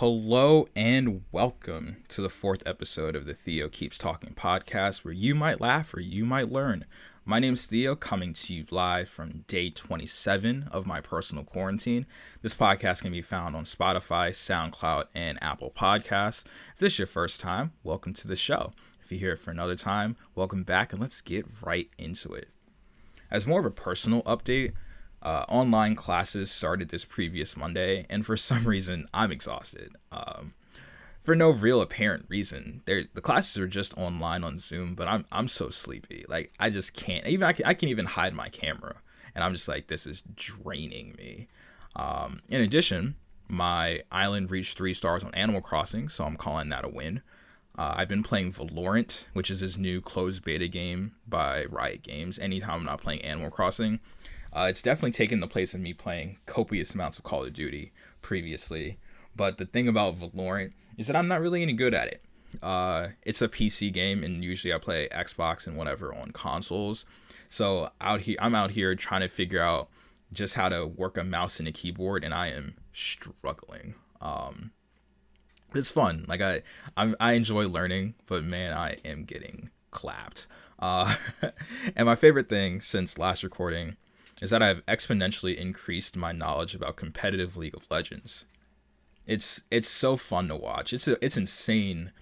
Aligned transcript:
Hello 0.00 0.66
and 0.74 1.24
welcome 1.30 1.98
to 2.08 2.22
the 2.22 2.30
fourth 2.30 2.66
episode 2.66 3.14
of 3.14 3.26
the 3.26 3.34
Theo 3.34 3.68
Keeps 3.68 3.98
Talking 3.98 4.32
podcast, 4.32 5.04
where 5.04 5.12
you 5.12 5.34
might 5.34 5.60
laugh 5.60 5.92
or 5.92 6.00
you 6.00 6.24
might 6.24 6.50
learn. 6.50 6.86
My 7.26 7.38
name's 7.38 7.66
Theo, 7.66 7.94
coming 7.96 8.32
to 8.32 8.54
you 8.54 8.64
live 8.70 9.10
from 9.10 9.44
day 9.46 9.68
27 9.68 10.70
of 10.72 10.86
my 10.86 11.02
personal 11.02 11.44
quarantine. 11.44 12.06
This 12.40 12.54
podcast 12.54 13.02
can 13.02 13.12
be 13.12 13.20
found 13.20 13.54
on 13.54 13.64
Spotify, 13.64 14.30
SoundCloud, 14.30 15.08
and 15.14 15.36
Apple 15.42 15.70
Podcasts. 15.70 16.46
If 16.72 16.78
this 16.78 16.94
is 16.94 17.00
your 17.00 17.06
first 17.06 17.38
time, 17.38 17.72
welcome 17.84 18.14
to 18.14 18.26
the 18.26 18.36
show. 18.36 18.72
If 19.02 19.12
you're 19.12 19.20
here 19.20 19.36
for 19.36 19.50
another 19.50 19.76
time, 19.76 20.16
welcome 20.34 20.62
back, 20.62 20.94
and 20.94 21.02
let's 21.02 21.20
get 21.20 21.44
right 21.62 21.90
into 21.98 22.32
it. 22.32 22.48
As 23.30 23.46
more 23.46 23.60
of 23.60 23.66
a 23.66 23.70
personal 23.70 24.22
update, 24.22 24.72
uh, 25.22 25.44
online 25.48 25.94
classes 25.94 26.50
started 26.50 26.88
this 26.88 27.04
previous 27.04 27.56
Monday, 27.56 28.06
and 28.08 28.24
for 28.24 28.36
some 28.36 28.64
reason, 28.64 29.06
I'm 29.12 29.32
exhausted. 29.32 29.92
Um, 30.12 30.54
for 31.20 31.36
no 31.36 31.50
real 31.50 31.80
apparent 31.80 32.24
reason. 32.28 32.82
They're, 32.86 33.04
the 33.14 33.20
classes 33.20 33.58
are 33.58 33.66
just 33.66 33.96
online 33.96 34.42
on 34.42 34.58
Zoom, 34.58 34.94
but 34.94 35.06
I'm 35.06 35.26
I'm 35.30 35.48
so 35.48 35.68
sleepy. 35.68 36.24
Like 36.28 36.52
I 36.58 36.70
just 36.70 36.94
can't. 36.94 37.26
Even 37.26 37.46
I 37.46 37.52
can, 37.52 37.66
I 37.66 37.74
can 37.74 37.88
even 37.88 38.06
hide 38.06 38.34
my 38.34 38.48
camera, 38.48 38.96
and 39.34 39.44
I'm 39.44 39.52
just 39.52 39.68
like 39.68 39.86
this 39.88 40.06
is 40.06 40.22
draining 40.34 41.14
me. 41.18 41.48
Um, 41.94 42.40
in 42.48 42.60
addition, 42.60 43.16
my 43.48 44.00
island 44.10 44.50
reached 44.50 44.78
three 44.78 44.94
stars 44.94 45.24
on 45.24 45.34
Animal 45.34 45.60
Crossing, 45.60 46.08
so 46.08 46.24
I'm 46.24 46.36
calling 46.36 46.68
that 46.70 46.84
a 46.84 46.88
win. 46.88 47.22
Uh, 47.78 47.94
I've 47.96 48.08
been 48.08 48.22
playing 48.22 48.52
Valorant, 48.52 49.26
which 49.32 49.50
is 49.50 49.60
this 49.60 49.78
new 49.78 50.00
closed 50.00 50.44
beta 50.44 50.68
game 50.68 51.12
by 51.26 51.64
Riot 51.66 52.02
Games. 52.02 52.38
Anytime 52.38 52.80
I'm 52.80 52.84
not 52.84 53.00
playing 53.00 53.22
Animal 53.22 53.50
Crossing, 53.50 54.00
uh, 54.52 54.66
it's 54.68 54.82
definitely 54.82 55.12
taken 55.12 55.40
the 55.40 55.46
place 55.46 55.74
of 55.74 55.80
me 55.80 55.92
playing 55.92 56.38
copious 56.46 56.94
amounts 56.94 57.18
of 57.18 57.24
Call 57.24 57.44
of 57.44 57.52
Duty 57.52 57.92
previously. 58.22 58.98
But 59.36 59.58
the 59.58 59.66
thing 59.66 59.88
about 59.88 60.16
Valorant 60.16 60.72
is 60.98 61.06
that 61.06 61.16
I'm 61.16 61.28
not 61.28 61.40
really 61.40 61.62
any 61.62 61.72
good 61.72 61.94
at 61.94 62.08
it. 62.08 62.22
Uh, 62.62 63.08
it's 63.22 63.40
a 63.40 63.48
PC 63.48 63.92
game, 63.92 64.24
and 64.24 64.44
usually 64.44 64.74
I 64.74 64.78
play 64.78 65.08
Xbox 65.08 65.66
and 65.66 65.76
whatever 65.76 66.12
on 66.12 66.32
consoles. 66.32 67.06
So 67.48 67.90
out 68.00 68.22
here, 68.22 68.36
I'm 68.40 68.54
out 68.54 68.72
here 68.72 68.94
trying 68.94 69.20
to 69.20 69.28
figure 69.28 69.62
out 69.62 69.88
just 70.32 70.54
how 70.54 70.68
to 70.68 70.86
work 70.86 71.16
a 71.16 71.24
mouse 71.24 71.58
and 71.58 71.68
a 71.68 71.72
keyboard, 71.72 72.24
and 72.24 72.34
I 72.34 72.48
am 72.48 72.74
struggling. 72.92 73.94
Um, 74.20 74.72
it's 75.74 75.90
fun. 75.90 76.24
Like 76.28 76.40
I, 76.40 76.62
I, 76.96 77.14
I 77.20 77.32
enjoy 77.32 77.68
learning, 77.68 78.14
but 78.26 78.44
man, 78.44 78.72
I 78.72 78.96
am 79.04 79.24
getting 79.24 79.70
clapped. 79.90 80.46
Uh, 80.78 81.14
and 81.96 82.06
my 82.06 82.16
favorite 82.16 82.48
thing 82.48 82.80
since 82.80 83.18
last 83.18 83.42
recording 83.42 83.96
is 84.40 84.50
that 84.50 84.62
I've 84.62 84.84
exponentially 84.86 85.56
increased 85.56 86.16
my 86.16 86.32
knowledge 86.32 86.74
about 86.74 86.96
competitive 86.96 87.56
League 87.56 87.76
of 87.76 87.84
Legends. 87.90 88.46
It's 89.26 89.62
it's 89.70 89.88
so 89.88 90.16
fun 90.16 90.48
to 90.48 90.56
watch. 90.56 90.92
It's 90.92 91.06
a, 91.06 91.22
it's 91.24 91.36
insane 91.36 92.12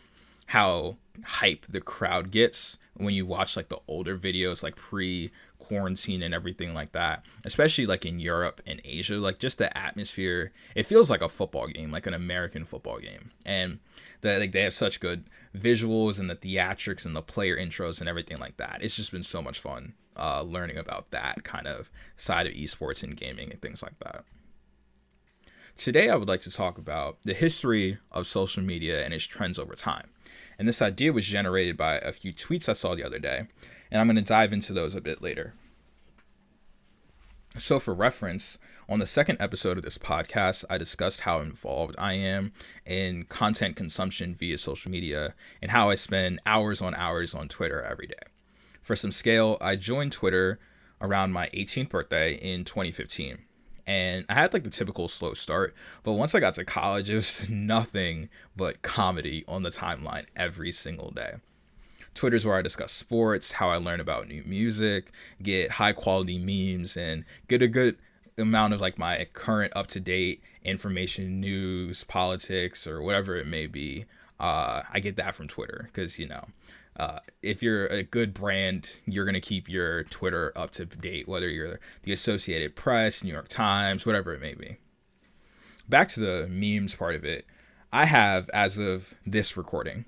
how 0.46 0.96
hype 1.24 1.66
the 1.68 1.80
crowd 1.80 2.30
gets 2.30 2.78
when 2.94 3.14
you 3.14 3.26
watch 3.26 3.56
like 3.56 3.68
the 3.68 3.78
older 3.86 4.16
videos 4.16 4.62
like 4.62 4.76
pre 4.76 5.30
quarantine 5.58 6.22
and 6.22 6.32
everything 6.32 6.72
like 6.72 6.92
that 6.92 7.22
especially 7.44 7.84
like 7.84 8.06
in 8.06 8.18
Europe 8.18 8.60
and 8.66 8.80
Asia 8.84 9.16
like 9.16 9.38
just 9.38 9.58
the 9.58 9.76
atmosphere 9.76 10.52
it 10.74 10.86
feels 10.86 11.10
like 11.10 11.20
a 11.20 11.28
football 11.28 11.66
game 11.66 11.90
like 11.90 12.06
an 12.06 12.14
American 12.14 12.64
football 12.64 12.98
game 12.98 13.30
and 13.44 13.78
that 14.22 14.40
like 14.40 14.52
they 14.52 14.62
have 14.62 14.72
such 14.72 15.00
good 15.00 15.24
visuals 15.54 16.18
and 16.18 16.30
the 16.30 16.36
theatrics 16.36 17.04
and 17.04 17.14
the 17.14 17.20
player 17.20 17.56
intros 17.56 18.00
and 18.00 18.08
everything 18.08 18.38
like 18.38 18.56
that 18.56 18.78
it's 18.80 18.96
just 18.96 19.12
been 19.12 19.22
so 19.22 19.42
much 19.42 19.60
fun 19.60 19.92
uh, 20.18 20.42
learning 20.42 20.76
about 20.76 21.10
that 21.10 21.44
kind 21.44 21.66
of 21.66 21.90
side 22.16 22.46
of 22.46 22.52
esports 22.52 23.02
and 23.02 23.16
gaming 23.16 23.50
and 23.50 23.62
things 23.62 23.82
like 23.82 23.98
that 24.00 24.24
Today, 25.78 26.10
I 26.10 26.16
would 26.16 26.26
like 26.26 26.40
to 26.40 26.50
talk 26.50 26.76
about 26.76 27.22
the 27.22 27.34
history 27.34 27.98
of 28.10 28.26
social 28.26 28.64
media 28.64 29.04
and 29.04 29.14
its 29.14 29.24
trends 29.24 29.60
over 29.60 29.76
time. 29.76 30.08
And 30.58 30.66
this 30.66 30.82
idea 30.82 31.12
was 31.12 31.24
generated 31.24 31.76
by 31.76 31.98
a 31.98 32.10
few 32.10 32.32
tweets 32.32 32.68
I 32.68 32.72
saw 32.72 32.96
the 32.96 33.04
other 33.04 33.20
day, 33.20 33.46
and 33.88 34.00
I'm 34.00 34.08
going 34.08 34.16
to 34.16 34.22
dive 34.22 34.52
into 34.52 34.72
those 34.72 34.96
a 34.96 35.00
bit 35.00 35.22
later. 35.22 35.54
So, 37.56 37.78
for 37.78 37.94
reference, 37.94 38.58
on 38.88 38.98
the 38.98 39.06
second 39.06 39.40
episode 39.40 39.78
of 39.78 39.84
this 39.84 39.98
podcast, 39.98 40.64
I 40.68 40.78
discussed 40.78 41.20
how 41.20 41.38
involved 41.42 41.94
I 41.96 42.14
am 42.14 42.52
in 42.84 43.26
content 43.26 43.76
consumption 43.76 44.34
via 44.34 44.58
social 44.58 44.90
media 44.90 45.34
and 45.62 45.70
how 45.70 45.90
I 45.90 45.94
spend 45.94 46.40
hours 46.44 46.82
on 46.82 46.96
hours 46.96 47.36
on 47.36 47.46
Twitter 47.46 47.80
every 47.82 48.08
day. 48.08 48.14
For 48.88 48.96
some 48.96 49.10
scale, 49.10 49.58
I 49.60 49.76
joined 49.76 50.12
Twitter 50.12 50.58
around 51.02 51.32
my 51.32 51.50
18th 51.52 51.90
birthday 51.90 52.36
in 52.36 52.64
2015 52.64 53.36
and 53.86 54.24
I 54.30 54.32
had 54.32 54.54
like 54.54 54.64
the 54.64 54.70
typical 54.70 55.08
slow 55.08 55.34
start, 55.34 55.74
but 56.04 56.14
once 56.14 56.34
I 56.34 56.40
got 56.40 56.54
to 56.54 56.64
college, 56.64 57.10
it 57.10 57.16
was 57.16 57.46
nothing 57.50 58.30
but 58.56 58.80
comedy 58.80 59.44
on 59.46 59.62
the 59.62 59.68
timeline 59.68 60.24
every 60.34 60.72
single 60.72 61.10
day. 61.10 61.34
Twitter's 62.14 62.46
where 62.46 62.56
I 62.56 62.62
discuss 62.62 62.90
sports, 62.90 63.52
how 63.52 63.68
I 63.68 63.76
learn 63.76 64.00
about 64.00 64.26
new 64.26 64.42
music, 64.46 65.12
get 65.42 65.72
high 65.72 65.92
quality 65.92 66.38
memes, 66.38 66.96
and 66.96 67.26
get 67.46 67.60
a 67.60 67.68
good 67.68 67.98
amount 68.38 68.72
of 68.72 68.80
like 68.80 68.96
my 68.96 69.22
current 69.34 69.74
up 69.76 69.88
to 69.88 70.00
date 70.00 70.42
information, 70.64 71.42
news, 71.42 72.04
politics, 72.04 72.86
or 72.86 73.02
whatever 73.02 73.36
it 73.36 73.46
may 73.46 73.66
be. 73.66 74.06
Uh, 74.40 74.80
I 74.90 75.00
get 75.00 75.16
that 75.16 75.34
from 75.34 75.46
Twitter 75.46 75.90
because 75.92 76.18
you 76.18 76.26
know 76.26 76.46
uh, 76.98 77.20
if 77.42 77.62
you're 77.62 77.86
a 77.86 78.02
good 78.02 78.34
brand, 78.34 78.96
you're 79.06 79.24
going 79.24 79.34
to 79.34 79.40
keep 79.40 79.68
your 79.68 80.02
Twitter 80.04 80.52
up 80.56 80.70
to 80.72 80.84
date, 80.84 81.28
whether 81.28 81.48
you're 81.48 81.78
the 82.02 82.12
Associated 82.12 82.74
Press, 82.74 83.22
New 83.22 83.32
York 83.32 83.46
Times, 83.48 84.04
whatever 84.04 84.34
it 84.34 84.40
may 84.40 84.54
be. 84.54 84.78
Back 85.88 86.08
to 86.10 86.20
the 86.20 86.46
memes 86.48 86.96
part 86.96 87.14
of 87.14 87.24
it, 87.24 87.46
I 87.92 88.06
have, 88.06 88.50
as 88.50 88.78
of 88.78 89.14
this 89.24 89.56
recording, 89.56 90.06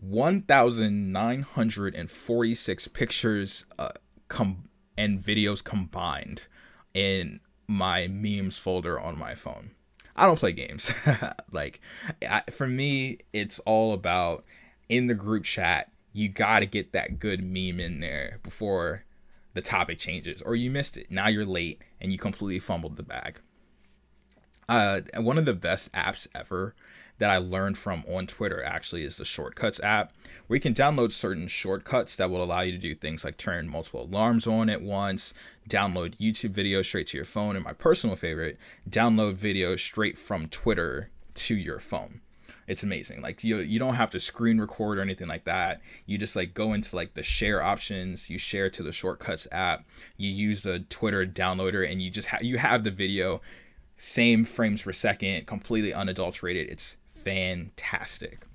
1,946 0.00 2.88
pictures 2.88 3.66
uh, 3.78 3.88
com- 4.28 4.68
and 4.96 5.18
videos 5.18 5.62
combined 5.62 6.46
in 6.94 7.40
my 7.66 8.06
memes 8.06 8.56
folder 8.56 8.98
on 9.00 9.18
my 9.18 9.34
phone. 9.34 9.72
I 10.14 10.26
don't 10.26 10.38
play 10.38 10.52
games. 10.52 10.92
like, 11.52 11.80
I, 12.26 12.42
for 12.50 12.68
me, 12.68 13.18
it's 13.32 13.58
all 13.60 13.92
about 13.92 14.44
in 14.88 15.08
the 15.08 15.14
group 15.14 15.44
chat 15.44 15.90
you 16.16 16.28
got 16.28 16.60
to 16.60 16.66
get 16.66 16.92
that 16.92 17.18
good 17.18 17.42
meme 17.42 17.78
in 17.78 18.00
there 18.00 18.40
before 18.42 19.04
the 19.52 19.60
topic 19.60 19.98
changes 19.98 20.40
or 20.42 20.56
you 20.56 20.70
missed 20.70 20.96
it. 20.96 21.10
Now 21.10 21.28
you're 21.28 21.44
late 21.44 21.82
and 22.00 22.10
you 22.10 22.18
completely 22.18 22.58
fumbled 22.58 22.96
the 22.96 23.02
bag. 23.02 23.40
Uh, 24.68 25.02
one 25.18 25.38
of 25.38 25.44
the 25.44 25.54
best 25.54 25.92
apps 25.92 26.26
ever 26.34 26.74
that 27.18 27.30
I 27.30 27.36
learned 27.36 27.78
from 27.78 28.02
on 28.08 28.26
Twitter 28.26 28.62
actually 28.62 29.04
is 29.04 29.16
the 29.16 29.24
Shortcuts 29.24 29.80
app, 29.80 30.12
where 30.46 30.56
you 30.56 30.60
can 30.60 30.74
download 30.74 31.12
certain 31.12 31.48
shortcuts 31.48 32.16
that 32.16 32.30
will 32.30 32.42
allow 32.42 32.60
you 32.60 32.72
to 32.72 32.78
do 32.78 32.94
things 32.94 33.24
like 33.24 33.36
turn 33.36 33.68
multiple 33.68 34.02
alarms 34.02 34.46
on 34.46 34.68
at 34.68 34.82
once, 34.82 35.32
download 35.68 36.16
YouTube 36.16 36.52
videos 36.52 36.84
straight 36.86 37.06
to 37.08 37.16
your 37.16 37.24
phone, 37.24 37.56
and 37.56 37.64
my 37.64 37.72
personal 37.72 38.16
favorite, 38.16 38.58
download 38.88 39.36
videos 39.36 39.80
straight 39.80 40.18
from 40.18 40.48
Twitter 40.48 41.10
to 41.34 41.56
your 41.56 41.78
phone 41.78 42.20
it's 42.66 42.82
amazing. 42.82 43.22
Like 43.22 43.44
you 43.44 43.58
you 43.58 43.78
don't 43.78 43.94
have 43.94 44.10
to 44.10 44.20
screen 44.20 44.58
record 44.58 44.98
or 44.98 45.02
anything 45.02 45.28
like 45.28 45.44
that. 45.44 45.80
You 46.06 46.18
just 46.18 46.36
like 46.36 46.54
go 46.54 46.72
into 46.72 46.96
like 46.96 47.14
the 47.14 47.22
share 47.22 47.62
options. 47.62 48.28
You 48.28 48.38
share 48.38 48.70
to 48.70 48.82
the 48.82 48.92
shortcuts 48.92 49.46
app. 49.52 49.84
You 50.16 50.30
use 50.30 50.62
the 50.62 50.80
twitter 50.80 51.26
downloader 51.26 51.88
and 51.88 52.02
you 52.02 52.10
just 52.10 52.28
you 52.40 52.58
have 52.58 52.84
the 52.84 52.90
video 52.90 53.40
same 53.96 54.44
frames 54.44 54.82
per 54.82 54.92
second 54.92 55.46
completely 55.46 55.94
unadulterated. 55.94 56.68
It's 56.68 56.96
fantastic. 57.06 58.46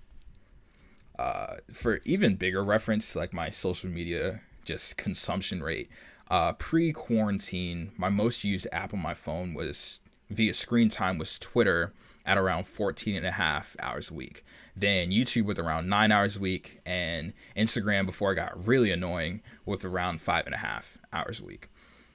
Uh, 1.17 1.57
for 1.71 2.01
even 2.03 2.35
bigger 2.35 2.63
reference 2.63 3.15
like 3.15 3.31
my 3.31 3.49
social 3.49 3.89
media 3.89 4.41
just 4.65 4.97
consumption 4.97 5.61
rate 5.61 5.87
uh, 6.31 6.51
pre-quarantine 6.53 7.91
my 7.95 8.09
most 8.09 8.43
used 8.43 8.67
app 8.71 8.91
on 8.91 8.99
my 8.99 9.13
phone 9.13 9.53
was 9.53 9.99
via 10.31 10.51
screen 10.51 10.89
time 10.89 11.19
was 11.19 11.37
twitter 11.37 11.93
at 12.25 12.37
around 12.37 12.65
14 12.65 13.15
and 13.15 13.25
a 13.25 13.31
half 13.31 13.75
hours 13.79 14.11
a 14.11 14.13
week. 14.13 14.43
Then 14.75 15.11
YouTube 15.11 15.45
with 15.45 15.59
around 15.59 15.89
nine 15.89 16.11
hours 16.11 16.37
a 16.37 16.39
week, 16.39 16.79
and 16.85 17.33
Instagram 17.57 18.05
before 18.05 18.31
it 18.31 18.35
got 18.35 18.67
really 18.67 18.91
annoying 18.91 19.41
with 19.65 19.83
around 19.83 20.21
five 20.21 20.45
and 20.45 20.55
a 20.55 20.59
half 20.59 20.97
hours 21.11 21.39
a 21.39 21.45
week. 21.45 21.69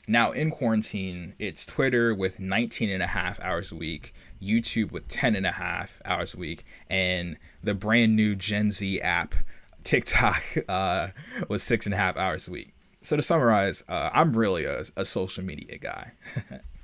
Now 0.08 0.30
in 0.30 0.50
quarantine, 0.50 1.34
it's 1.38 1.66
Twitter 1.66 2.14
with 2.14 2.38
19 2.38 2.90
and 2.90 3.02
a 3.02 3.08
half 3.08 3.40
hours 3.40 3.72
a 3.72 3.74
week, 3.74 4.14
YouTube 4.40 4.92
with 4.92 5.08
10 5.08 5.34
and 5.34 5.46
a 5.46 5.52
half 5.52 6.00
hours 6.04 6.34
a 6.34 6.38
week, 6.38 6.64
and 6.88 7.36
the 7.62 7.74
brand 7.74 8.14
new 8.14 8.36
Gen 8.36 8.70
Z 8.70 9.00
app, 9.00 9.34
TikTok, 9.82 10.42
uh, 10.68 11.08
was 11.48 11.62
six 11.62 11.86
and 11.86 11.94
a 11.94 11.98
half 11.98 12.16
hours 12.16 12.46
a 12.46 12.52
week. 12.52 12.72
So 13.02 13.16
to 13.16 13.22
summarize, 13.22 13.82
uh, 13.88 14.10
I'm 14.12 14.36
really 14.36 14.64
a, 14.64 14.82
a 14.96 15.04
social 15.04 15.44
media 15.44 15.78
guy. 15.78 16.12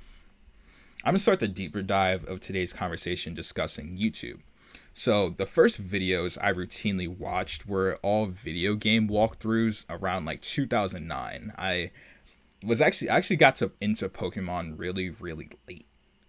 I'm 1.05 1.11
gonna 1.11 1.19
start 1.19 1.41
the 1.41 1.49
deeper 1.49 1.81
dive 1.81 2.23
of 2.29 2.39
today's 2.39 2.71
conversation 2.71 3.33
discussing 3.33 3.97
YouTube. 3.97 4.39
So 4.93 5.29
the 5.29 5.45
first 5.45 5.81
videos 5.81 6.37
I 6.41 6.53
routinely 6.53 7.09
watched 7.09 7.67
were 7.67 7.99
all 8.01 8.27
video 8.27 8.75
game 8.75 9.09
walkthroughs 9.09 9.83
around 9.89 10.23
like 10.23 10.41
2009. 10.41 11.51
I 11.57 11.91
was 12.65 12.79
actually 12.79 13.09
I 13.09 13.17
actually 13.17 13.35
got 13.35 13.57
to 13.57 13.71
into 13.81 14.07
Pokemon 14.07 14.79
really 14.79 15.09
really 15.09 15.49
late 15.67 15.87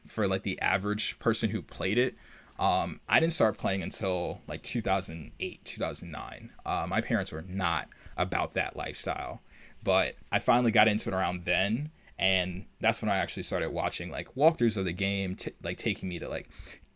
for 0.09 0.27
like 0.27 0.43
the 0.43 0.61
average 0.61 1.21
person 1.21 1.51
who 1.51 1.63
played 1.63 1.97
it. 1.97 2.17
Um, 2.59 2.99
I 3.09 3.21
didn't 3.21 3.33
start 3.33 3.57
playing 3.57 3.85
until 3.85 4.41
like 4.49 4.65
2008, 4.65 5.65
2009. 5.65 6.51
Uh, 6.67 6.87
my 6.89 7.01
parents 7.01 7.31
were 7.31 7.45
not 7.49 7.87
about 8.17 8.55
that 8.55 8.75
lifestyle, 8.75 9.41
but 9.85 10.17
I 10.33 10.41
finally 10.41 10.73
got 10.73 10.89
into 10.89 11.11
it 11.11 11.15
around 11.15 11.45
then, 11.45 11.91
and 12.19 12.65
that's 12.81 13.03
when 13.03 13.11
I 13.11 13.17
actually 13.17 13.43
started 13.43 13.71
watching 13.71 14.11
like 14.11 14.35
walkthroughs 14.35 14.77
of 14.77 14.85
the 14.85 14.93
game, 14.93 15.35
t- 15.37 15.53
like 15.63 15.79
taking 15.79 16.09
me 16.09 16.19
to 16.21 16.29
like 16.29 16.49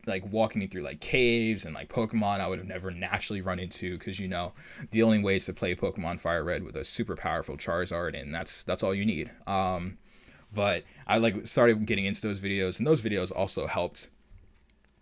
like 0.06 0.25
walking 0.32 0.61
me 0.61 0.67
through 0.67 0.82
like 0.82 1.00
caves 1.00 1.67
and 1.67 1.75
like 1.75 1.88
Pokemon 1.88 2.41
I 2.41 2.49
would 2.49 2.59
have 2.59 2.67
never 2.67 2.91
naturally 2.91 3.43
run 3.43 3.59
into 3.59 3.99
because 3.99 4.19
you 4.19 4.29
know 4.29 4.53
the 4.91 5.03
only 5.03 5.23
ways 5.23 5.44
to 5.47 5.53
play 5.53 5.75
Pokemon 5.75 6.19
Fire 6.19 6.43
Red 6.43 6.65
with 6.65 6.76
a 6.76 6.85
super 6.85 7.15
powerful 7.15 7.56
Charizard 7.56 8.19
and 8.19 8.35
that's 8.35 8.65
that's 8.65 8.82
all 8.82 8.94
you 8.94 9.05
need. 9.05 9.31
Um, 9.47 9.99
but 10.53 10.85
I 11.06 11.19
like 11.19 11.47
started 11.47 11.85
getting 11.85 12.06
into 12.06 12.23
those 12.23 12.41
videos 12.41 12.79
and 12.79 12.87
those 12.87 13.03
videos 13.03 13.31
also 13.35 13.67
helped 13.67 14.09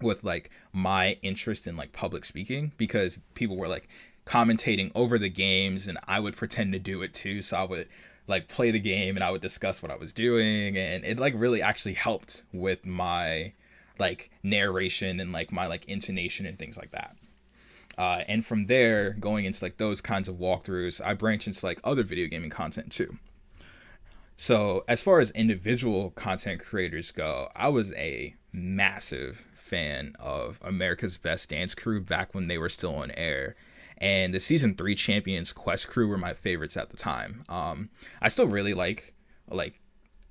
with 0.03 0.25
like 0.25 0.51
my 0.73 1.17
interest 1.23 1.67
in 1.67 1.77
like 1.77 1.93
public 1.93 2.25
speaking 2.25 2.73
because 2.77 3.21
people 3.35 3.57
were 3.57 3.69
like 3.69 3.89
commentating 4.27 4.91
over 4.95 5.19
the 5.19 5.29
games 5.29 5.89
and 5.89 5.99
I 6.09 6.21
would 6.21 6.37
pretend 6.37 6.73
to 6.73 6.79
do 6.79 7.03
it 7.03 7.15
too 7.15 7.43
so 7.43 7.57
I 7.57 7.65
would 7.65 7.89
like 8.27 8.49
play 8.49 8.71
the 8.71 8.81
game 8.81 9.17
and 9.17 9.25
I 9.25 9.31
would 9.31 9.41
discuss 9.41 9.83
what 9.83 9.91
I 9.91 9.97
was 9.97 10.13
doing 10.13 10.77
and 10.77 11.05
it 11.05 11.19
like 11.19 11.35
really 11.37 11.63
actually 11.63 11.95
helped 11.95 12.43
with 12.53 12.85
my 12.85 13.53
like 13.99 14.31
narration 14.43 15.21
and 15.21 15.33
like 15.33 15.53
my 15.53 15.67
like 15.67 15.85
intonation 15.87 16.47
and 16.47 16.59
things 16.59 16.77
like 16.77 16.91
that. 16.91 17.17
Uh, 17.99 18.23
and 18.29 18.45
from 18.45 18.67
there, 18.67 19.11
going 19.13 19.47
into 19.47 19.65
like 19.65 19.79
those 19.79 20.01
kinds 20.01 20.29
of 20.29 20.37
walkthroughs, 20.37 21.01
I 21.05 21.15
branch 21.15 21.47
into 21.47 21.65
like 21.65 21.81
other 21.83 22.03
video 22.03 22.27
gaming 22.27 22.51
content 22.51 22.93
too. 22.93 23.17
So 24.37 24.85
as 24.87 25.03
far 25.03 25.21
as 25.21 25.31
individual 25.31 26.11
content 26.11 26.63
creators 26.63 27.11
go, 27.11 27.49
I 27.57 27.71
was 27.71 27.93
a 27.95 28.35
massive 28.53 29.47
fan 29.55 30.15
of 30.21 30.61
America's 30.63 31.17
Best 31.17 31.49
Dance 31.49 31.75
Crew 31.75 32.03
back 32.03 32.35
when 32.35 32.49
they 32.49 32.59
were 32.59 32.69
still 32.69 32.97
on 32.97 33.11
air. 33.13 33.57
And 33.99 34.35
the 34.35 34.41
season 34.41 34.75
three 34.75 34.95
champions 34.95 35.53
Quest 35.53 35.89
Crew 35.89 36.09
were 36.09 36.19
my 36.19 36.35
favorites 36.35 36.77
at 36.77 36.91
the 36.91 36.97
time. 36.97 37.43
Um, 37.49 37.91
I 38.21 38.29
still 38.29 38.47
really 38.47 38.75
like 38.75 39.15
like 39.49 39.81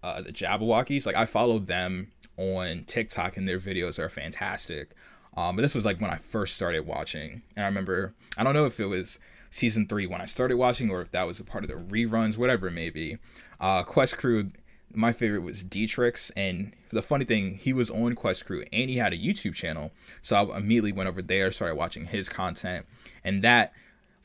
uh, 0.04 0.22
the 0.22 0.32
Jabbawockeez. 0.32 1.06
Like 1.06 1.16
I 1.16 1.26
followed 1.26 1.68
them 1.68 2.12
on 2.38 2.84
TikTok 2.86 3.38
and 3.38 3.48
their 3.48 3.60
videos 3.60 3.98
are 3.98 4.10
fantastic. 4.10 4.92
Um, 5.38 5.56
but 5.56 5.64
this 5.64 5.76
was 5.76 5.84
like 5.86 6.00
when 6.00 6.12
I 6.12 6.18
first 6.18 6.56
started 6.56 6.86
watching, 6.86 7.42
and 7.56 7.66
I 7.66 7.68
remember 7.68 8.14
I 8.38 8.44
don't 8.44 8.54
know 8.54 8.66
if 8.66 8.80
it 8.80 8.86
was 8.86 9.20
season 9.50 9.88
three 9.88 10.06
when 10.06 10.22
I 10.22 10.26
started 10.26 10.58
watching 10.58 10.92
or 10.92 11.02
if 11.02 11.12
that 11.12 11.26
was 11.26 11.40
a 11.40 11.44
part 11.44 11.64
of 11.64 11.70
the 11.70 11.76
reruns, 11.76 12.38
whatever 12.38 12.68
it 12.68 12.72
may 12.72 12.90
be. 12.90 13.18
Uh, 13.60 13.84
Quest 13.84 14.18
Crew, 14.18 14.52
my 14.96 15.12
favorite 15.12 15.42
was 15.42 15.64
D-Trix, 15.64 16.32
and 16.32 16.74
the 16.90 17.02
funny 17.02 17.26
thing, 17.26 17.56
he 17.56 17.74
was 17.74 17.90
on 17.90 18.16
Quest 18.16 18.46
Crew 18.46 18.64
and 18.72 18.90
he 18.90 18.98
had 18.98 19.14
a 19.14 19.18
YouTube 19.18 19.54
channel, 19.54 19.92
so 20.22 20.36
I 20.36 20.58
immediately 20.58 20.92
went 20.92 21.10
over 21.10 21.22
there, 21.22 21.52
started 21.52 21.76
watching 21.76 22.06
his 22.06 22.30
content, 22.30 22.86
and 23.24 23.42
that 23.44 23.74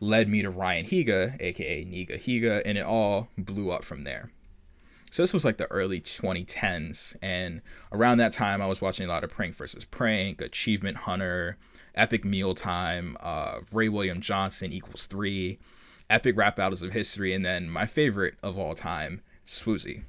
led 0.01 0.29
me 0.29 0.43
to 0.43 0.51
Ryan 0.51 0.87
Higa, 0.87 1.41
aka 1.41 1.85
Niga 1.85 2.15
Higa, 2.15 2.63
and 2.65 2.79
it 2.79 2.85
all 2.85 3.29
blew 3.37 3.71
up 3.71 3.85
from 3.85 4.05
there. 4.05 4.31
So 5.11 5.23
this 5.23 5.35
was 5.35 5.45
like 5.45 5.57
the 5.57 5.71
early 5.71 6.01
2010s, 6.01 7.17
and 7.21 7.63
around 7.93 8.19
that 8.19 8.33
time, 8.33 8.63
I 8.63 8.67
was 8.67 8.81
watching 8.81 9.07
a 9.07 9.09
lot 9.11 9.25
of 9.25 9.31
Prank 9.31 9.55
versus 9.55 9.85
Prank, 9.85 10.41
Achievement 10.41 10.99
Hunter, 10.99 11.59
Epic 11.97 12.25
Mealtime, 12.25 13.17
uh, 13.21 13.59
Ray 13.73 13.89
William 13.89 14.21
Johnson 14.21 14.73
equals 14.73 15.07
three, 15.07 15.59
Epic 16.09 16.37
Rap 16.37 16.57
Battles 16.57 16.83
of 16.83 16.93
History, 16.93 17.35
and 17.35 17.45
then 17.45 17.69
my 17.69 17.87
favorite 17.87 18.35
of 18.43 18.57
all 18.57 18.75
time, 18.75 19.21
Swoozie. 19.45 20.05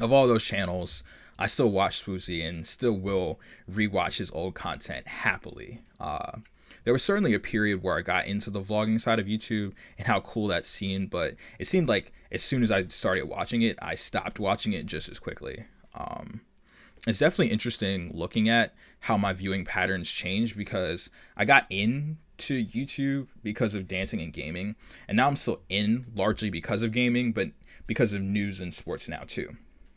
Of 0.00 0.12
all 0.12 0.28
those 0.28 0.44
channels, 0.44 1.02
I 1.38 1.46
still 1.46 1.70
watch 1.70 2.04
Swoozie 2.04 2.46
and 2.46 2.66
still 2.66 2.98
will 2.98 3.40
rewatch 3.70 4.18
his 4.18 4.30
old 4.30 4.54
content 4.54 5.06
happily. 5.06 5.80
Uh, 6.00 6.38
there 6.84 6.92
was 6.92 7.02
certainly 7.02 7.34
a 7.34 7.40
period 7.40 7.82
where 7.82 7.98
I 7.98 8.02
got 8.02 8.26
into 8.26 8.50
the 8.50 8.60
vlogging 8.60 9.00
side 9.00 9.18
of 9.18 9.26
YouTube 9.26 9.72
and 9.98 10.06
how 10.06 10.20
cool 10.20 10.46
that 10.48 10.64
seemed, 10.64 11.10
but 11.10 11.34
it 11.58 11.66
seemed 11.66 11.88
like 11.88 12.12
as 12.32 12.42
soon 12.42 12.62
as 12.62 12.70
I 12.70 12.86
started 12.86 13.24
watching 13.24 13.62
it, 13.62 13.76
I 13.80 13.94
stopped 13.94 14.38
watching 14.38 14.72
it 14.72 14.86
just 14.86 15.08
as 15.08 15.18
quickly. 15.18 15.64
Um, 15.94 16.40
it's 17.06 17.18
definitely 17.18 17.52
interesting 17.52 18.10
looking 18.14 18.48
at 18.48 18.74
how 19.00 19.16
my 19.16 19.32
viewing 19.32 19.64
patterns 19.64 20.10
changed 20.10 20.56
because 20.56 21.10
I 21.36 21.44
got 21.44 21.66
into 21.70 22.64
YouTube 22.64 23.28
because 23.42 23.74
of 23.74 23.88
dancing 23.88 24.20
and 24.20 24.32
gaming, 24.32 24.74
and 25.06 25.16
now 25.16 25.28
I'm 25.28 25.36
still 25.36 25.62
in 25.68 26.06
largely 26.14 26.50
because 26.50 26.82
of 26.82 26.92
gaming, 26.92 27.32
but 27.32 27.50
because 27.86 28.12
of 28.12 28.22
news 28.22 28.60
and 28.60 28.72
sports 28.72 29.08
now 29.08 29.22
too. 29.26 29.56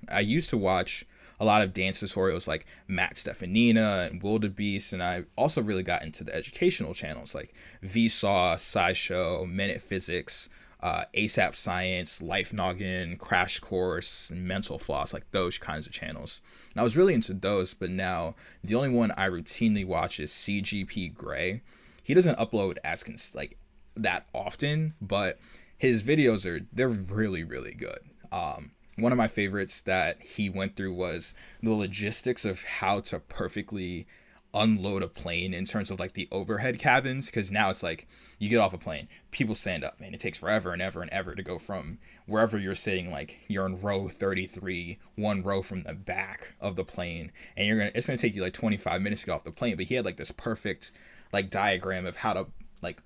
I 0.09 0.21
used 0.21 0.50
to 0.51 0.57
watch 0.57 1.06
a 1.39 1.45
lot 1.45 1.63
of 1.63 1.74
dance 1.74 2.03
tutorials 2.03 2.48
like 2.48 2.68
Matt 2.88 3.15
Steffanina 3.15 4.07
and 4.07 4.21
Wildebeest, 4.21 4.94
and 4.94 5.01
I 5.01 5.24
also 5.36 5.62
really 5.62 5.83
got 5.83 6.03
into 6.03 6.24
the 6.24 6.36
educational 6.36 6.94
channels 6.94 7.33
like 7.33 7.53
Vsauce, 7.83 8.59
SciShow, 8.59 9.50
Minute 9.51 9.81
Physics, 9.81 10.50
uh, 10.81 11.06
ASAP 11.15 11.56
Science, 11.56 12.21
Life 12.21 12.53
Noggin, 12.53 13.18
Crash 13.18 13.59
Course, 13.59 14.30
and 14.30 14.48
Mental 14.48 14.77
Floss, 14.77 15.13
like 15.13 15.30
those 15.31 15.57
kinds 15.57 15.88
of 15.88 15.94
channels. 15.94 16.42
And 16.74 16.81
I 16.81 16.83
was 16.83 16.95
really 16.98 17.13
into 17.13 17.33
those, 17.33 17.74
but 17.74 17.89
now 17.89 18.36
the 18.63 18.75
only 18.75 18.89
one 18.89 19.12
I 19.18 19.27
routinely 19.27 19.86
watch 19.86 20.19
is 20.19 20.31
CGP 20.31 21.13
Grey. 21.13 21.62
He 22.03 22.13
doesn't 22.13 22.38
upload 22.38 22.77
as 22.83 23.03
cons- 23.03 23.36
like 23.36 23.57
that 23.95 24.27
often, 24.33 24.94
but 25.01 25.39
his 25.77 26.03
videos 26.03 26.45
are 26.45 26.65
they're 26.71 26.88
really 26.88 27.44
really 27.44 27.74
good. 27.74 28.00
Um, 28.31 28.71
one 29.01 29.12
of 29.12 29.18
my 29.18 29.27
favorites 29.27 29.81
that 29.81 30.21
he 30.21 30.50
went 30.50 30.75
through 30.75 30.94
was 30.94 31.36
the 31.62 31.74
logistics 31.74 32.45
of 32.45 32.63
how 32.63 33.00
to 33.01 33.19
perfectly 33.19 34.07
unload 34.53 35.01
a 35.01 35.07
plane 35.07 35.53
in 35.53 35.65
terms 35.65 35.89
of 35.89 36.00
like 36.00 36.13
the 36.13 36.27
overhead 36.31 36.77
cabins 36.77 37.27
because 37.27 37.51
now 37.51 37.69
it's 37.69 37.83
like 37.83 38.07
you 38.38 38.50
get 38.50 38.59
off 38.59 38.74
a 38.74 38.77
plane 38.77 39.07
people 39.31 39.56
stand 39.56 39.83
up 39.83 39.95
and 40.01 40.13
it 40.13 40.19
takes 40.19 40.38
forever 40.38 40.74
and 40.74 40.81
ever 40.81 41.01
and 41.01 41.09
ever 41.12 41.33
to 41.36 41.44
go 41.44 41.57
from 41.57 41.98
wherever 42.25 42.57
you're 42.59 42.75
sitting 42.75 43.09
like 43.12 43.39
you're 43.48 43.65
in 43.65 43.80
row 43.80 44.09
33 44.09 45.00
one 45.15 45.42
row 45.42 45.62
from 45.62 45.83
the 45.83 45.94
back 45.94 46.53
of 46.59 46.75
the 46.75 46.83
plane 46.83 47.31
and 47.56 47.65
you're 47.65 47.77
gonna 47.77 47.92
it's 47.95 48.07
gonna 48.07 48.18
take 48.18 48.36
you 48.36 48.42
like 48.42 48.53
25 48.53 49.01
minutes 49.01 49.21
to 49.21 49.27
get 49.27 49.33
off 49.33 49.44
the 49.45 49.51
plane 49.51 49.77
but 49.77 49.86
he 49.86 49.95
had 49.95 50.03
like 50.03 50.18
this 50.18 50.31
perfect 50.31 50.92
like 51.31 51.50
diagram 51.50 52.06
of 52.06 52.18
how 52.18 52.33
to 52.33 52.45
like 52.81 53.01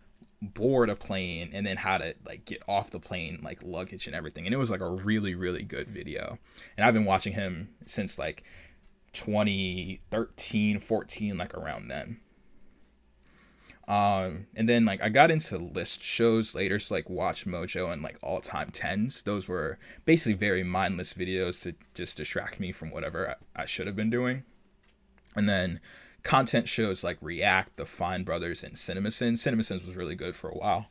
board 0.53 0.89
a 0.89 0.95
plane 0.95 1.49
and 1.53 1.65
then 1.65 1.77
how 1.77 1.97
to 1.97 2.15
like 2.25 2.45
get 2.45 2.61
off 2.67 2.91
the 2.91 2.99
plane 2.99 3.39
like 3.43 3.61
luggage 3.63 4.07
and 4.07 4.15
everything. 4.15 4.45
And 4.45 4.53
it 4.53 4.57
was 4.57 4.69
like 4.69 4.81
a 4.81 4.89
really 4.89 5.35
really 5.35 5.63
good 5.63 5.87
video. 5.87 6.37
And 6.77 6.85
i've 6.85 6.93
been 6.93 7.05
watching 7.05 7.33
him 7.33 7.69
since 7.85 8.17
like 8.19 8.43
2013 9.13 10.79
14 10.79 11.37
like 11.37 11.53
around 11.53 11.87
then. 11.87 12.19
Um 13.87 14.47
and 14.55 14.67
then 14.67 14.85
like 14.85 15.01
i 15.01 15.09
got 15.09 15.31
into 15.31 15.57
list 15.57 16.01
shows 16.03 16.55
later 16.55 16.79
so 16.79 16.95
like 16.95 17.09
watch 17.09 17.45
mojo 17.45 17.93
and 17.93 18.01
like 18.01 18.17
all 18.23 18.41
time 18.41 18.71
10s 18.71 19.23
those 19.23 19.47
were 19.47 19.77
basically 20.05 20.33
very 20.33 20.63
mindless 20.63 21.13
videos 21.13 21.61
to 21.61 21.75
just 21.93 22.17
distract 22.17 22.59
me 22.59 22.71
from 22.71 22.89
whatever 22.89 23.35
i, 23.55 23.61
I 23.61 23.65
should 23.65 23.87
have 23.87 23.95
been 23.95 24.09
doing. 24.09 24.43
And 25.35 25.49
then 25.49 25.81
content 26.25 26.67
shows 26.67 27.03
like 27.03 27.17
React, 27.21 27.77
the 27.77 27.85
Fine 27.85 28.23
Brothers, 28.23 28.63
and 28.63 28.73
CinemaSins. 28.73 29.37
CinemaSins 29.37 29.85
was 29.85 29.95
really 29.95 30.15
good 30.15 30.35
for 30.35 30.49
a 30.49 30.57
while, 30.57 30.87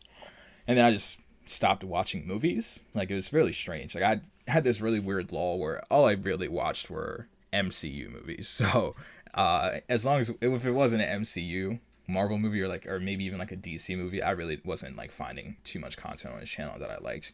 and 0.66 0.78
then 0.78 0.84
I 0.86 0.92
just 0.92 1.18
stopped 1.44 1.84
watching 1.84 2.26
movies. 2.26 2.80
Like 2.94 3.10
it 3.10 3.14
was 3.14 3.32
really 3.32 3.52
strange. 3.52 3.94
Like 3.94 4.04
I 4.04 4.50
had 4.50 4.64
this 4.64 4.80
really 4.80 5.00
weird 5.00 5.32
lull 5.32 5.58
where 5.58 5.82
all 5.90 6.06
I 6.06 6.12
really 6.12 6.48
watched 6.48 6.88
were 6.88 7.28
MCU 7.52 8.10
movies. 8.10 8.48
So 8.64 8.94
uh, 9.34 9.80
as 9.88 10.06
long 10.06 10.20
as 10.20 10.32
if 10.40 10.64
it 10.64 10.70
wasn't 10.70 11.02
an 11.02 11.22
MCU 11.22 11.80
Marvel 12.06 12.38
movie 12.38 12.62
or 12.62 12.68
like 12.68 12.86
or 12.86 13.00
maybe 13.00 13.24
even 13.24 13.40
like 13.40 13.52
a 13.52 13.56
DC 13.56 13.96
movie, 13.96 14.22
I 14.22 14.30
really 14.30 14.60
wasn't 14.64 14.96
like 14.96 15.10
finding 15.10 15.56
too 15.64 15.80
much 15.80 15.96
content 15.96 16.34
on 16.34 16.40
his 16.40 16.48
channel 16.48 16.78
that 16.78 16.90
I 16.90 16.98
liked. 16.98 17.32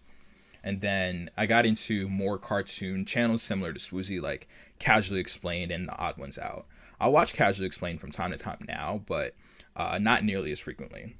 And 0.65 0.81
then 0.81 1.31
I 1.37 1.47
got 1.47 1.67
into 1.67 2.09
more 2.09 2.39
cartoon 2.39 3.05
channels 3.05 3.43
similar 3.43 3.73
to 3.73 3.79
Swoozie, 3.79 4.21
like 4.21 4.49
Casually 4.79 5.21
Explained 5.21 5.71
and 5.71 5.89
The 5.89 5.97
Odd 5.97 6.19
Ones 6.19 6.39
Out. 6.39 6.67
I'll 7.01 7.13
watch 7.13 7.33
Casually 7.33 7.67
Explained 7.67 8.01
from 8.01 8.11
time 8.11 8.31
to 8.31 8.37
time 8.37 8.59
now, 8.69 9.03
but 9.07 9.35
uh, 9.75 9.99
not 9.99 10.25
nearly 10.25 10.53
as 10.53 10.61
frequently. 10.61 11.17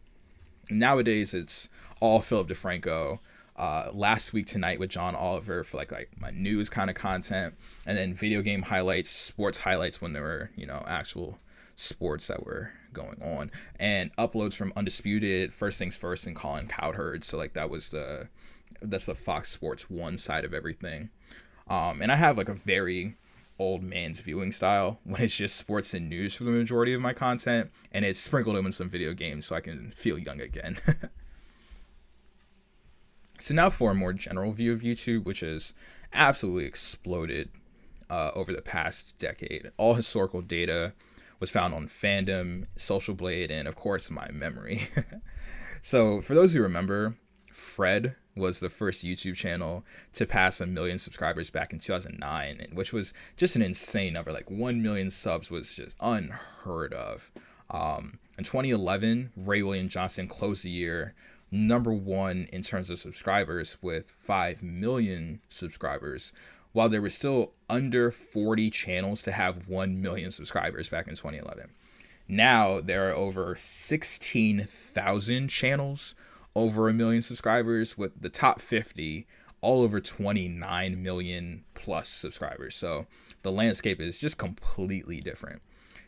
Nowadays, 0.71 1.33
it's 1.35 1.69
all 2.01 2.21
Philip 2.21 2.49
DeFranco. 2.49 3.19
Uh, 3.57 3.91
last 3.93 4.33
week 4.33 4.47
tonight 4.47 4.79
with 4.79 4.89
John 4.89 5.15
Oliver 5.15 5.65
for 5.65 5.77
like 5.77 5.93
like 5.93 6.09
my 6.19 6.31
news 6.31 6.71
kind 6.71 6.89
of 6.89 6.97
content, 6.97 7.55
and 7.87 7.97
then 7.99 8.15
video 8.15 8.41
game 8.41 8.63
highlights, 8.63 9.11
sports 9.11 9.59
highlights 9.59 10.01
when 10.01 10.13
there 10.13 10.23
were 10.23 10.51
you 10.57 10.67
know 10.67 10.83
actual 10.87 11.39
sports 11.77 12.29
that 12.29 12.47
were 12.47 12.71
going 12.93 13.21
on, 13.23 13.51
and 13.79 14.17
uploads 14.17 14.55
from 14.55 14.73
Undisputed, 14.77 15.53
First 15.53 15.79
Things 15.79 15.97
First, 15.97 16.27
and 16.27 16.35
Colin 16.35 16.69
Cowherd. 16.69 17.23
So 17.25 17.37
like 17.37 17.53
that 17.55 17.69
was 17.69 17.91
the 17.91 18.29
that's 18.81 19.07
the 19.07 19.15
Fox 19.15 19.51
Sports 19.51 19.91
one 19.91 20.17
side 20.17 20.45
of 20.45 20.55
everything. 20.55 21.11
Um, 21.69 22.01
and 22.01 22.11
I 22.11 22.17
have 22.17 22.39
like 22.39 22.49
a 22.49 22.55
very 22.55 23.17
old 23.61 23.83
man's 23.83 24.21
viewing 24.21 24.51
style 24.51 24.99
when 25.05 25.23
it's 25.23 25.37
just 25.37 25.57
sports 25.57 25.95
and 25.95 26.09
news 26.09 26.35
for 26.35 26.45
the 26.45 26.51
majority 26.51 26.95
of 26.95 27.01
my 27.01 27.13
content, 27.13 27.71
and 27.93 28.05
it's 28.05 28.19
sprinkled 28.19 28.57
in 28.57 28.65
with 28.65 28.75
some 28.75 28.89
video 28.89 29.13
games 29.13 29.47
so 29.47 29.55
I 29.55 29.61
can 29.61 29.93
feel 29.95 30.19
young 30.19 30.41
again. 30.41 30.79
so 33.39 33.55
now 33.55 33.71
for 33.71 33.93
a 33.93 33.95
more 33.95 34.13
general 34.13 34.53
view 34.53 34.73
of 34.73 34.81
YouTube, 34.81 35.25
which 35.25 35.41
has 35.41 35.75
absolutely 36.13 36.65
exploded 36.65 37.51
uh, 38.09 38.33
over 38.35 38.53
the 38.53 38.63
past 38.63 39.17
decade. 39.19 39.71
All 39.77 39.95
historical 39.95 40.43
data, 40.43 40.95
was 41.41 41.51
found 41.51 41.75
on 41.75 41.89
Fandom, 41.89 42.67
Social 42.77 43.15
Blade, 43.15 43.51
and 43.51 43.67
of 43.67 43.75
course 43.75 44.11
my 44.11 44.31
memory. 44.31 44.83
so 45.83 46.21
for 46.21 46.35
those 46.35 46.53
who 46.53 46.63
remember, 46.63 47.17
Fred 47.51 48.15
was 48.41 48.59
the 48.59 48.69
first 48.69 49.05
YouTube 49.05 49.37
channel 49.37 49.85
to 50.15 50.27
pass 50.27 50.61
a 50.61 50.67
million 50.67 50.99
subscribers 50.99 51.51
back 51.51 51.73
in 51.73 51.79
2009, 51.79 52.69
which 52.73 52.93
was 52.93 53.15
just 53.37 53.55
an 53.55 53.63
insane 53.63 54.15
number. 54.15 54.33
Like 54.33 54.51
1 54.51 54.83
million 54.83 55.11
subs 55.11 55.51
was 55.51 55.73
just 55.75 55.95
unheard 56.01 56.93
of. 56.93 57.31
Um, 57.71 58.19
in 58.37 58.45
2011, 58.45 59.31
Ray 59.37 59.63
William 59.63 59.89
Johnson 59.89 60.27
closed 60.27 60.65
the 60.65 60.71
year 60.71 61.15
number 61.53 61.93
one 61.93 62.47
in 62.53 62.63
terms 62.63 62.91
of 62.91 62.99
subscribers 62.99 63.79
with 63.83 64.11
5 64.11 64.63
million 64.63 65.41
subscribers, 65.49 66.33
while 66.73 66.89
there 66.89 67.03
was 67.03 67.15
still 67.15 67.53
under 67.69 68.11
40 68.11 68.71
channels 68.71 69.23
to 69.23 69.33
have 69.33 69.69
1 69.69 70.01
million 70.01 70.31
subscribers 70.31 70.89
back 70.89 71.09
in 71.09 71.15
2011. 71.15 71.71
Now 72.29 72.81
there 72.81 73.09
are 73.09 73.15
over 73.15 73.57
16,000 73.57 75.49
channels 75.49 76.15
over 76.55 76.89
a 76.89 76.93
million 76.93 77.23
subscribers, 77.23 77.97
with 77.97 78.21
the 78.21 78.29
top 78.29 78.61
50 78.61 79.27
all 79.61 79.83
over 79.83 80.01
29 80.01 81.03
million 81.03 81.65
plus 81.75 82.09
subscribers. 82.09 82.75
So 82.75 83.07
the 83.43 83.53
landscape 83.53 84.01
is 84.01 84.19
just 84.19 84.39
completely 84.39 85.21
different. 85.21 85.63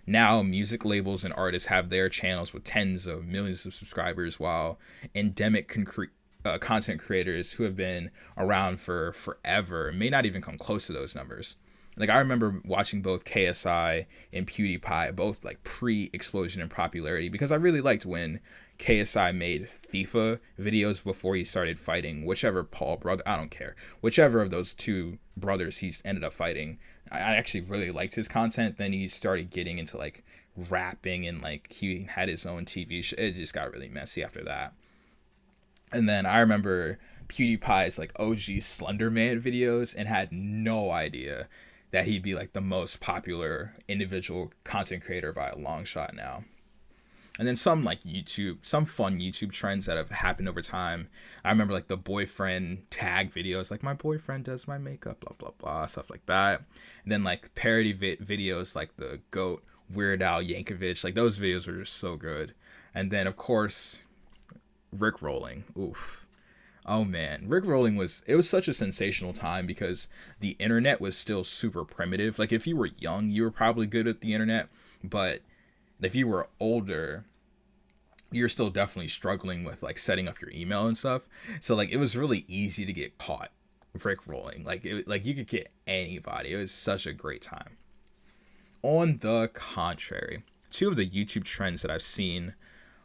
Now, 0.06 0.42
music 0.42 0.84
labels 0.84 1.24
and 1.24 1.32
artists 1.34 1.68
have 1.68 1.88
their 1.88 2.08
channels 2.08 2.52
with 2.52 2.64
tens 2.64 3.06
of 3.06 3.26
millions 3.26 3.64
of 3.64 3.74
subscribers, 3.74 4.40
while 4.40 4.78
endemic 5.14 5.68
concrete 5.68 6.10
uh, 6.44 6.58
content 6.58 7.00
creators 7.00 7.52
who 7.52 7.62
have 7.62 7.76
been 7.76 8.10
around 8.36 8.80
for 8.80 9.12
forever 9.12 9.92
may 9.92 10.10
not 10.10 10.26
even 10.26 10.42
come 10.42 10.58
close 10.58 10.88
to 10.88 10.92
those 10.92 11.14
numbers. 11.14 11.56
Like 11.96 12.08
I 12.08 12.18
remember 12.18 12.60
watching 12.64 13.02
both 13.02 13.24
KSI 13.24 14.06
and 14.32 14.46
PewDiePie, 14.46 15.14
both 15.14 15.44
like 15.44 15.62
pre-explosion 15.62 16.62
in 16.62 16.68
popularity, 16.68 17.28
because 17.28 17.52
I 17.52 17.56
really 17.56 17.82
liked 17.82 18.06
when 18.06 18.40
KSI 18.78 19.34
made 19.34 19.64
FIFA 19.64 20.40
videos 20.58 21.04
before 21.04 21.34
he 21.36 21.44
started 21.44 21.78
fighting 21.78 22.24
whichever 22.24 22.64
Paul 22.64 22.96
brother. 22.96 23.22
I 23.26 23.36
don't 23.36 23.50
care, 23.50 23.76
whichever 24.00 24.40
of 24.40 24.50
those 24.50 24.74
two 24.74 25.18
brothers 25.36 25.78
he's 25.78 26.02
ended 26.04 26.24
up 26.24 26.32
fighting. 26.32 26.78
I 27.10 27.18
actually 27.18 27.60
really 27.60 27.90
liked 27.90 28.14
his 28.14 28.26
content. 28.26 28.78
Then 28.78 28.94
he 28.94 29.06
started 29.06 29.50
getting 29.50 29.78
into 29.78 29.98
like 29.98 30.24
rapping 30.56 31.26
and 31.26 31.42
like 31.42 31.70
he 31.70 32.04
had 32.08 32.30
his 32.30 32.46
own 32.46 32.64
TV 32.64 33.04
show. 33.04 33.16
It 33.18 33.34
just 33.34 33.52
got 33.52 33.70
really 33.70 33.88
messy 33.88 34.24
after 34.24 34.42
that. 34.44 34.72
And 35.92 36.08
then 36.08 36.24
I 36.24 36.38
remember 36.38 36.98
PewDiePie's 37.28 37.98
like 37.98 38.12
OG 38.18 38.60
Slenderman 38.60 39.42
videos 39.42 39.94
and 39.96 40.08
had 40.08 40.32
no 40.32 40.90
idea 40.90 41.48
that 41.92 42.06
he'd 42.06 42.22
be 42.22 42.34
like 42.34 42.52
the 42.52 42.60
most 42.60 43.00
popular 43.00 43.76
individual 43.86 44.50
content 44.64 45.04
creator 45.04 45.32
by 45.32 45.50
a 45.50 45.58
long 45.58 45.84
shot 45.84 46.14
now. 46.14 46.44
And 47.38 47.48
then 47.48 47.56
some 47.56 47.84
like 47.84 48.02
YouTube, 48.02 48.58
some 48.62 48.84
fun 48.84 49.18
YouTube 49.18 49.52
trends 49.52 49.86
that 49.86 49.96
have 49.96 50.10
happened 50.10 50.48
over 50.48 50.60
time. 50.60 51.08
I 51.44 51.50
remember 51.50 51.72
like 51.72 51.86
the 51.86 51.96
boyfriend 51.96 52.90
tag 52.90 53.30
videos, 53.30 53.70
like 53.70 53.82
my 53.82 53.94
boyfriend 53.94 54.44
does 54.44 54.68
my 54.68 54.78
makeup, 54.78 55.20
blah 55.20 55.34
blah 55.38 55.52
blah, 55.58 55.86
stuff 55.86 56.10
like 56.10 56.26
that. 56.26 56.62
And 57.04 57.12
then 57.12 57.24
like 57.24 57.54
parody 57.54 57.92
vi- 57.92 58.16
videos 58.16 58.74
like 58.76 58.96
the 58.96 59.20
Goat 59.30 59.62
Weird 59.90 60.22
Al 60.22 60.42
Yankovic, 60.42 61.04
like 61.04 61.14
those 61.14 61.38
videos 61.38 61.66
were 61.66 61.80
just 61.80 61.94
so 61.94 62.16
good. 62.16 62.54
And 62.94 63.10
then 63.10 63.26
of 63.26 63.36
course 63.36 64.02
Rick 64.92 65.22
rolling. 65.22 65.64
Oof. 65.78 66.21
Oh 66.84 67.04
man, 67.04 67.44
Rick 67.46 67.64
rolling 67.64 67.94
was 67.94 68.24
it 68.26 68.34
was 68.34 68.48
such 68.48 68.66
a 68.66 68.74
sensational 68.74 69.32
time 69.32 69.66
because 69.66 70.08
the 70.40 70.56
internet 70.58 71.00
was 71.00 71.16
still 71.16 71.44
super 71.44 71.84
primitive. 71.84 72.38
Like 72.38 72.52
if 72.52 72.66
you 72.66 72.76
were 72.76 72.90
young, 72.98 73.30
you 73.30 73.42
were 73.42 73.52
probably 73.52 73.86
good 73.86 74.08
at 74.08 74.20
the 74.20 74.34
internet, 74.34 74.68
but 75.04 75.42
if 76.00 76.16
you 76.16 76.26
were 76.26 76.48
older, 76.58 77.24
you're 78.32 78.48
still 78.48 78.70
definitely 78.70 79.08
struggling 79.08 79.62
with 79.62 79.82
like 79.82 79.98
setting 79.98 80.26
up 80.26 80.40
your 80.40 80.50
email 80.50 80.86
and 80.86 80.98
stuff. 80.98 81.28
So 81.60 81.76
like 81.76 81.90
it 81.90 81.98
was 81.98 82.16
really 82.16 82.44
easy 82.48 82.84
to 82.84 82.92
get 82.92 83.18
caught 83.18 83.52
Rick 84.02 84.26
rolling. 84.26 84.64
Like 84.64 84.84
it 84.84 85.06
like 85.06 85.24
you 85.24 85.34
could 85.34 85.46
get 85.46 85.70
anybody. 85.86 86.52
It 86.52 86.58
was 86.58 86.72
such 86.72 87.06
a 87.06 87.12
great 87.12 87.42
time. 87.42 87.76
On 88.82 89.18
the 89.18 89.50
contrary, 89.52 90.42
two 90.70 90.88
of 90.88 90.96
the 90.96 91.08
YouTube 91.08 91.44
trends 91.44 91.82
that 91.82 91.90
I've 91.92 92.02
seen 92.02 92.54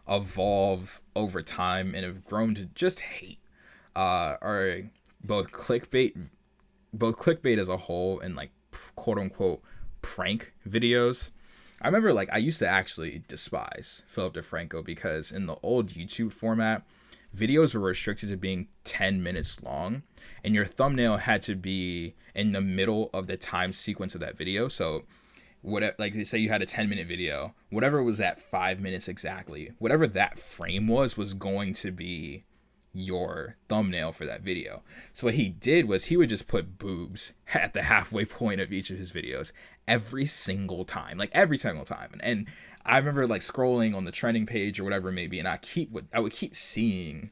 evolve 0.10 1.01
over 1.15 1.43
time 1.43 1.93
and 1.93 2.03
have 2.03 2.25
grown 2.25 2.55
to 2.55 2.65
just 2.65 3.01
hate 3.01 3.39
uh, 3.98 4.38
are 4.44 4.82
both 5.24 5.51
clickbait, 5.51 6.16
both 6.94 7.18
clickbait 7.18 7.58
as 7.58 7.68
a 7.68 7.75
whole 7.75 8.20
and 8.20 8.36
like 8.36 8.51
quote 8.96 9.18
unquote 9.18 9.62
prank 10.04 10.54
videos. 10.70 11.32
I 11.82 11.88
remember 11.88 12.13
like 12.13 12.30
I 12.32 12.38
used 12.38 12.60
to 12.60 12.68
actually 12.68 13.24
despise 13.27 14.04
Philip 14.08 14.36
DeFranco 14.36 14.86
because 14.86 15.32
in 15.32 15.48
the 15.48 15.58
old 15.63 15.89
YouTube 15.89 16.32
format, 16.32 16.84
videos 17.36 17.74
were 17.74 17.82
restricted 17.82 18.30
to 18.30 18.38
being 18.38 18.68
10 18.84 19.22
minutes 19.22 19.62
long 19.63 20.04
and 20.44 20.54
your 20.54 20.66
thumbnail 20.66 21.18
had 21.18 21.42
to 21.44 21.56
be 21.56 22.16
in 22.36 22.51
the 22.51 22.62
middle 22.62 23.10
of 23.16 23.25
the 23.25 23.36
time 23.36 23.72
sequence 23.72 24.13
of 24.13 24.22
that 24.22 24.38
video. 24.38 24.68
So 24.68 25.06
what 25.62 25.84
like 25.98 26.13
say 26.25 26.38
you 26.38 26.50
had 26.50 26.62
a 26.62 26.68
10 26.68 26.88
minute 26.88 27.08
video, 27.08 27.56
whatever 27.72 28.04
was 28.04 28.22
at 28.22 28.39
5 28.39 28.80
minutes 28.80 29.08
exactly, 29.08 29.72
whatever 29.80 30.06
that 30.06 30.38
frame 30.38 30.88
was 30.88 31.18
was 31.18 31.34
going 31.34 31.74
to 31.74 31.92
be 31.92 32.44
your 32.98 33.56
thumbnail 33.68 34.12
for 34.12 34.25
that 34.25 34.42
video. 34.42 34.84
So 35.13 35.27
what 35.27 35.36
he 35.36 35.50
did 35.50 35.88
was 35.88 36.06
he 36.06 36.18
would 36.18 36.30
just 36.30 36.48
put 36.48 36.77
boobs 36.77 37.34
at 37.54 37.74
the 37.74 37.84
halfway 37.84 38.25
point 38.25 38.62
of 38.62 38.74
each 38.74 38.89
of 38.89 38.98
his 38.98 39.12
videos 39.12 39.51
every 39.88 40.25
single 40.25 40.84
time, 40.86 41.18
like 41.18 41.32
every 41.34 41.58
single 41.58 41.86
time. 41.86 42.10
And, 42.13 42.22
and 42.22 42.48
I 42.86 42.98
remember 42.98 43.27
like 43.27 43.42
scrolling 43.42 43.96
on 43.96 44.06
the 44.06 44.12
trending 44.12 44.46
page 44.46 44.80
or 44.80 44.84
whatever 44.84 45.12
maybe, 45.12 45.39
and 45.39 45.48
I 45.48 45.58
keep 45.58 45.92
what 45.92 46.06
I 46.13 46.20
would 46.20 46.32
keep 46.34 46.56
seeing 46.56 47.32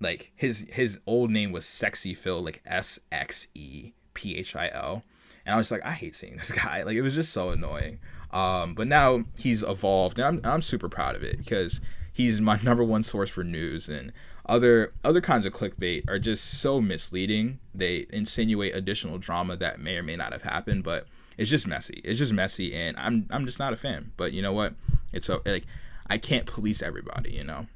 like 0.00 0.32
his 0.34 0.66
his 0.70 0.98
old 1.06 1.30
name 1.30 1.52
was 1.52 1.66
Sexy 1.66 2.14
Phil, 2.14 2.42
like 2.42 2.62
S 2.66 3.00
X 3.12 3.48
E 3.54 3.92
P 4.14 4.36
H 4.36 4.56
I 4.56 4.68
L. 4.72 5.02
And 5.46 5.54
I 5.54 5.58
was 5.58 5.70
like, 5.70 5.84
I 5.84 5.92
hate 5.92 6.14
seeing 6.14 6.36
this 6.36 6.52
guy. 6.64 6.82
Like 6.82 6.96
it 6.96 7.02
was 7.02 7.14
just 7.14 7.32
so 7.32 7.50
annoying. 7.50 7.98
Um, 8.30 8.74
but 8.74 8.86
now 8.86 9.24
he's 9.36 9.62
evolved, 9.62 10.18
and 10.18 10.26
I'm 10.26 10.52
I'm 10.52 10.62
super 10.62 10.88
proud 10.88 11.16
of 11.16 11.22
it 11.22 11.38
because 11.38 11.80
he's 12.12 12.40
my 12.40 12.58
number 12.62 12.84
one 12.84 13.02
source 13.02 13.30
for 13.30 13.44
news 13.44 13.88
and 13.88 14.12
other 14.46 14.92
other 15.04 15.20
kinds 15.20 15.46
of 15.46 15.52
clickbait 15.52 16.08
are 16.08 16.18
just 16.18 16.60
so 16.60 16.80
misleading. 16.80 17.60
They 17.74 18.06
insinuate 18.10 18.74
additional 18.74 19.18
drama 19.18 19.56
that 19.56 19.80
may 19.80 19.96
or 19.96 20.02
may 20.02 20.16
not 20.16 20.32
have 20.32 20.42
happened, 20.42 20.82
but 20.82 21.06
it's 21.38 21.50
just 21.50 21.66
messy. 21.66 22.00
It's 22.04 22.18
just 22.18 22.32
messy, 22.32 22.74
and 22.74 22.96
I'm 22.96 23.26
I'm 23.30 23.46
just 23.46 23.58
not 23.58 23.72
a 23.72 23.76
fan. 23.76 24.12
But 24.16 24.32
you 24.32 24.42
know 24.42 24.52
what? 24.52 24.74
It's 25.12 25.26
so 25.26 25.40
like 25.46 25.66
I 26.08 26.18
can't 26.18 26.46
police 26.46 26.82
everybody. 26.82 27.32
You 27.32 27.44
know. 27.44 27.66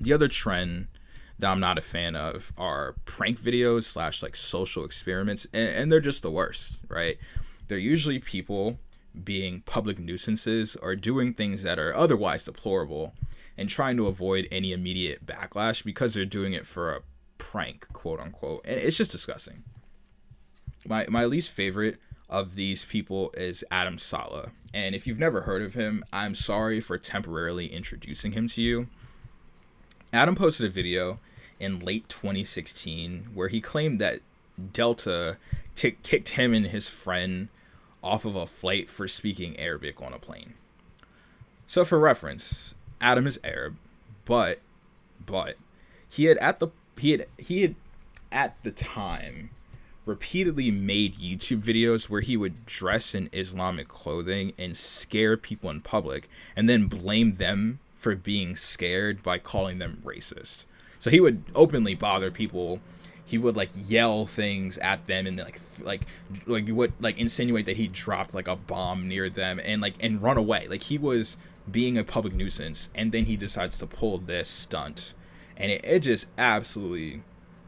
The 0.00 0.12
other 0.12 0.28
trend 0.28 0.86
that 1.38 1.50
I'm 1.50 1.60
not 1.60 1.76
a 1.76 1.82
fan 1.82 2.16
of 2.16 2.52
are 2.56 2.94
prank 3.04 3.38
videos 3.38 3.84
slash 3.84 4.22
like 4.22 4.36
social 4.36 4.84
experiments, 4.84 5.46
and, 5.52 5.68
and 5.68 5.92
they're 5.92 6.00
just 6.00 6.22
the 6.22 6.30
worst, 6.30 6.78
right? 6.88 7.18
They're 7.66 7.78
usually 7.78 8.18
people 8.18 8.78
being 9.24 9.62
public 9.62 9.98
nuisances 9.98 10.76
or 10.76 10.96
doing 10.96 11.34
things 11.34 11.62
that 11.62 11.78
are 11.78 11.94
otherwise 11.96 12.42
deplorable 12.42 13.14
and 13.56 13.68
trying 13.68 13.96
to 13.96 14.06
avoid 14.06 14.46
any 14.50 14.72
immediate 14.72 15.26
backlash 15.26 15.84
because 15.84 16.14
they're 16.14 16.24
doing 16.24 16.52
it 16.52 16.66
for 16.66 16.94
a 16.94 17.02
prank, 17.38 17.86
quote 17.92 18.20
unquote. 18.20 18.62
And 18.64 18.80
it's 18.80 18.96
just 18.96 19.12
disgusting. 19.12 19.64
My 20.86 21.06
my 21.08 21.24
least 21.24 21.50
favorite 21.50 21.98
of 22.28 22.56
these 22.56 22.84
people 22.84 23.32
is 23.36 23.64
Adam 23.70 23.98
Saleh. 23.98 24.50
And 24.74 24.94
if 24.94 25.06
you've 25.06 25.18
never 25.18 25.42
heard 25.42 25.62
of 25.62 25.74
him, 25.74 26.04
I'm 26.12 26.34
sorry 26.34 26.80
for 26.80 26.98
temporarily 26.98 27.66
introducing 27.66 28.32
him 28.32 28.48
to 28.48 28.62
you. 28.62 28.88
Adam 30.12 30.34
posted 30.34 30.66
a 30.66 30.70
video 30.70 31.18
in 31.58 31.80
late 31.80 32.08
2016 32.08 33.30
where 33.34 33.48
he 33.48 33.60
claimed 33.60 33.98
that 33.98 34.20
Delta 34.72 35.36
t- 35.74 35.96
kicked 36.02 36.30
him 36.30 36.52
and 36.52 36.66
his 36.66 36.88
friend 36.88 37.48
off 38.02 38.24
of 38.24 38.34
a 38.34 38.46
flight 38.46 38.88
for 38.88 39.08
speaking 39.08 39.58
Arabic 39.58 40.00
on 40.00 40.12
a 40.12 40.18
plane. 40.18 40.54
So, 41.66 41.84
for 41.84 41.98
reference, 41.98 42.74
Adam 43.00 43.26
is 43.26 43.38
Arab, 43.44 43.76
but 44.24 44.60
but 45.24 45.56
he 46.08 46.24
had 46.24 46.38
at 46.38 46.60
the 46.60 46.68
he 46.98 47.12
had 47.12 47.26
he 47.36 47.62
had 47.62 47.74
at 48.30 48.62
the 48.62 48.70
time 48.70 49.50
repeatedly 50.06 50.70
made 50.70 51.16
YouTube 51.16 51.62
videos 51.62 52.08
where 52.08 52.22
he 52.22 52.36
would 52.36 52.64
dress 52.64 53.14
in 53.14 53.28
Islamic 53.32 53.88
clothing 53.88 54.54
and 54.58 54.76
scare 54.76 55.36
people 55.36 55.68
in 55.68 55.82
public 55.82 56.28
and 56.56 56.68
then 56.68 56.86
blame 56.86 57.34
them 57.34 57.78
for 57.94 58.14
being 58.14 58.56
scared 58.56 59.22
by 59.22 59.38
calling 59.38 59.78
them 59.78 60.02
racist. 60.04 60.64
So 60.98 61.10
he 61.10 61.20
would 61.20 61.42
openly 61.54 61.94
bother 61.94 62.30
people. 62.30 62.80
He 63.28 63.36
would 63.36 63.56
like 63.56 63.70
yell 63.86 64.24
things 64.24 64.78
at 64.78 65.06
them 65.06 65.26
and 65.26 65.36
like 65.36 65.60
like 65.82 66.02
like 66.46 66.66
you 66.66 66.74
would 66.74 66.94
like 66.98 67.18
insinuate 67.18 67.66
that 67.66 67.76
he 67.76 67.86
dropped 67.86 68.32
like 68.32 68.48
a 68.48 68.56
bomb 68.56 69.06
near 69.06 69.28
them 69.28 69.60
and 69.62 69.82
like 69.82 69.94
and 70.00 70.22
run 70.22 70.38
away. 70.38 70.66
Like 70.68 70.84
he 70.84 70.96
was 70.96 71.36
being 71.70 71.98
a 71.98 72.04
public 72.04 72.32
nuisance, 72.32 72.88
and 72.94 73.12
then 73.12 73.26
he 73.26 73.36
decides 73.36 73.78
to 73.78 73.86
pull 73.86 74.16
this 74.16 74.48
stunt, 74.48 75.12
and 75.56 75.70
it, 75.70 75.84
it 75.84 75.98
just 76.00 76.26
absolutely 76.38 77.22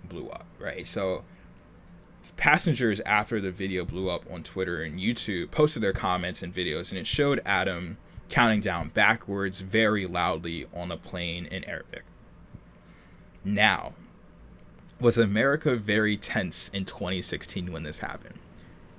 blew 0.05 0.29
up, 0.31 0.47
right? 0.59 0.87
So 0.87 1.25
passengers 2.37 3.01
after 3.01 3.41
the 3.41 3.51
video 3.51 3.85
blew 3.85 4.09
up 4.09 4.25
on 4.31 4.43
Twitter 4.43 4.83
and 4.83 4.99
YouTube 4.99 5.51
posted 5.51 5.83
their 5.83 5.93
comments 5.93 6.43
and 6.43 6.55
videos, 6.55 6.91
and 6.91 6.99
it 6.99 7.07
showed 7.07 7.43
Adam 7.45 7.99
counting 8.31 8.61
down 8.61 8.89
backwards 8.89 9.61
very 9.61 10.07
loudly 10.07 10.67
on 10.73 10.91
a 10.91 10.97
plane 10.97 11.47
in 11.47 11.65
Arabic. 11.65 12.05
Now, 13.45 13.95
was 15.01 15.17
America 15.17 15.77
very 15.77 16.17
tense 16.17 16.69
in 16.75 16.85
2016 16.85 17.73
when 17.73 17.83
this 17.83 17.99
happened? 17.99 18.39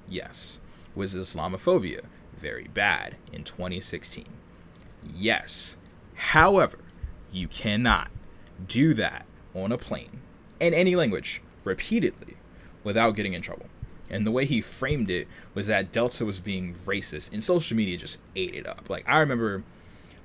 Yes. 0.10 0.60
Was 0.96 1.16
Islamophobia 1.16 2.02
very 2.36 2.68
bad 2.74 3.16
in 3.32 3.44
2016? 3.44 4.26
Yes. 5.04 5.78
However, 6.16 6.80
you 7.32 7.48
cannot 7.48 8.10
do 8.68 8.94
that 8.96 9.26
on 9.54 9.72
a 9.72 9.78
plane 9.78 10.22
in 10.60 10.74
any 10.74 10.96
language 10.96 11.42
repeatedly 11.64 12.36
without 12.84 13.16
getting 13.16 13.34
in 13.34 13.42
trouble. 13.42 13.68
And 14.10 14.26
the 14.28 14.32
way 14.32 14.46
he 14.46 14.60
framed 14.60 15.10
it 15.10 15.28
was 15.54 15.68
that 15.68 15.92
Delta 15.92 16.26
was 16.26 16.40
being 16.40 16.74
racist, 16.86 17.32
and 17.32 17.42
social 17.42 17.78
media 17.78 17.98
just 17.98 18.20
ate 18.36 18.56
it 18.56 18.68
up. 18.68 18.90
Like 18.90 19.08
I 19.08 19.20
remember 19.20 19.64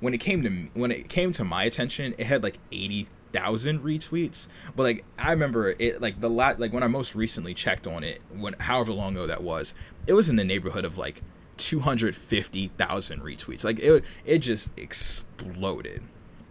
when 0.01 0.13
it 0.13 0.19
came 0.19 0.43
to 0.43 0.69
when 0.75 0.91
it 0.91 1.09
came 1.09 1.33
to 1.33 1.45
my 1.45 1.65
attention, 1.65 2.15
it 2.19 2.27
had 2.27 2.43
like 2.43 2.59
eighty 2.73 3.07
thousand 3.37 3.81
retweets. 3.81 4.47
But 4.75 4.83
like 4.85 5.05
I 5.19 5.31
remember 5.31 5.75
it 5.79 6.01
like 6.01 6.21
the 6.21 6.31
lot 6.31 6.59
like 6.59 6.73
when 6.73 6.83
I 6.83 6.89
most 6.89 7.15
recently 7.15 7.55
checked 7.55 7.87
on 7.87 8.03
it, 8.05 8.21
when 8.35 8.55
however 8.55 8.93
long 8.93 9.15
ago 9.15 9.27
that 9.27 9.43
was, 9.43 9.75
it 10.07 10.15
was 10.15 10.29
in 10.29 10.37
the 10.37 10.45
neighborhood 10.45 10.85
of 10.85 10.99
like 10.99 11.23
two 11.57 11.81
hundred 11.81 12.17
fifty 12.17 12.69
thousand 12.69 13.21
retweets. 13.21 13.65
Like 13.65 13.79
it 13.79 14.05
it 14.25 14.39
just 14.39 14.71
exploded, 14.77 16.03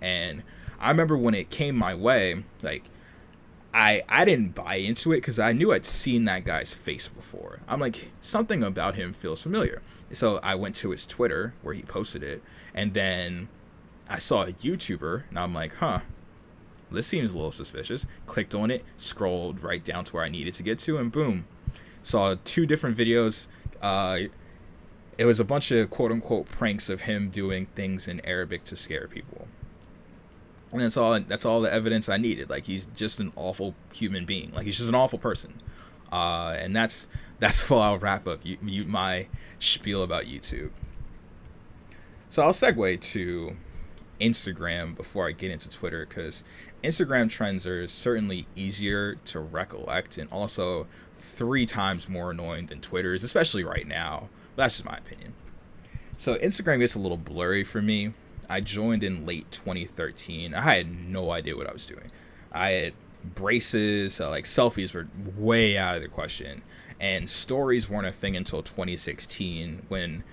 and 0.01 0.43
I 0.79 0.89
remember 0.89 1.17
when 1.17 1.33
it 1.33 1.49
came 1.49 1.75
my 1.75 1.95
way, 1.95 2.43
like 2.61 2.83
I 3.73 4.03
I 4.07 4.25
didn't 4.25 4.55
buy 4.55 4.75
into 4.75 5.11
it 5.11 5.17
because 5.17 5.39
I 5.39 5.51
knew 5.51 5.73
I'd 5.73 5.85
seen 5.85 6.25
that 6.25 6.45
guy's 6.45 6.73
face 6.73 7.07
before. 7.07 7.59
I'm 7.67 7.79
like 7.79 8.11
something 8.21 8.63
about 8.63 8.95
him 8.95 9.13
feels 9.13 9.41
familiar. 9.41 9.81
So 10.11 10.39
I 10.43 10.55
went 10.55 10.75
to 10.77 10.91
his 10.91 11.05
Twitter 11.05 11.53
where 11.61 11.73
he 11.73 11.81
posted 11.81 12.21
it, 12.23 12.43
and 12.73 12.93
then 12.93 13.49
I 14.07 14.19
saw 14.19 14.43
a 14.43 14.51
YouTuber, 14.51 15.23
and 15.29 15.39
I'm 15.39 15.53
like, 15.53 15.75
huh, 15.75 16.01
this 16.91 17.07
seems 17.07 17.33
a 17.33 17.35
little 17.35 17.51
suspicious. 17.51 18.05
Clicked 18.25 18.55
on 18.55 18.71
it, 18.71 18.83
scrolled 18.97 19.63
right 19.63 19.83
down 19.83 20.05
to 20.05 20.13
where 20.13 20.23
I 20.23 20.29
needed 20.29 20.53
to 20.55 20.63
get 20.63 20.79
to, 20.79 20.97
and 20.97 21.11
boom, 21.11 21.45
saw 22.01 22.35
two 22.43 22.65
different 22.65 22.97
videos. 22.97 23.47
Uh, 23.81 24.19
it 25.17 25.25
was 25.25 25.39
a 25.39 25.45
bunch 25.45 25.71
of 25.71 25.89
quote 25.89 26.11
unquote 26.11 26.47
pranks 26.47 26.89
of 26.89 27.01
him 27.01 27.29
doing 27.29 27.67
things 27.75 28.07
in 28.07 28.19
Arabic 28.25 28.63
to 28.65 28.75
scare 28.75 29.07
people 29.07 29.47
and 30.75 30.83
that's 30.83 30.97
all 30.97 31.19
that's 31.21 31.45
all 31.45 31.61
the 31.61 31.71
evidence 31.71 32.09
I 32.09 32.17
needed. 32.17 32.49
Like 32.49 32.65
he's 32.65 32.85
just 32.85 33.19
an 33.19 33.31
awful 33.35 33.75
human 33.93 34.25
being. 34.25 34.51
Like 34.53 34.65
he's 34.65 34.77
just 34.77 34.89
an 34.89 34.95
awful 34.95 35.19
person. 35.19 35.61
Uh, 36.11 36.55
and 36.57 36.75
that's 36.75 37.07
that's 37.39 37.69
what 37.69 37.79
I'll 37.79 37.97
wrap 37.97 38.27
up 38.27 38.39
you, 38.43 38.57
you, 38.63 38.85
my 38.85 39.27
spiel 39.59 40.03
about 40.03 40.25
YouTube. 40.25 40.71
So 42.29 42.43
I'll 42.43 42.53
segue 42.53 42.99
to 43.01 43.55
Instagram 44.19 44.95
before 44.95 45.27
I 45.27 45.31
get 45.31 45.51
into 45.51 45.69
Twitter 45.69 46.05
because 46.05 46.43
Instagram 46.85 47.29
trends 47.29 47.65
are 47.65 47.87
certainly 47.87 48.47
easier 48.55 49.15
to 49.25 49.39
recollect 49.39 50.17
and 50.17 50.29
also 50.31 50.87
three 51.17 51.65
times 51.65 52.07
more 52.07 52.31
annoying 52.31 52.67
than 52.67 52.81
Twitter's, 52.81 53.23
especially 53.23 53.63
right 53.63 53.87
now. 53.87 54.29
That's 54.55 54.75
just 54.75 54.85
my 54.85 54.97
opinion. 54.97 55.33
So 56.17 56.35
Instagram 56.35 56.79
gets 56.79 56.95
a 56.95 56.99
little 56.99 57.17
blurry 57.17 57.63
for 57.63 57.81
me 57.81 58.13
I 58.49 58.61
joined 58.61 59.03
in 59.03 59.25
late 59.25 59.49
2013. 59.51 60.53
I 60.53 60.61
had 60.61 60.89
no 60.89 61.31
idea 61.31 61.55
what 61.55 61.67
I 61.67 61.73
was 61.73 61.85
doing. 61.85 62.11
I 62.51 62.69
had 62.69 62.93
braces, 63.23 64.21
uh, 64.21 64.29
like 64.29 64.45
selfies 64.45 64.93
were 64.93 65.07
way 65.35 65.77
out 65.77 65.95
of 65.95 66.01
the 66.01 66.07
question, 66.07 66.61
and 66.99 67.29
stories 67.29 67.89
weren't 67.89 68.07
a 68.07 68.11
thing 68.11 68.35
until 68.35 68.61
2016 68.61 69.85
when 69.87 70.23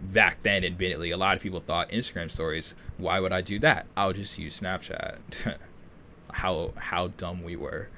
back 0.00 0.42
then 0.42 0.64
admittedly 0.64 1.12
a 1.12 1.16
lot 1.16 1.36
of 1.36 1.42
people 1.42 1.60
thought 1.60 1.90
Instagram 1.90 2.30
stories, 2.30 2.74
why 2.98 3.20
would 3.20 3.32
I 3.32 3.40
do 3.40 3.58
that? 3.60 3.86
I'll 3.96 4.12
just 4.12 4.38
use 4.38 4.60
Snapchat. 4.60 5.56
how 6.32 6.72
how 6.76 7.08
dumb 7.08 7.42
we 7.42 7.56
were. 7.56 7.88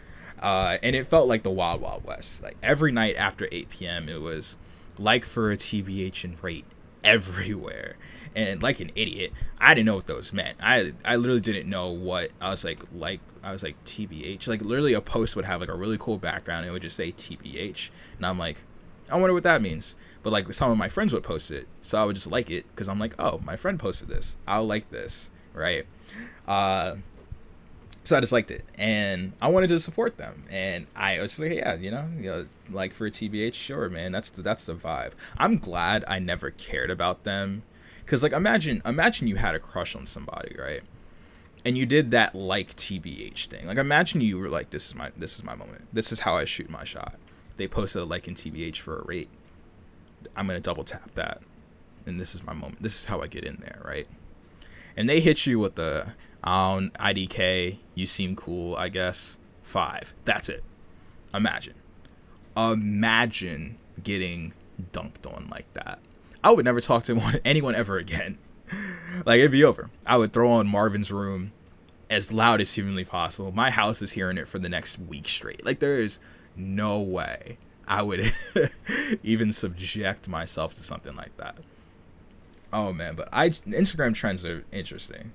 Uh, 0.40 0.76
and 0.82 0.94
it 0.94 1.06
felt 1.06 1.26
like 1.28 1.42
the 1.42 1.50
wild 1.50 1.80
wild 1.80 2.04
west. 2.04 2.42
Like 2.42 2.56
every 2.62 2.92
night 2.92 3.16
after 3.16 3.48
8 3.50 3.70
p.m. 3.70 4.08
it 4.08 4.20
was 4.20 4.56
like 4.98 5.24
for 5.24 5.50
a 5.50 5.56
TBH 5.56 6.24
and 6.24 6.42
rate 6.42 6.66
everywhere 7.02 7.96
and 8.34 8.62
like 8.62 8.80
an 8.80 8.90
idiot, 8.94 9.32
I 9.60 9.74
didn't 9.74 9.86
know 9.86 9.94
what 9.94 10.06
those 10.06 10.32
meant. 10.32 10.58
I 10.60 10.92
I 11.04 11.16
literally 11.16 11.40
didn't 11.40 11.68
know 11.68 11.90
what 11.90 12.30
I 12.40 12.50
was 12.50 12.64
like 12.64 12.82
like 12.92 13.20
I 13.42 13.52
was 13.52 13.62
like 13.62 13.82
TBH. 13.84 14.48
Like 14.48 14.62
literally 14.62 14.94
a 14.94 15.00
post 15.00 15.36
would 15.36 15.44
have 15.44 15.60
like 15.60 15.68
a 15.68 15.74
really 15.74 15.98
cool 15.98 16.18
background. 16.18 16.66
it 16.66 16.70
would 16.70 16.82
just 16.82 16.96
say 16.96 17.12
TBH, 17.12 17.90
and 18.16 18.26
I'm 18.26 18.38
like, 18.38 18.56
I 19.08 19.16
wonder 19.16 19.34
what 19.34 19.44
that 19.44 19.62
means. 19.62 19.96
But 20.22 20.32
like 20.32 20.52
some 20.52 20.70
of 20.70 20.78
my 20.78 20.88
friends 20.88 21.12
would 21.12 21.22
post 21.22 21.50
it, 21.50 21.68
so 21.80 21.98
I 21.98 22.04
would 22.04 22.16
just 22.16 22.30
like 22.30 22.50
it 22.50 22.66
because 22.70 22.88
I'm 22.88 22.98
like, 22.98 23.14
oh, 23.18 23.40
my 23.44 23.56
friend 23.56 23.78
posted 23.78 24.08
this. 24.08 24.36
I'll 24.46 24.66
like 24.66 24.90
this, 24.90 25.30
right? 25.52 25.86
Uh, 26.48 26.96
so 28.04 28.16
I 28.16 28.20
just 28.20 28.32
liked 28.32 28.50
it, 28.50 28.64
and 28.76 29.32
I 29.40 29.48
wanted 29.48 29.68
to 29.68 29.80
support 29.80 30.18
them, 30.18 30.44
and 30.50 30.86
I 30.94 31.18
was 31.20 31.30
just 31.30 31.40
like, 31.40 31.52
yeah, 31.52 31.74
you 31.74 31.90
know, 31.90 32.06
you 32.16 32.30
know, 32.30 32.46
like 32.70 32.92
for 32.92 33.06
a 33.06 33.10
TBH, 33.10 33.54
sure, 33.54 33.88
man, 33.88 34.12
that's 34.12 34.30
the, 34.30 34.42
that's 34.42 34.66
the 34.66 34.74
vibe. 34.74 35.12
I'm 35.38 35.58
glad 35.58 36.04
I 36.06 36.18
never 36.18 36.50
cared 36.50 36.90
about 36.90 37.24
them 37.24 37.62
because 38.04 38.22
like 38.22 38.32
imagine 38.32 38.82
imagine 38.84 39.28
you 39.28 39.36
had 39.36 39.54
a 39.54 39.58
crush 39.58 39.96
on 39.96 40.06
somebody, 40.06 40.54
right? 40.58 40.82
And 41.64 41.78
you 41.78 41.86
did 41.86 42.10
that 42.10 42.34
like 42.34 42.76
TBH 42.76 43.46
thing. 43.46 43.66
Like 43.66 43.78
imagine 43.78 44.20
you 44.20 44.38
were 44.38 44.50
like, 44.50 44.70
this 44.70 44.86
is 44.86 44.94
my 44.94 45.10
this 45.16 45.36
is 45.36 45.44
my 45.44 45.54
moment. 45.54 45.86
This 45.92 46.12
is 46.12 46.20
how 46.20 46.36
I 46.36 46.44
shoot 46.44 46.68
my 46.68 46.84
shot. 46.84 47.14
They 47.56 47.66
posted 47.66 48.02
a 48.02 48.04
like 48.04 48.28
in 48.28 48.34
TBH 48.34 48.78
for 48.78 49.00
a 49.00 49.04
rate. 49.04 49.28
I'm 50.36 50.46
gonna 50.46 50.60
double 50.60 50.84
tap 50.84 51.14
that, 51.14 51.40
and 52.06 52.20
this 52.20 52.34
is 52.34 52.42
my 52.42 52.52
moment. 52.52 52.82
This 52.82 52.98
is 52.98 53.04
how 53.06 53.22
I 53.22 53.26
get 53.26 53.44
in 53.44 53.56
there, 53.60 53.80
right? 53.84 54.06
And 54.96 55.08
they 55.08 55.20
hit 55.20 55.46
you 55.46 55.58
with 55.58 55.74
the 55.74 56.12
um, 56.44 56.90
IDK. 57.00 57.78
You 57.94 58.06
seem 58.06 58.36
cool, 58.36 58.76
I 58.76 58.88
guess. 58.88 59.38
Five. 59.62 60.14
That's 60.24 60.48
it. 60.48 60.62
Imagine. 61.32 61.74
Imagine 62.56 63.78
getting 64.02 64.52
dunked 64.92 65.26
on 65.26 65.48
like 65.50 65.72
that. 65.74 65.98
I 66.42 66.52
would 66.52 66.64
never 66.64 66.80
talk 66.80 67.04
to 67.04 67.40
anyone 67.44 67.74
ever 67.74 67.98
again. 67.98 68.38
like 69.26 69.38
it'd 69.38 69.50
be 69.50 69.64
over. 69.64 69.90
I 70.06 70.16
would 70.16 70.32
throw 70.32 70.52
on 70.52 70.68
Marvin's 70.68 71.10
Room 71.10 71.52
as 72.10 72.30
loud 72.30 72.60
as 72.60 72.74
humanly 72.74 73.04
possible. 73.04 73.50
My 73.50 73.70
house 73.70 74.02
is 74.02 74.12
hearing 74.12 74.38
it 74.38 74.46
for 74.46 74.58
the 74.58 74.68
next 74.68 74.98
week 74.98 75.26
straight. 75.26 75.64
Like 75.64 75.80
there 75.80 75.98
is 75.98 76.20
no 76.54 77.00
way 77.00 77.58
I 77.88 78.02
would 78.02 78.32
even 79.22 79.52
subject 79.52 80.28
myself 80.28 80.74
to 80.74 80.82
something 80.82 81.16
like 81.16 81.36
that. 81.38 81.56
Oh 82.72 82.92
man, 82.92 83.14
but 83.14 83.28
I 83.32 83.50
Instagram 83.50 84.14
trends 84.14 84.44
are 84.44 84.64
interesting. 84.72 85.32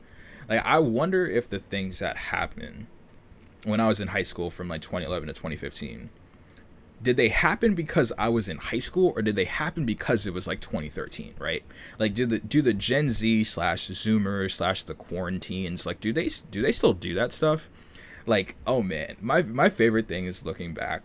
Like 0.49 0.65
I 0.65 0.79
wonder 0.79 1.27
if 1.27 1.49
the 1.49 1.59
things 1.59 1.99
that 1.99 2.17
happen 2.17 2.88
when 3.63 3.79
I 3.79 3.88
was 3.88 3.99
in 3.99 4.09
high 4.09 4.23
school 4.23 4.49
from 4.49 4.67
like 4.67 4.81
2011 4.81 5.27
to 5.27 5.33
2015 5.33 6.09
did 7.01 7.17
they 7.17 7.29
happen 7.29 7.75
because 7.75 8.12
I 8.17 8.29
was 8.29 8.49
in 8.49 8.57
high 8.57 8.79
school 8.79 9.13
or 9.15 9.21
did 9.21 9.35
they 9.35 9.45
happen 9.45 9.85
because 9.85 10.27
it 10.27 10.33
was 10.33 10.47
like 10.47 10.59
2013, 10.59 11.33
right? 11.39 11.63
Like, 11.97 12.13
do 12.13 12.25
the 12.25 12.39
do 12.39 12.62
the 12.62 12.73
Gen 12.73 13.09
Z 13.09 13.45
slash 13.45 13.88
Zoomers 13.88 14.51
slash 14.51 14.83
the 14.83 14.95
quarantines 14.95 15.85
like 15.85 15.99
do 15.99 16.12
they 16.12 16.29
do 16.51 16.62
they 16.62 16.71
still 16.71 16.93
do 16.93 17.13
that 17.15 17.31
stuff? 17.31 17.69
Like, 18.25 18.55
oh 18.67 18.81
man, 18.81 19.15
my 19.21 19.41
my 19.43 19.69
favorite 19.69 20.07
thing 20.07 20.25
is 20.25 20.45
looking 20.45 20.73
back 20.73 21.03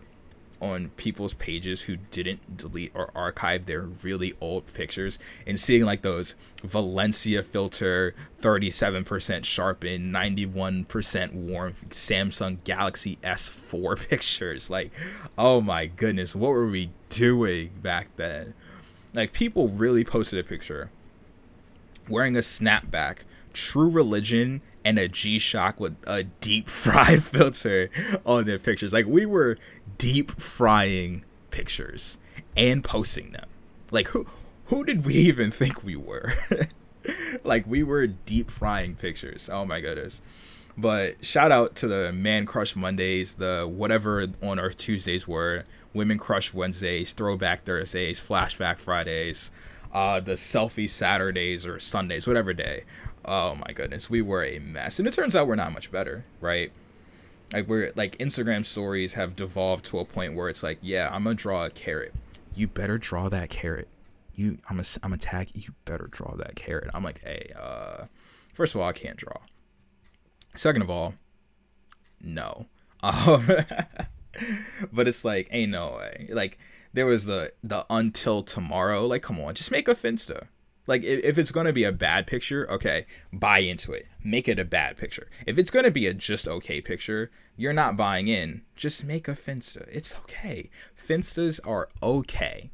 on 0.64 0.88
people's 0.96 1.34
pages 1.34 1.82
who 1.82 1.96
didn't 2.10 2.56
delete 2.56 2.90
or 2.94 3.10
archive 3.14 3.66
their 3.66 3.82
really 3.82 4.32
old 4.40 4.72
pictures 4.72 5.18
and 5.46 5.60
seeing 5.60 5.84
like 5.84 6.00
those 6.00 6.34
Valencia 6.62 7.42
filter 7.42 8.14
37% 8.40 9.44
sharpen 9.44 10.10
91% 10.10 11.32
warm 11.34 11.74
Samsung 11.90 12.64
Galaxy 12.64 13.18
S4 13.22 14.08
pictures. 14.08 14.70
Like 14.70 14.90
oh 15.36 15.60
my 15.60 15.84
goodness 15.84 16.34
what 16.34 16.48
were 16.48 16.66
we 16.66 16.90
doing 17.10 17.70
back 17.82 18.08
then? 18.16 18.54
Like 19.12 19.34
people 19.34 19.68
really 19.68 20.02
posted 20.02 20.38
a 20.38 20.48
picture 20.48 20.90
wearing 22.08 22.36
a 22.36 22.40
snapback 22.40 23.18
true 23.52 23.90
religion 23.90 24.62
and 24.84 24.98
a 24.98 25.08
G 25.08 25.38
Shock 25.38 25.80
with 25.80 25.96
a 26.06 26.24
deep 26.24 26.68
fry 26.68 27.16
filter 27.16 27.90
on 28.24 28.44
their 28.44 28.58
pictures. 28.58 28.92
Like 28.92 29.06
we 29.06 29.26
were 29.26 29.58
deep 29.98 30.30
frying 30.40 31.24
pictures 31.50 32.18
and 32.56 32.84
posting 32.84 33.32
them. 33.32 33.46
Like 33.90 34.08
who 34.08 34.26
who 34.66 34.84
did 34.84 35.04
we 35.04 35.14
even 35.14 35.50
think 35.50 35.82
we 35.82 35.96
were? 35.96 36.34
like 37.44 37.66
we 37.66 37.82
were 37.82 38.06
deep 38.06 38.50
frying 38.50 38.94
pictures. 38.94 39.48
Oh 39.50 39.64
my 39.64 39.80
goodness. 39.80 40.20
But 40.76 41.24
shout 41.24 41.52
out 41.52 41.76
to 41.76 41.86
the 41.86 42.12
Man 42.12 42.46
Crush 42.46 42.74
Mondays, 42.74 43.34
the 43.34 43.70
whatever 43.70 44.26
on 44.42 44.58
Earth 44.58 44.76
Tuesdays 44.76 45.28
were, 45.28 45.62
Women 45.92 46.18
Crush 46.18 46.52
Wednesdays, 46.52 47.12
Throwback 47.12 47.64
Thursdays, 47.64 48.20
Flashback 48.20 48.78
Fridays, 48.78 49.52
uh, 49.92 50.18
the 50.18 50.32
Selfie 50.32 50.88
Saturdays 50.88 51.64
or 51.64 51.78
Sundays, 51.78 52.26
whatever 52.26 52.52
day 52.52 52.82
oh 53.24 53.54
my 53.54 53.72
goodness, 53.72 54.08
we 54.10 54.22
were 54.22 54.44
a 54.44 54.58
mess. 54.58 54.98
And 54.98 55.08
it 55.08 55.14
turns 55.14 55.34
out 55.34 55.46
we're 55.46 55.54
not 55.54 55.72
much 55.72 55.90
better, 55.90 56.24
right? 56.40 56.72
like 57.54 57.68
we're 57.68 57.92
like 57.94 58.18
Instagram 58.18 58.64
stories 58.64 59.14
have 59.14 59.36
devolved 59.36 59.84
to 59.86 60.00
a 60.00 60.04
point 60.04 60.34
where 60.34 60.48
it's 60.48 60.62
like, 60.62 60.78
yeah, 60.82 61.08
I'm 61.12 61.22
gonna 61.24 61.34
draw 61.34 61.64
a 61.64 61.70
carrot. 61.70 62.12
You 62.54 62.66
better 62.66 62.98
draw 62.98 63.28
that 63.28 63.48
carrot. 63.48 63.88
You, 64.34 64.58
I'm 64.68 64.80
a, 64.80 64.84
I'm 65.04 65.12
a 65.12 65.16
tag. 65.18 65.50
You 65.54 65.72
better 65.84 66.08
draw 66.10 66.34
that 66.36 66.56
carrot. 66.56 66.90
I'm 66.92 67.04
like, 67.04 67.20
hey, 67.22 67.52
uh, 67.58 68.06
first 68.52 68.74
of 68.74 68.80
all, 68.80 68.88
I 68.88 68.92
can't 68.92 69.16
draw. 69.16 69.36
Second 70.56 70.82
of 70.82 70.90
all, 70.90 71.14
no. 72.20 72.66
Um, 73.04 73.46
but 74.90 75.06
it's 75.06 75.26
like, 75.26 75.48
ain't 75.50 75.70
no 75.70 75.98
way. 75.98 76.30
Like 76.32 76.58
there 76.94 77.04
was 77.04 77.26
the 77.26 77.52
the 77.62 77.84
until 77.90 78.42
tomorrow. 78.42 79.06
Like, 79.06 79.20
come 79.20 79.38
on, 79.40 79.54
just 79.54 79.70
make 79.70 79.88
a 79.88 79.94
finsta. 79.94 80.46
Like 80.86 81.02
if 81.02 81.38
it's 81.38 81.50
gonna 81.50 81.72
be 81.72 81.84
a 81.84 81.92
bad 81.92 82.26
picture, 82.26 82.70
okay, 82.70 83.06
buy 83.32 83.58
into 83.58 83.92
it. 83.92 84.06
Make 84.22 84.48
it 84.48 84.58
a 84.58 84.64
bad 84.64 84.96
picture. 84.96 85.28
If 85.46 85.58
it's 85.58 85.70
gonna 85.70 85.90
be 85.90 86.06
a 86.06 86.14
just 86.14 86.46
okay 86.46 86.80
picture, 86.80 87.30
you're 87.56 87.72
not 87.72 87.96
buying 87.96 88.28
in. 88.28 88.62
Just 88.76 89.04
make 89.04 89.26
a 89.28 89.32
finsta. 89.32 89.88
It's 89.90 90.14
okay. 90.16 90.70
Finstas 90.96 91.60
are 91.64 91.88
okay, 92.02 92.70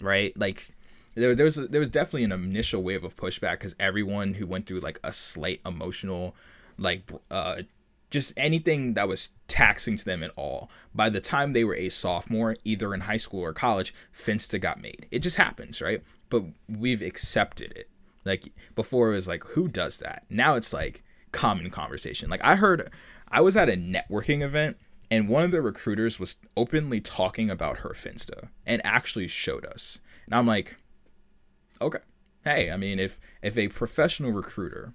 right? 0.00 0.36
Like 0.38 0.70
there, 1.14 1.34
there 1.34 1.46
was 1.46 1.56
there 1.56 1.80
was 1.80 1.88
definitely 1.88 2.24
an 2.24 2.32
initial 2.32 2.82
wave 2.82 3.04
of 3.04 3.16
pushback 3.16 3.52
because 3.52 3.74
everyone 3.80 4.34
who 4.34 4.46
went 4.46 4.66
through 4.66 4.80
like 4.80 5.00
a 5.02 5.12
slight 5.12 5.60
emotional, 5.64 6.36
like 6.76 7.10
uh, 7.30 7.62
just 8.10 8.32
anything 8.36 8.94
that 8.94 9.08
was 9.08 9.30
taxing 9.48 9.96
to 9.96 10.04
them 10.04 10.22
at 10.22 10.32
all. 10.36 10.70
By 10.94 11.08
the 11.08 11.20
time 11.20 11.52
they 11.52 11.64
were 11.64 11.74
a 11.74 11.88
sophomore, 11.88 12.56
either 12.64 12.94
in 12.94 13.00
high 13.00 13.16
school 13.16 13.40
or 13.40 13.52
college, 13.52 13.94
Finsta 14.14 14.60
got 14.60 14.80
made. 14.80 15.06
It 15.10 15.20
just 15.20 15.36
happens, 15.36 15.80
right? 15.80 16.02
But 16.28 16.44
we've 16.68 17.02
accepted 17.02 17.72
it. 17.72 17.88
Like 18.24 18.52
before, 18.74 19.10
it 19.10 19.14
was 19.14 19.28
like, 19.28 19.44
who 19.44 19.68
does 19.68 19.98
that? 19.98 20.24
Now 20.28 20.54
it's 20.54 20.72
like 20.72 21.02
common 21.32 21.70
conversation. 21.70 22.28
Like 22.28 22.44
I 22.44 22.56
heard, 22.56 22.90
I 23.28 23.40
was 23.40 23.56
at 23.56 23.68
a 23.68 23.72
networking 23.72 24.42
event 24.42 24.76
and 25.10 25.28
one 25.28 25.44
of 25.44 25.50
the 25.50 25.62
recruiters 25.62 26.20
was 26.20 26.36
openly 26.56 27.00
talking 27.00 27.48
about 27.48 27.78
her 27.78 27.90
Finsta 27.90 28.48
and 28.66 28.84
actually 28.84 29.28
showed 29.28 29.64
us. 29.64 30.00
And 30.26 30.34
I'm 30.34 30.46
like, 30.46 30.76
okay, 31.80 32.00
hey, 32.44 32.70
I 32.70 32.76
mean, 32.76 32.98
if 32.98 33.18
if 33.42 33.56
a 33.56 33.68
professional 33.68 34.32
recruiter 34.32 34.92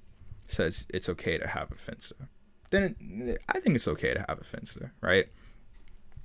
says 0.47 0.85
it's 0.89 1.09
okay 1.09 1.37
to 1.37 1.47
have 1.47 1.71
a 1.71 1.75
Finsta, 1.75 2.27
then 2.69 3.37
I 3.49 3.59
think 3.59 3.75
it's 3.75 3.87
okay 3.87 4.13
to 4.13 4.25
have 4.27 4.39
a 4.39 4.43
Finsta, 4.43 4.91
right? 5.01 5.27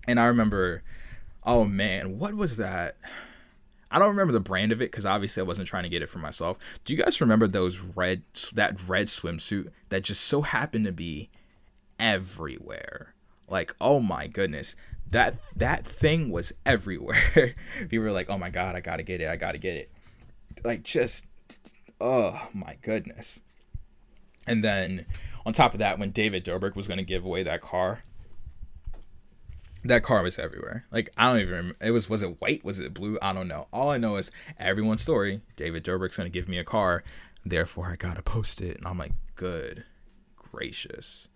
And 0.07 0.21
I 0.21 0.25
remember, 0.25 0.83
oh 1.45 1.65
man, 1.65 2.19
what 2.19 2.35
was 2.35 2.57
that? 2.57 2.97
I 3.91 3.99
don't 3.99 4.09
remember 4.09 4.33
the 4.33 4.41
brand 4.41 4.73
of 4.73 4.83
it 4.83 4.91
because 4.91 5.07
obviously 5.07 5.41
I 5.41 5.45
wasn't 5.45 5.69
trying 5.69 5.85
to 5.85 5.89
get 5.89 6.03
it 6.03 6.09
for 6.09 6.19
myself. 6.19 6.59
Do 6.85 6.95
you 6.95 7.03
guys 7.03 7.21
remember 7.21 7.47
those 7.47 7.79
red 7.81 8.23
that 8.53 8.89
red 8.89 9.07
swimsuit 9.07 9.71
that 9.89 10.03
just 10.03 10.23
so 10.23 10.43
happened 10.43 10.85
to 10.85 10.93
be 10.93 11.31
everywhere? 11.99 13.15
Like, 13.49 13.75
oh 13.81 14.01
my 14.01 14.27
goodness, 14.27 14.77
that 15.11 15.39
that 15.57 15.87
thing 15.87 16.31
was 16.31 16.53
everywhere. 16.67 17.55
People 17.79 18.01
were 18.01 18.13
like, 18.13 18.29
oh 18.29 18.39
my 18.39 18.51
god, 18.51 18.75
I 18.75 18.81
gotta 18.81 19.03
get 19.03 19.21
it, 19.21 19.29
I 19.29 19.37
gotta 19.37 19.59
get 19.59 19.77
it. 19.77 19.91
Like 20.65 20.83
just, 20.83 21.27
oh 22.01 22.49
my 22.53 22.77
goodness. 22.83 23.41
And 24.47 24.65
then 24.65 25.07
on 25.45 25.53
top 25.53 25.73
of 25.73 25.79
that, 25.79 25.99
when 25.99 26.11
David 26.11 26.45
Dobrik 26.45 26.75
was 26.75 26.89
going 26.89 26.99
to 26.99 27.05
give 27.05 27.25
away 27.25 27.43
that 27.43 27.61
car, 27.61 28.03
that 29.89 30.03
car 30.03 30.23
was 30.23 30.39
everywhere. 30.39 30.85
Like 30.91 31.11
I 31.17 31.29
don't 31.29 31.41
even 31.41 31.55
remember. 31.55 31.77
It 31.81 31.91
was 31.91 32.09
was 32.09 32.23
it 32.23 32.41
white? 32.41 32.65
Was 32.65 32.81
it 32.81 32.95
blue? 32.95 33.19
I 33.21 33.33
don't 33.33 33.49
know. 33.49 33.67
All 33.73 33.91
I 33.91 33.99
know 33.99 34.17
is 34.17 34.31
everyone's 34.59 35.03
story. 35.03 35.41
David 35.57 35.85
Dobrik's 35.85 36.17
to 36.17 36.29
give 36.29 36.49
me 36.49 36.59
a 36.59 36.65
car, 36.65 37.03
therefore 37.45 37.91
I 37.91 37.97
gotta 37.97 38.23
post 38.23 38.61
it. 38.61 38.79
And 38.79 38.87
I'm 38.87 38.99
like, 38.99 39.13
good 39.35 39.85
gracious, 40.37 41.29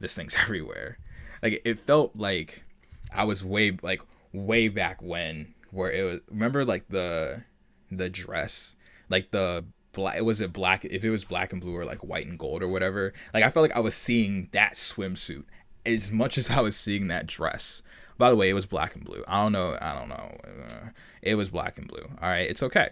this 0.00 0.14
thing's 0.14 0.36
everywhere. 0.42 0.98
Like 1.42 1.62
it 1.64 1.78
felt 1.78 2.16
like 2.16 2.64
I 3.12 3.24
was 3.24 3.44
way 3.44 3.76
like 3.82 4.02
way 4.32 4.68
back 4.68 5.02
when 5.02 5.54
where 5.70 5.90
it 5.90 6.02
was. 6.02 6.20
Remember 6.30 6.64
like 6.64 6.88
the 6.88 7.44
the 7.90 8.10
dress, 8.10 8.76
like 9.08 9.30
the 9.30 9.64
black 9.92 10.20
was 10.20 10.42
it 10.42 10.52
black 10.52 10.84
if 10.84 11.04
it 11.04 11.10
was 11.10 11.24
black 11.24 11.52
and 11.52 11.62
blue 11.62 11.74
or 11.74 11.84
like 11.84 12.04
white 12.04 12.26
and 12.26 12.38
gold 12.38 12.62
or 12.62 12.68
whatever 12.68 13.14
like 13.32 13.42
i 13.42 13.48
felt 13.48 13.62
like 13.62 13.74
i 13.74 13.80
was 13.80 13.94
seeing 13.94 14.46
that 14.52 14.74
swimsuit 14.74 15.44
as 15.86 16.12
much 16.12 16.36
as 16.38 16.50
i 16.50 16.60
was 16.60 16.76
seeing 16.76 17.08
that 17.08 17.26
dress 17.26 17.82
by 18.18 18.30
the 18.30 18.36
way 18.36 18.48
it 18.48 18.54
was 18.54 18.66
black 18.66 18.94
and 18.94 19.04
blue. 19.04 19.22
I 19.28 19.42
don't 19.42 19.52
know 19.52 19.76
i 19.80 19.94
don't 19.94 20.08
know 20.08 20.38
uh, 20.44 20.88
it 21.22 21.34
was 21.34 21.48
black 21.50 21.78
and 21.78 21.86
blue 21.88 22.08
all 22.20 22.28
right? 22.28 22.48
It's 22.48 22.62
okay 22.62 22.90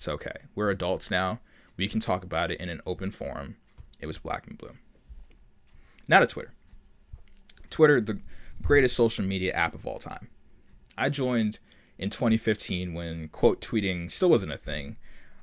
it's 0.00 0.08
okay. 0.08 0.32
We're 0.54 0.70
adults 0.70 1.10
now. 1.10 1.40
We 1.76 1.86
can 1.86 2.00
talk 2.00 2.24
about 2.24 2.50
it 2.50 2.58
in 2.58 2.70
an 2.70 2.80
open 2.86 3.10
forum. 3.10 3.56
It 4.00 4.06
was 4.06 4.16
black 4.16 4.46
and 4.46 4.56
blue. 4.56 4.72
Now 6.08 6.20
to 6.20 6.26
twitter. 6.26 6.54
Twitter 7.68 8.00
the 8.00 8.18
greatest 8.62 8.96
social 8.96 9.26
media 9.26 9.52
app 9.52 9.74
of 9.74 9.86
all 9.86 9.98
time. 9.98 10.28
I 10.96 11.10
joined 11.10 11.58
in 11.98 12.08
2015 12.08 12.94
when 12.94 13.28
quote 13.28 13.60
tweeting 13.60 14.10
still 14.10 14.30
wasn't 14.30 14.52
a 14.52 14.56
thing. 14.56 14.96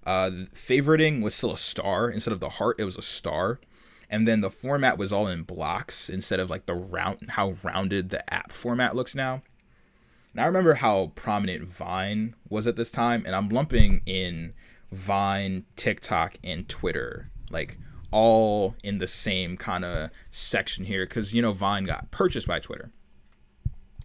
Uh, 0.07 0.31
favoriting 0.55 1.21
was 1.21 1.35
still 1.35 1.53
a 1.53 1.57
star. 1.57 2.09
Instead 2.09 2.33
of 2.33 2.39
the 2.39 2.49
heart. 2.49 2.77
It 2.79 2.85
was 2.85 2.97
a 2.97 3.03
star, 3.03 3.59
and 4.09 4.27
then 4.27 4.41
the 4.41 4.49
format 4.49 4.97
was 4.97 5.11
all 5.11 5.27
in 5.27 5.43
blocks 5.43 6.09
instead 6.09 6.39
of 6.39 6.49
like 6.49 6.65
the 6.65 6.75
round 6.75 7.31
how 7.31 7.55
rounded 7.63 8.09
the 8.09 8.33
app 8.33 8.51
format 8.51 8.95
looks 8.95 9.15
now. 9.15 9.41
And 10.33 10.41
I 10.41 10.45
remember 10.45 10.75
how 10.75 11.13
prominent 11.15 11.67
Vine 11.67 12.35
was 12.47 12.67
at 12.67 12.75
this 12.75 12.91
time, 12.91 13.23
and 13.25 13.35
I'm 13.35 13.49
lumping 13.49 14.01
in 14.05 14.53
Vine, 14.91 15.65
TikTok, 15.75 16.37
and 16.43 16.67
Twitter 16.69 17.31
like 17.51 17.77
all 18.11 18.75
in 18.83 18.99
the 18.99 19.07
same 19.07 19.57
kind 19.57 19.83
of 19.83 20.09
section 20.31 20.85
here 20.85 21.05
because 21.05 21.33
you 21.33 21.41
know 21.41 21.53
Vine 21.53 21.85
got 21.85 22.11
purchased 22.11 22.47
by 22.47 22.59
Twitter. 22.59 22.91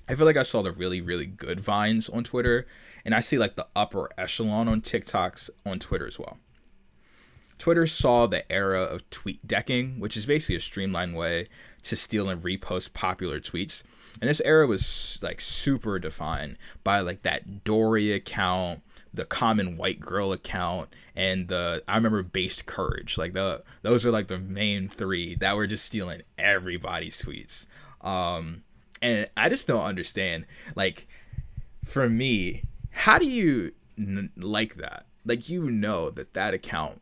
I 0.08 0.14
feel 0.14 0.26
like 0.26 0.36
I 0.36 0.42
saw 0.42 0.62
the 0.62 0.72
really, 0.72 1.00
really 1.00 1.26
good 1.26 1.60
vines 1.60 2.08
on 2.08 2.24
Twitter, 2.24 2.66
and 3.04 3.14
I 3.14 3.20
see 3.20 3.38
like 3.38 3.54
the 3.56 3.68
upper 3.76 4.10
echelon 4.18 4.68
on 4.68 4.80
TikToks 4.80 5.50
on 5.64 5.78
Twitter 5.78 6.06
as 6.06 6.18
well. 6.18 6.38
Twitter 7.62 7.86
saw 7.86 8.26
the 8.26 8.50
era 8.50 8.82
of 8.82 9.08
tweet 9.10 9.46
decking, 9.46 10.00
which 10.00 10.16
is 10.16 10.26
basically 10.26 10.56
a 10.56 10.60
streamlined 10.60 11.14
way 11.14 11.46
to 11.84 11.94
steal 11.94 12.28
and 12.28 12.42
repost 12.42 12.92
popular 12.92 13.38
tweets. 13.38 13.84
And 14.20 14.28
this 14.28 14.40
era 14.40 14.66
was 14.66 15.20
like 15.22 15.40
super 15.40 16.00
defined 16.00 16.56
by 16.82 16.98
like 16.98 17.22
that 17.22 17.62
Dory 17.62 18.10
account, 18.10 18.82
the 19.14 19.24
common 19.24 19.76
white 19.76 20.00
girl 20.00 20.32
account, 20.32 20.88
and 21.14 21.46
the 21.46 21.84
I 21.86 21.94
remember 21.94 22.24
based 22.24 22.66
courage. 22.66 23.16
Like 23.16 23.32
the 23.32 23.62
those 23.82 24.04
are 24.04 24.10
like 24.10 24.26
the 24.26 24.40
main 24.40 24.88
three 24.88 25.36
that 25.36 25.54
were 25.54 25.68
just 25.68 25.84
stealing 25.84 26.22
everybody's 26.36 27.22
tweets. 27.22 27.66
Um, 28.00 28.64
and 29.00 29.30
I 29.36 29.48
just 29.48 29.68
don't 29.68 29.84
understand. 29.84 30.46
Like, 30.74 31.06
for 31.84 32.08
me, 32.08 32.64
how 32.90 33.20
do 33.20 33.26
you 33.30 33.70
n- 33.96 34.32
like 34.36 34.74
that? 34.78 35.06
Like, 35.24 35.48
you 35.48 35.70
know 35.70 36.10
that 36.10 36.34
that 36.34 36.54
account 36.54 37.01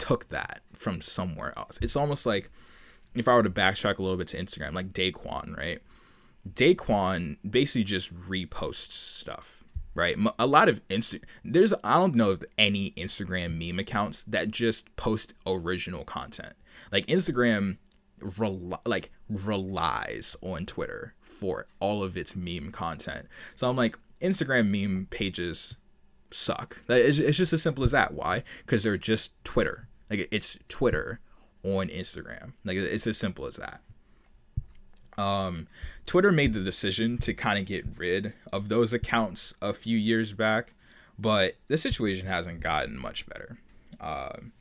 took 0.00 0.28
that 0.30 0.62
from 0.72 1.00
somewhere 1.00 1.56
else. 1.56 1.78
It's 1.80 1.94
almost 1.94 2.26
like 2.26 2.50
if 3.14 3.28
I 3.28 3.34
were 3.34 3.42
to 3.44 3.50
backtrack 3.50 3.98
a 3.98 4.02
little 4.02 4.16
bit 4.16 4.28
to 4.28 4.42
Instagram, 4.42 4.72
like 4.72 4.92
Daquan, 4.92 5.56
right? 5.56 5.80
Daquan 6.48 7.36
basically 7.48 7.84
just 7.84 8.12
reposts 8.14 8.92
stuff, 8.92 9.62
right? 9.94 10.16
A 10.38 10.46
lot 10.46 10.68
of 10.68 10.86
Insta, 10.88 11.22
there's 11.44 11.72
I 11.84 11.98
don't 11.98 12.14
know 12.14 12.30
of 12.30 12.44
any 12.58 12.92
Instagram 12.92 13.58
meme 13.58 13.78
accounts 13.78 14.24
that 14.24 14.50
just 14.50 14.94
post 14.96 15.34
original 15.46 16.04
content. 16.04 16.54
Like 16.90 17.06
Instagram 17.06 17.76
rel- 18.38 18.80
like 18.86 19.10
relies 19.28 20.36
on 20.40 20.66
Twitter 20.66 21.14
for 21.20 21.66
all 21.78 22.02
of 22.02 22.16
its 22.16 22.34
meme 22.34 22.72
content. 22.72 23.26
So 23.54 23.68
I'm 23.68 23.76
like, 23.76 23.98
Instagram 24.20 24.68
meme 24.68 25.08
pages 25.10 25.76
suck. 26.30 26.82
It's, 26.88 27.18
it's 27.18 27.36
just 27.36 27.52
as 27.52 27.62
simple 27.62 27.84
as 27.84 27.90
that. 27.90 28.14
Why? 28.14 28.44
Because 28.58 28.82
they're 28.82 28.96
just 28.96 29.32
Twitter. 29.44 29.88
Like 30.10 30.28
it's 30.30 30.58
Twitter 30.68 31.20
on 31.62 31.88
Instagram. 31.88 32.52
Like 32.64 32.76
it's 32.76 33.06
as 33.06 33.16
simple 33.16 33.46
as 33.46 33.56
that. 33.56 33.80
Um, 35.16 35.68
Twitter 36.06 36.32
made 36.32 36.54
the 36.54 36.62
decision 36.62 37.18
to 37.18 37.34
kind 37.34 37.58
of 37.58 37.66
get 37.66 37.84
rid 37.96 38.32
of 38.52 38.68
those 38.68 38.92
accounts 38.92 39.54
a 39.60 39.72
few 39.72 39.96
years 39.96 40.32
back, 40.32 40.72
but 41.18 41.56
the 41.68 41.76
situation 41.76 42.26
hasn't 42.26 42.60
gotten 42.60 42.98
much 42.98 43.26
better. 43.26 43.58
Um, 44.00 44.52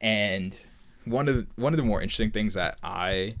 and 0.00 0.56
one 1.04 1.28
of 1.28 1.36
the, 1.36 1.46
one 1.56 1.72
of 1.72 1.76
the 1.76 1.84
more 1.84 2.00
interesting 2.00 2.30
things 2.30 2.54
that 2.54 2.78
I 2.82 3.36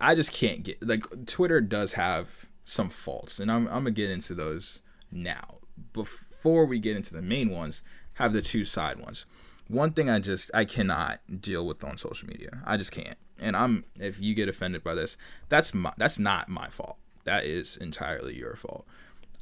I 0.00 0.14
just 0.14 0.32
can't 0.32 0.62
get 0.62 0.86
like 0.86 1.26
Twitter 1.26 1.60
does 1.60 1.92
have 1.92 2.46
some 2.64 2.90
faults, 2.90 3.38
and 3.38 3.50
I'm 3.50 3.66
I'm 3.68 3.84
gonna 3.84 3.92
get 3.92 4.10
into 4.10 4.34
those 4.34 4.80
now. 5.10 5.56
Before 5.92 6.64
we 6.64 6.78
get 6.78 6.96
into 6.96 7.14
the 7.14 7.22
main 7.22 7.50
ones, 7.50 7.82
have 8.14 8.32
the 8.32 8.42
two 8.42 8.64
side 8.64 8.98
ones. 8.98 9.26
One 9.68 9.92
thing 9.92 10.10
I 10.10 10.18
just 10.18 10.50
I 10.52 10.64
cannot 10.64 11.20
deal 11.40 11.66
with 11.66 11.82
on 11.84 11.96
social 11.96 12.28
media. 12.28 12.62
I 12.66 12.76
just 12.76 12.92
can't. 12.92 13.18
And 13.38 13.56
I'm 13.56 13.84
if 13.98 14.20
you 14.20 14.34
get 14.34 14.48
offended 14.48 14.84
by 14.84 14.94
this, 14.94 15.16
that's 15.48 15.74
my 15.74 15.92
that's 15.96 16.18
not 16.18 16.48
my 16.48 16.68
fault. 16.68 16.98
That 17.24 17.44
is 17.44 17.76
entirely 17.76 18.36
your 18.36 18.54
fault. 18.54 18.86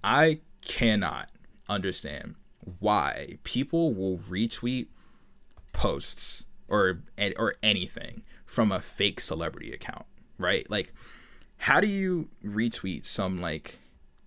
I 0.04 0.40
cannot 0.62 1.30
understand 1.68 2.34
why 2.78 3.38
people 3.44 3.94
will 3.94 4.18
retweet 4.18 4.88
posts 5.72 6.46
or 6.68 7.02
or 7.36 7.54
anything 7.62 8.22
from 8.44 8.72
a 8.72 8.80
fake 8.80 9.20
celebrity 9.20 9.72
account, 9.72 10.06
right? 10.38 10.68
Like 10.70 10.92
how 11.58 11.80
do 11.80 11.86
you 11.86 12.28
retweet 12.44 13.04
some 13.04 13.40
like 13.40 13.78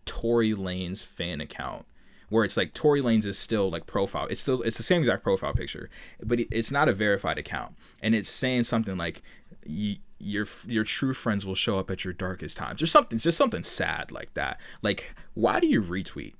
Tory 0.06 0.54
Lanez 0.54 1.04
fan 1.04 1.42
account 1.42 1.86
where 2.30 2.44
it's 2.44 2.58
like 2.58 2.74
Tory 2.74 3.02
Lanez 3.02 3.26
is 3.26 3.38
still 3.38 3.70
like 3.70 3.86
profile. 3.86 4.28
It's 4.28 4.42
still 4.42 4.62
it's 4.62 4.78
the 4.78 4.84
same 4.84 5.02
exact 5.02 5.24
profile 5.24 5.54
picture, 5.54 5.90
but 6.22 6.40
it's 6.40 6.72
not 6.72 6.90
a 6.90 6.94
verified 6.94 7.38
account, 7.38 7.76
and 8.02 8.16
it's 8.16 8.30
saying 8.30 8.64
something 8.64 8.98
like 8.98 9.22
your 9.66 10.48
your 10.68 10.84
true 10.84 11.14
friends 11.14 11.46
will 11.46 11.56
show 11.56 11.80
up 11.80 11.92
at 11.92 12.04
your 12.04 12.14
darkest 12.14 12.58
times. 12.58 12.80
Just 12.80 12.92
something 12.92 13.18
just 13.18 13.38
something 13.38 13.64
sad 13.64 14.12
like 14.12 14.34
that. 14.34 14.60
Like 14.82 15.14
why 15.34 15.60
do 15.60 15.68
you 15.68 15.82
retweet 15.82 16.34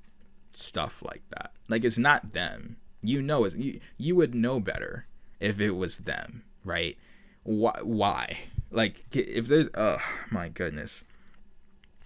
stuff 0.52 1.02
like 1.02 1.22
that? 1.30 1.52
Like 1.68 1.84
it's 1.84 1.98
not 1.98 2.32
them. 2.32 2.76
You 3.02 3.20
know 3.20 3.44
it's 3.44 3.54
you, 3.54 3.80
you 3.98 4.16
would 4.16 4.34
know 4.34 4.60
better 4.60 5.06
if 5.40 5.60
it 5.60 5.72
was 5.72 5.98
them, 5.98 6.42
right? 6.64 6.96
Why 7.42 7.78
why? 7.82 8.38
Like 8.70 9.04
if 9.12 9.46
there's 9.46 9.68
oh 9.74 9.98
my 10.30 10.48
goodness. 10.48 11.04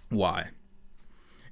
Why? 0.09 0.49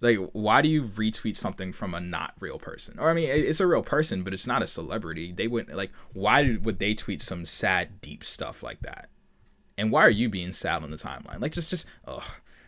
Like 0.02 0.18
why 0.34 0.62
do 0.62 0.70
you 0.70 0.84
retweet 0.84 1.36
something 1.36 1.72
from 1.72 1.94
a 1.94 2.00
not 2.00 2.34
real 2.40 2.60
person? 2.60 3.00
Or 3.00 3.10
i 3.10 3.14
mean 3.14 3.30
it's 3.30 3.60
a 3.60 3.68
real 3.68 3.84
person 3.84 4.24
but 4.24 4.34
it's 4.34 4.48
not 4.48 4.62
a 4.62 4.68
celebrity. 4.68 5.32
They 5.32 5.48
wouldn't 5.48 5.76
like 5.76 5.92
why 6.14 6.58
would 6.62 6.80
they 6.80 6.94
tweet 6.94 7.22
some 7.22 7.46
sad 7.46 8.02
deep 8.02 8.24
stuff 8.24 8.64
like 8.64 8.82
that? 8.82 9.10
And 9.78 9.92
why 9.92 10.02
are 10.02 10.10
you 10.10 10.30
being 10.30 10.54
sad 10.54 10.84
on 10.84 10.92
the 10.92 10.98
timeline? 10.98 11.42
Like 11.42 11.54
just 11.54 11.70
just 11.70 11.86
ugh. 12.06 12.24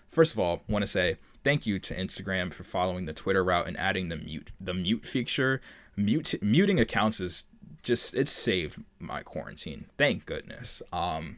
first 0.08 0.34
of 0.34 0.40
all 0.40 0.64
want 0.68 0.84
to 0.84 0.88
say 0.88 1.18
thank 1.44 1.66
you 1.66 1.80
to 1.80 1.96
instagram 1.96 2.52
for 2.52 2.64
following 2.64 3.06
the 3.06 3.14
twitter 3.14 3.44
route 3.44 3.68
and 3.68 3.78
adding 3.80 4.10
the 4.10 4.18
mute 4.18 4.52
the 4.60 4.74
mute 4.74 5.06
feature. 5.06 5.62
Mute 5.96 6.36
muting 6.42 6.80
accounts 6.80 7.20
is 7.20 7.44
just 7.84 8.14
it 8.14 8.28
saved 8.28 8.82
my 9.00 9.22
quarantine. 9.22 9.86
Thank 9.98 10.26
goodness. 10.26 10.82
Um 10.92 11.38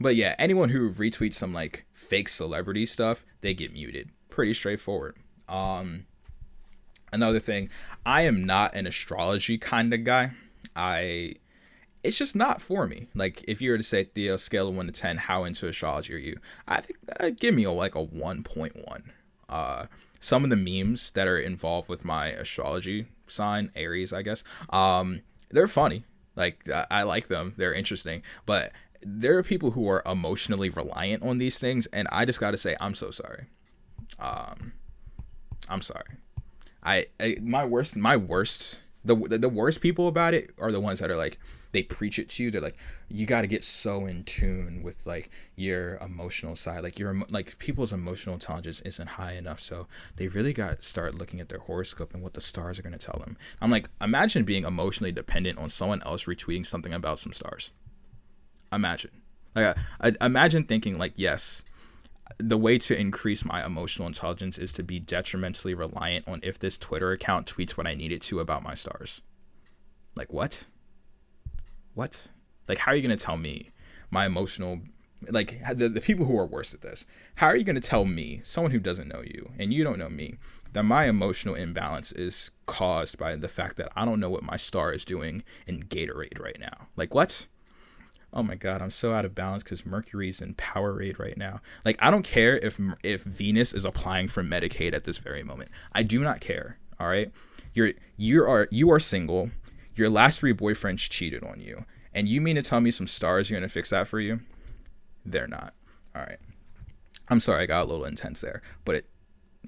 but 0.00 0.14
yeah 0.14 0.34
anyone 0.38 0.68
who 0.68 0.90
retweets 0.90 1.34
some 1.34 1.54
like 1.54 1.86
fake 1.92 2.28
celebrity 2.28 2.84
stuff 2.84 3.24
they 3.40 3.54
get 3.54 3.72
muted 3.72 4.10
pretty 4.36 4.52
straightforward. 4.52 5.16
Um, 5.48 6.04
another 7.10 7.40
thing, 7.40 7.70
I 8.04 8.22
am 8.22 8.44
not 8.44 8.74
an 8.74 8.86
astrology 8.86 9.56
kind 9.56 9.94
of 9.94 10.04
guy. 10.04 10.32
I 10.76 11.36
it's 12.04 12.18
just 12.18 12.36
not 12.36 12.60
for 12.60 12.86
me. 12.86 13.08
Like 13.14 13.42
if 13.48 13.62
you 13.62 13.70
were 13.70 13.78
to 13.78 13.82
say 13.82 14.04
Theo 14.04 14.36
scale 14.36 14.68
of 14.68 14.76
one 14.76 14.86
to 14.86 14.92
ten, 14.92 15.16
how 15.16 15.44
into 15.44 15.66
astrology 15.66 16.14
are 16.14 16.18
you? 16.18 16.36
I 16.68 16.82
think 16.82 16.98
uh, 17.18 17.30
give 17.30 17.54
me 17.54 17.64
a, 17.64 17.72
like 17.72 17.94
a 17.94 18.02
one 18.02 18.42
point 18.42 18.76
one. 18.86 19.10
Uh, 19.48 19.86
some 20.20 20.44
of 20.44 20.50
the 20.50 20.56
memes 20.56 21.10
that 21.12 21.26
are 21.26 21.38
involved 21.38 21.88
with 21.88 22.04
my 22.04 22.28
astrology 22.28 23.06
sign, 23.26 23.70
Aries, 23.74 24.12
I 24.12 24.20
guess, 24.20 24.44
um, 24.68 25.22
they're 25.48 25.66
funny. 25.66 26.04
Like 26.36 26.68
I, 26.68 26.86
I 26.90 27.02
like 27.04 27.28
them. 27.28 27.54
They're 27.56 27.72
interesting, 27.72 28.22
but 28.44 28.72
there 29.00 29.38
are 29.38 29.42
people 29.42 29.70
who 29.70 29.88
are 29.88 30.02
emotionally 30.04 30.68
reliant 30.68 31.22
on 31.22 31.38
these 31.38 31.58
things, 31.58 31.86
and 31.86 32.06
I 32.12 32.26
just 32.26 32.40
got 32.40 32.50
to 32.50 32.58
say, 32.58 32.76
I'm 32.80 32.94
so 32.94 33.10
sorry. 33.10 33.46
Um, 34.18 34.72
I'm 35.68 35.80
sorry. 35.80 36.04
I, 36.82 37.06
I 37.18 37.36
my 37.42 37.64
worst 37.64 37.96
my 37.96 38.16
worst 38.16 38.80
the, 39.04 39.16
the 39.16 39.38
the 39.38 39.48
worst 39.48 39.80
people 39.80 40.08
about 40.08 40.34
it 40.34 40.50
are 40.60 40.70
the 40.70 40.80
ones 40.80 41.00
that 41.00 41.10
are 41.10 41.16
like 41.16 41.38
they 41.72 41.82
preach 41.82 42.18
it 42.18 42.30
to 42.30 42.42
you. 42.42 42.50
They're 42.50 42.60
like 42.60 42.78
you 43.08 43.26
got 43.26 43.42
to 43.42 43.46
get 43.46 43.62
so 43.62 44.06
in 44.06 44.24
tune 44.24 44.82
with 44.82 45.06
like 45.06 45.30
your 45.56 45.96
emotional 45.96 46.56
side. 46.56 46.82
Like 46.82 46.98
your 46.98 47.22
like 47.30 47.58
people's 47.58 47.92
emotional 47.92 48.34
intelligence 48.34 48.80
isn't 48.80 49.06
high 49.06 49.32
enough, 49.32 49.60
so 49.60 49.86
they 50.16 50.28
really 50.28 50.52
got 50.52 50.80
to 50.80 50.82
start 50.86 51.14
looking 51.14 51.40
at 51.40 51.48
their 51.48 51.58
horoscope 51.58 52.14
and 52.14 52.22
what 52.22 52.34
the 52.34 52.40
stars 52.40 52.78
are 52.78 52.82
going 52.82 52.96
to 52.96 52.98
tell 52.98 53.20
them. 53.20 53.36
I'm 53.60 53.70
like, 53.70 53.88
imagine 54.00 54.44
being 54.44 54.64
emotionally 54.64 55.12
dependent 55.12 55.58
on 55.58 55.68
someone 55.68 56.02
else 56.04 56.24
retweeting 56.24 56.64
something 56.64 56.94
about 56.94 57.18
some 57.18 57.32
stars. 57.32 57.70
Imagine. 58.72 59.22
Like, 59.54 59.76
I, 60.00 60.12
I 60.20 60.26
imagine 60.26 60.64
thinking 60.64 60.98
like, 60.98 61.14
yes, 61.16 61.62
the 62.38 62.58
way 62.58 62.78
to 62.78 62.98
increase 62.98 63.44
my 63.44 63.64
emotional 63.64 64.06
intelligence 64.06 64.58
is 64.58 64.72
to 64.72 64.82
be 64.82 64.98
detrimentally 64.98 65.74
reliant 65.74 66.28
on 66.28 66.40
if 66.42 66.58
this 66.58 66.76
Twitter 66.76 67.12
account 67.12 67.46
tweets 67.46 67.72
what 67.72 67.86
I 67.86 67.94
need 67.94 68.12
it 68.12 68.22
to 68.22 68.40
about 68.40 68.62
my 68.62 68.74
stars. 68.74 69.22
Like 70.16 70.32
what? 70.32 70.66
What? 71.94 72.28
Like 72.68 72.78
how 72.78 72.92
are 72.92 72.94
you 72.94 73.06
going 73.06 73.16
to 73.16 73.24
tell 73.24 73.36
me 73.36 73.70
my 74.10 74.26
emotional 74.26 74.80
like 75.30 75.60
the, 75.74 75.88
the 75.88 76.00
people 76.00 76.26
who 76.26 76.38
are 76.38 76.46
worse 76.46 76.74
at 76.74 76.82
this 76.82 77.06
how 77.36 77.46
are 77.46 77.56
you 77.56 77.64
going 77.64 77.74
to 77.74 77.80
tell 77.80 78.04
me 78.04 78.40
someone 78.44 78.70
who 78.70 78.78
doesn't 78.78 79.08
know 79.08 79.22
you 79.22 79.50
and 79.58 79.72
you 79.72 79.82
don't 79.82 79.98
know 79.98 80.08
me 80.08 80.36
that 80.72 80.82
my 80.82 81.06
emotional 81.06 81.54
imbalance 81.54 82.12
is 82.12 82.50
caused 82.66 83.16
by 83.16 83.34
the 83.34 83.48
fact 83.48 83.76
that 83.76 83.90
i 83.96 84.04
don't 84.04 84.20
know 84.20 84.28
what 84.28 84.42
my 84.42 84.56
star 84.56 84.92
is 84.92 85.04
doing 85.04 85.42
in 85.66 85.80
gatorade 85.80 86.38
right 86.38 86.60
now 86.60 86.88
like 86.96 87.14
what 87.14 87.46
oh 88.32 88.42
my 88.42 88.54
god, 88.54 88.82
I'm 88.82 88.90
so 88.90 89.12
out 89.12 89.24
of 89.24 89.34
balance 89.34 89.62
because 89.62 89.86
Mercury's 89.86 90.40
in 90.40 90.54
Powerade 90.54 91.18
right 91.18 91.36
now. 91.36 91.60
Like 91.84 91.96
I 92.00 92.10
don't 92.10 92.24
care 92.24 92.58
if 92.58 92.80
if 93.02 93.22
Venus 93.22 93.72
is 93.72 93.84
applying 93.84 94.28
for 94.28 94.42
Medicaid 94.42 94.92
at 94.92 95.04
this 95.04 95.18
very 95.18 95.42
moment. 95.42 95.70
I 95.92 96.02
do 96.02 96.20
not 96.20 96.40
care. 96.40 96.78
All 97.00 97.08
right, 97.08 97.30
you're 97.74 97.92
you 98.16 98.42
are 98.42 98.68
you 98.70 98.90
are 98.90 99.00
single. 99.00 99.50
Your 99.94 100.10
last 100.10 100.40
three 100.40 100.52
boyfriends 100.52 101.08
cheated 101.08 101.42
on 101.42 101.60
you, 101.60 101.86
and 102.12 102.28
you 102.28 102.40
mean 102.40 102.56
to 102.56 102.62
tell 102.62 102.80
me 102.80 102.90
some 102.90 103.06
stars 103.06 103.50
are 103.50 103.54
gonna 103.54 103.68
fix 103.68 103.90
that 103.90 104.06
for 104.08 104.20
you? 104.20 104.40
They're 105.24 105.48
not. 105.48 105.74
All 106.14 106.22
right. 106.22 106.38
I'm 107.28 107.40
sorry, 107.40 107.62
I 107.62 107.66
got 107.66 107.86
a 107.86 107.88
little 107.88 108.04
intense 108.04 108.40
there, 108.40 108.62
but 108.84 108.96
it 108.96 109.06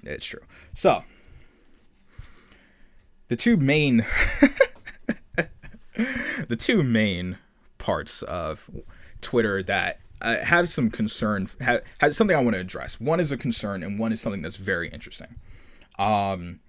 it's 0.03 0.25
true. 0.25 0.41
So 0.73 1.03
the 3.27 3.35
two 3.35 3.57
main 3.57 4.05
the 6.47 6.55
two 6.57 6.83
main 6.83 7.37
parts 7.89 8.21
of 8.21 8.69
Twitter 9.19 9.63
that 9.63 9.99
I 10.21 10.33
have 10.33 10.69
some 10.69 10.91
concern, 10.91 11.49
have, 11.59 11.81
have 12.01 12.15
something 12.15 12.37
I 12.37 12.41
want 12.43 12.53
to 12.53 12.59
address. 12.59 13.01
One 13.01 13.19
is 13.19 13.31
a 13.31 13.37
concern, 13.37 13.81
and 13.81 13.97
one 13.97 14.11
is 14.11 14.21
something 14.21 14.43
that's 14.43 14.57
very 14.57 14.89
interesting. 14.89 15.37
Um, 15.97 16.59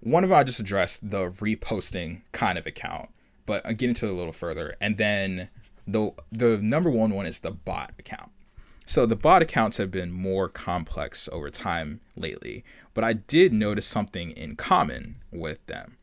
one 0.00 0.24
of 0.24 0.28
them 0.28 0.38
I 0.38 0.44
just 0.44 0.60
addressed 0.60 1.08
the 1.08 1.30
reposting 1.30 2.20
kind 2.32 2.58
of 2.58 2.66
account, 2.66 3.08
but 3.46 3.64
I'll 3.64 3.72
get 3.72 3.88
into 3.88 4.08
it 4.08 4.10
a 4.10 4.14
little 4.14 4.30
further. 4.30 4.76
And 4.78 4.98
then 4.98 5.48
the 5.86 6.12
the 6.30 6.58
number 6.58 6.90
one 6.90 7.12
one 7.12 7.24
is 7.24 7.38
the 7.38 7.52
bot 7.52 7.94
account. 7.98 8.30
So 8.84 9.06
the 9.06 9.16
bot 9.16 9.40
accounts 9.40 9.78
have 9.78 9.90
been 9.90 10.12
more 10.12 10.50
complex 10.50 11.30
over 11.32 11.48
time 11.48 12.00
lately, 12.14 12.62
but 12.92 13.04
I 13.04 13.14
did 13.14 13.54
notice 13.54 13.86
something 13.86 14.32
in 14.32 14.54
common 14.56 15.16
with 15.32 15.64
them. 15.66 15.96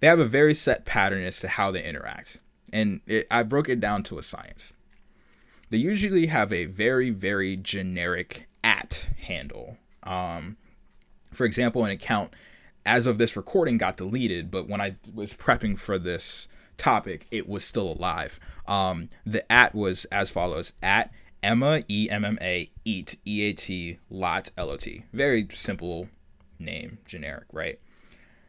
They 0.00 0.06
have 0.06 0.20
a 0.20 0.26
very 0.26 0.52
set 0.52 0.84
pattern 0.84 1.24
as 1.24 1.40
to 1.40 1.48
how 1.48 1.70
they 1.70 1.82
interact 1.82 2.40
and 2.72 3.00
it, 3.06 3.26
I 3.30 3.42
broke 3.42 3.68
it 3.68 3.80
down 3.80 4.02
to 4.04 4.18
a 4.18 4.22
science. 4.22 4.72
They 5.70 5.78
usually 5.78 6.26
have 6.26 6.52
a 6.52 6.64
very, 6.64 7.10
very 7.10 7.56
generic 7.56 8.48
at 8.64 9.08
handle. 9.22 9.76
Um, 10.02 10.56
for 11.32 11.44
example, 11.44 11.84
an 11.84 11.90
account 11.92 12.34
as 12.84 13.06
of 13.06 13.18
this 13.18 13.36
recording 13.36 13.78
got 13.78 13.96
deleted, 13.96 14.50
but 14.50 14.68
when 14.68 14.80
I 14.80 14.96
was 15.14 15.34
prepping 15.34 15.78
for 15.78 15.98
this 15.98 16.48
topic, 16.76 17.26
it 17.30 17.48
was 17.48 17.64
still 17.64 17.92
alive. 17.92 18.40
Um, 18.66 19.10
the 19.24 19.50
at 19.52 19.74
was 19.74 20.06
as 20.06 20.30
follows: 20.30 20.72
at 20.82 21.12
Emma 21.42 21.82
E 21.88 22.08
M 22.10 22.24
M 22.24 22.38
A 22.40 22.70
eat 22.84 23.18
E 23.26 23.42
A 23.42 23.52
T 23.52 23.98
lot 24.08 24.50
L 24.56 24.70
O 24.70 24.76
T. 24.76 25.04
Very 25.12 25.46
simple 25.50 26.08
name, 26.58 26.98
generic, 27.06 27.44
right? 27.52 27.78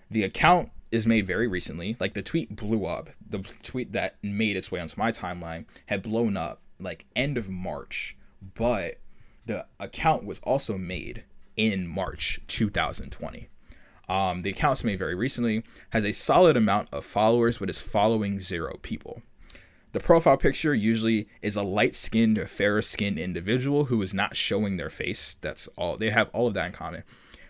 The 0.10 0.24
account 0.24 0.72
is 0.92 1.08
made 1.08 1.26
very 1.26 1.48
recently. 1.48 1.96
Like 2.00 2.14
the 2.14 2.22
tweet 2.22 2.56
blew 2.56 2.86
up. 2.86 3.10
The 3.28 3.40
tweet 3.64 3.94
that 3.94 4.18
made 4.22 4.58
its 4.58 4.72
way 4.72 4.80
onto 4.80 5.00
my 5.00 5.12
timeline 5.12 5.66
had 5.88 6.02
blown 6.04 6.38
up 6.38 6.62
like 6.80 7.06
end 7.16 7.38
of 7.38 7.50
March, 7.50 8.18
but 8.56 9.00
the 9.46 9.66
account 9.80 10.26
was 10.26 10.40
also 10.40 10.78
made 10.78 11.24
in 11.56 11.88
March 11.88 12.42
2020. 12.48 13.50
Um, 14.10 14.42
the 14.42 14.50
account's 14.50 14.84
made 14.84 15.00
very 15.00 15.16
recently, 15.16 15.64
has 15.92 16.04
a 16.04 16.12
solid 16.12 16.58
amount 16.58 16.90
of 16.92 17.06
followers, 17.06 17.60
but 17.60 17.70
is 17.70 17.80
following 17.80 18.40
zero 18.40 18.78
people. 18.82 19.22
The 19.94 20.00
profile 20.00 20.38
picture 20.38 20.74
usually 20.74 21.28
is 21.42 21.56
a 21.56 21.64
light 21.64 21.96
skinned 21.96 22.38
or 22.38 22.46
fairer 22.46 22.82
skinned 22.82 23.20
individual 23.20 23.86
who 23.86 24.02
is 24.02 24.14
not 24.14 24.36
showing 24.36 24.78
their 24.78 24.90
face. 24.90 25.36
That's 25.42 25.68
all. 25.78 25.98
They 25.98 26.10
have 26.10 26.30
all 26.34 26.48
of 26.48 26.54
that 26.54 26.68
in 26.68 26.72
common. 26.72 27.04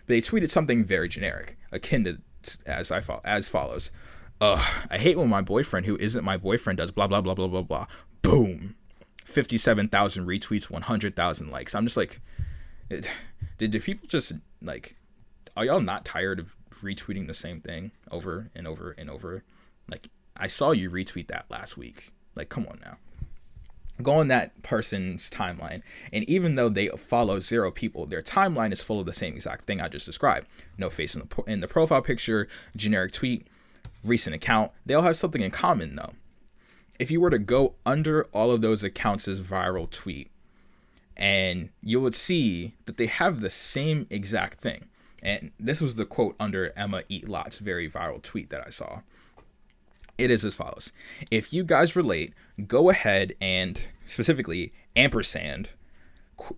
But 0.06 0.14
they 0.14 0.20
tweeted 0.20 0.50
something 0.50 0.84
very 0.84 1.08
generic, 1.08 1.56
akin 1.70 2.04
to 2.04 2.18
as 2.66 2.90
I 2.90 3.00
fo- 3.00 3.20
as 3.24 3.48
follows. 3.48 3.90
Ugh, 4.40 4.86
I 4.90 4.98
hate 4.98 5.18
when 5.18 5.28
my 5.28 5.42
boyfriend 5.42 5.86
who 5.86 5.96
isn't 5.96 6.24
my 6.24 6.36
boyfriend 6.36 6.78
does 6.78 6.90
blah 6.90 7.06
blah 7.06 7.20
blah 7.20 7.34
blah 7.34 7.48
blah 7.48 7.62
blah. 7.62 7.86
Boom. 8.22 8.76
57,000 9.24 10.26
retweets, 10.26 10.68
100,000 10.68 11.50
likes. 11.50 11.74
I'm 11.74 11.86
just 11.86 11.96
like 11.96 12.20
did, 12.88 13.08
did 13.58 13.82
people 13.82 14.08
just 14.08 14.32
like 14.60 14.96
are 15.56 15.64
y'all 15.64 15.80
not 15.80 16.04
tired 16.04 16.38
of 16.40 16.56
retweeting 16.82 17.26
the 17.26 17.34
same 17.34 17.60
thing 17.60 17.92
over 18.10 18.50
and 18.54 18.66
over 18.66 18.92
and 18.92 19.08
over? 19.08 19.44
Like 19.88 20.08
I 20.36 20.46
saw 20.46 20.72
you 20.72 20.90
retweet 20.90 21.28
that 21.28 21.46
last 21.48 21.76
week. 21.76 22.12
Like 22.34 22.48
come 22.48 22.66
on 22.66 22.80
now 22.84 22.96
go 24.00 24.14
on 24.14 24.28
that 24.28 24.62
person's 24.62 25.30
timeline 25.30 25.82
and 26.12 26.24
even 26.28 26.54
though 26.54 26.68
they 26.68 26.88
follow 26.88 27.38
zero 27.38 27.70
people 27.70 28.06
their 28.06 28.22
timeline 28.22 28.72
is 28.72 28.82
full 28.82 28.98
of 28.98 29.06
the 29.06 29.12
same 29.12 29.34
exact 29.34 29.66
thing 29.66 29.80
i 29.80 29.88
just 29.88 30.06
described 30.06 30.46
no 30.78 30.88
face 30.88 31.14
in 31.14 31.22
the, 31.22 31.42
in 31.44 31.60
the 31.60 31.68
profile 31.68 32.02
picture 32.02 32.48
generic 32.74 33.12
tweet 33.12 33.46
recent 34.02 34.34
account 34.34 34.72
they 34.86 34.94
all 34.94 35.02
have 35.02 35.16
something 35.16 35.42
in 35.42 35.50
common 35.50 35.94
though 35.94 36.12
if 37.02 37.10
you 37.10 37.20
were 37.20 37.30
to 37.30 37.38
go 37.40 37.74
under 37.84 38.24
all 38.32 38.52
of 38.52 38.60
those 38.60 38.84
accounts' 38.84 39.26
viral 39.26 39.90
tweet, 39.90 40.30
and 41.16 41.70
you 41.82 42.00
would 42.00 42.14
see 42.14 42.74
that 42.84 42.96
they 42.96 43.06
have 43.06 43.40
the 43.40 43.50
same 43.50 44.06
exact 44.08 44.60
thing. 44.60 44.84
And 45.20 45.50
this 45.58 45.80
was 45.80 45.96
the 45.96 46.04
quote 46.04 46.36
under 46.38 46.72
Emma 46.76 47.02
Eatlot's 47.10 47.58
very 47.58 47.90
viral 47.90 48.22
tweet 48.22 48.50
that 48.50 48.64
I 48.64 48.70
saw. 48.70 49.00
It 50.18 50.30
is 50.30 50.44
as 50.44 50.54
follows 50.54 50.92
If 51.30 51.52
you 51.52 51.64
guys 51.64 51.96
relate, 51.96 52.34
go 52.66 52.90
ahead 52.90 53.34
and 53.40 53.88
specifically 54.06 54.72
ampersand 54.94 55.70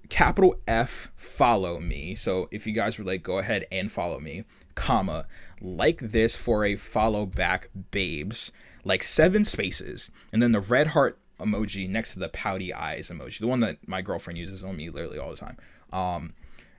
capital 0.08 0.56
F 0.66 1.10
follow 1.16 1.80
me. 1.80 2.14
So 2.14 2.48
if 2.50 2.66
you 2.66 2.72
guys 2.72 2.98
relate, 2.98 3.22
go 3.22 3.38
ahead 3.38 3.66
and 3.70 3.90
follow 3.90 4.20
me, 4.20 4.44
comma, 4.74 5.26
like 5.60 5.98
this 5.98 6.36
for 6.36 6.64
a 6.64 6.76
follow 6.76 7.26
back 7.26 7.70
babes, 7.90 8.52
like 8.84 9.02
seven 9.02 9.44
spaces, 9.44 10.10
and 10.32 10.42
then 10.42 10.52
the 10.52 10.60
red 10.60 10.88
heart 10.88 11.18
emoji 11.40 11.88
next 11.88 12.12
to 12.14 12.18
the 12.18 12.28
pouty 12.28 12.72
eyes 12.72 13.10
emoji, 13.10 13.38
the 13.38 13.46
one 13.46 13.60
that 13.60 13.86
my 13.86 14.02
girlfriend 14.02 14.38
uses 14.38 14.64
on 14.64 14.76
me 14.76 14.90
literally 14.90 15.18
all 15.18 15.30
the 15.30 15.36
time. 15.36 15.56
Um, 15.92 16.34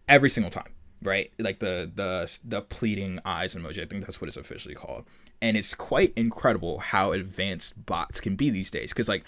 every 0.07 0.29
single 0.29 0.51
time, 0.51 0.73
right? 1.01 1.31
Like 1.39 1.59
the 1.59 1.91
the 1.93 2.37
the 2.43 2.61
pleading 2.61 3.19
eyes 3.25 3.55
emoji. 3.55 3.81
I 3.81 3.85
think 3.85 4.05
that's 4.05 4.21
what 4.21 4.27
it's 4.27 4.37
officially 4.37 4.75
called. 4.75 5.05
And 5.45 5.55
it's 5.55 5.75
quite 5.75 6.11
incredible 6.15 6.79
how 6.79 7.11
advanced 7.11 7.85
bots 7.85 8.19
can 8.19 8.35
be 8.35 8.49
these 8.49 8.71
days. 8.71 8.91
Because 8.91 9.07
like 9.07 9.23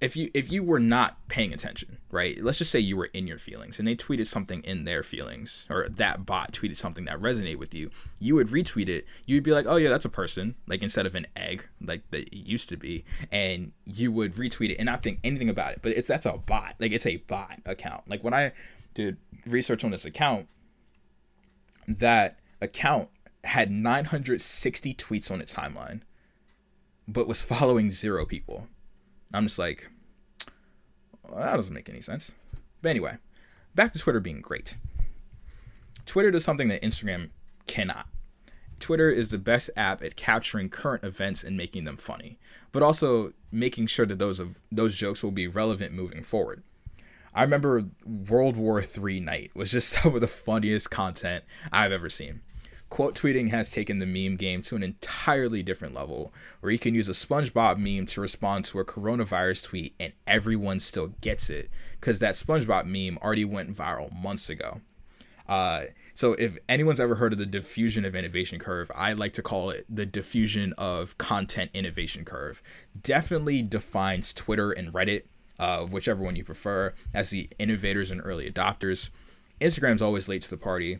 if 0.00 0.16
you 0.16 0.30
if 0.32 0.50
you 0.50 0.62
were 0.62 0.80
not 0.80 1.18
paying 1.28 1.52
attention, 1.52 1.98
right? 2.10 2.42
Let's 2.42 2.56
just 2.56 2.70
say 2.70 2.80
you 2.80 2.96
were 2.96 3.10
in 3.12 3.26
your 3.26 3.36
feelings 3.36 3.78
and 3.78 3.86
they 3.86 3.94
tweeted 3.94 4.26
something 4.28 4.62
in 4.62 4.84
their 4.84 5.02
feelings, 5.02 5.66
or 5.68 5.88
that 5.90 6.24
bot 6.24 6.52
tweeted 6.52 6.76
something 6.76 7.04
that 7.04 7.20
resonated 7.20 7.58
with 7.58 7.74
you. 7.74 7.90
You 8.18 8.34
would 8.36 8.48
retweet 8.48 8.88
it. 8.88 9.04
You'd 9.26 9.42
be 9.42 9.52
like, 9.52 9.66
"Oh 9.68 9.76
yeah, 9.76 9.90
that's 9.90 10.06
a 10.06 10.10
person," 10.10 10.54
like 10.66 10.82
instead 10.82 11.04
of 11.04 11.14
an 11.14 11.26
egg, 11.36 11.68
like 11.82 12.10
that 12.12 12.32
used 12.32 12.70
to 12.70 12.78
be, 12.78 13.04
and 13.30 13.72
you 13.84 14.10
would 14.10 14.36
retweet 14.36 14.70
it 14.70 14.76
and 14.76 14.86
not 14.86 15.02
think 15.02 15.20
anything 15.22 15.50
about 15.50 15.72
it. 15.72 15.80
But 15.82 15.92
it's 15.92 16.08
that's 16.08 16.24
a 16.24 16.38
bot, 16.38 16.76
like 16.78 16.92
it's 16.92 17.04
a 17.04 17.16
bot 17.16 17.60
account. 17.66 18.08
Like 18.08 18.24
when 18.24 18.32
I 18.32 18.52
did 18.94 19.18
research 19.44 19.84
on 19.84 19.90
this 19.90 20.06
account, 20.06 20.48
that 21.86 22.38
account 22.62 23.10
had 23.46 23.70
960 23.70 24.94
tweets 24.94 25.30
on 25.30 25.40
its 25.40 25.54
timeline, 25.54 26.02
but 27.06 27.28
was 27.28 27.42
following 27.42 27.90
zero 27.90 28.26
people. 28.26 28.68
I'm 29.32 29.46
just 29.46 29.58
like, 29.58 29.88
well, 31.22 31.40
that 31.40 31.56
doesn't 31.56 31.74
make 31.74 31.88
any 31.88 32.00
sense. 32.00 32.32
But 32.82 32.90
anyway, 32.90 33.16
back 33.74 33.92
to 33.92 33.98
Twitter 33.98 34.20
being 34.20 34.40
great. 34.40 34.76
Twitter 36.04 36.30
does 36.30 36.44
something 36.44 36.68
that 36.68 36.82
Instagram 36.82 37.30
cannot. 37.66 38.06
Twitter 38.78 39.10
is 39.10 39.30
the 39.30 39.38
best 39.38 39.70
app 39.76 40.02
at 40.02 40.16
capturing 40.16 40.68
current 40.68 41.02
events 41.02 41.42
and 41.42 41.56
making 41.56 41.84
them 41.84 41.96
funny, 41.96 42.38
but 42.72 42.82
also 42.82 43.32
making 43.50 43.86
sure 43.86 44.06
that 44.06 44.18
those 44.18 44.38
of 44.38 44.60
those 44.70 44.96
jokes 44.96 45.22
will 45.22 45.30
be 45.30 45.46
relevant 45.46 45.94
moving 45.94 46.22
forward. 46.22 46.62
I 47.34 47.42
remember 47.42 47.84
World 48.04 48.56
War 48.56 48.82
III 48.82 49.20
night 49.20 49.50
was 49.54 49.70
just 49.70 49.88
some 50.02 50.14
of 50.14 50.20
the 50.20 50.26
funniest 50.26 50.90
content 50.90 51.44
I've 51.72 51.92
ever 51.92 52.08
seen. 52.08 52.40
Quote 52.88 53.14
tweeting 53.14 53.50
has 53.50 53.72
taken 53.72 53.98
the 53.98 54.06
meme 54.06 54.36
game 54.36 54.62
to 54.62 54.76
an 54.76 54.82
entirely 54.82 55.62
different 55.62 55.94
level, 55.94 56.32
where 56.60 56.70
you 56.70 56.78
can 56.78 56.94
use 56.94 57.08
a 57.08 57.12
SpongeBob 57.12 57.78
meme 57.78 58.06
to 58.06 58.20
respond 58.20 58.64
to 58.66 58.78
a 58.78 58.84
coronavirus 58.84 59.64
tweet 59.64 59.94
and 59.98 60.12
everyone 60.26 60.78
still 60.78 61.08
gets 61.20 61.50
it, 61.50 61.68
because 62.00 62.20
that 62.20 62.36
SpongeBob 62.36 62.86
meme 62.86 63.18
already 63.22 63.44
went 63.44 63.74
viral 63.74 64.12
months 64.12 64.48
ago. 64.48 64.80
Uh, 65.48 65.84
so 66.14 66.32
if 66.34 66.56
anyone's 66.68 67.00
ever 67.00 67.16
heard 67.16 67.32
of 67.32 67.38
the 67.38 67.46
diffusion 67.46 68.04
of 68.04 68.14
innovation 68.14 68.58
curve, 68.58 68.90
I 68.94 69.12
like 69.12 69.32
to 69.34 69.42
call 69.42 69.70
it 69.70 69.84
the 69.88 70.06
diffusion 70.06 70.72
of 70.78 71.18
content 71.18 71.70
innovation 71.74 72.24
curve. 72.24 72.62
Definitely 73.00 73.62
defines 73.62 74.32
Twitter 74.32 74.72
and 74.72 74.92
Reddit, 74.92 75.22
uh, 75.58 75.84
whichever 75.84 76.22
one 76.22 76.36
you 76.36 76.44
prefer, 76.44 76.94
as 77.12 77.30
the 77.30 77.48
innovators 77.58 78.10
and 78.10 78.20
early 78.24 78.50
adopters. 78.50 79.10
Instagram's 79.60 80.02
always 80.02 80.28
late 80.28 80.42
to 80.42 80.50
the 80.50 80.56
party, 80.56 80.98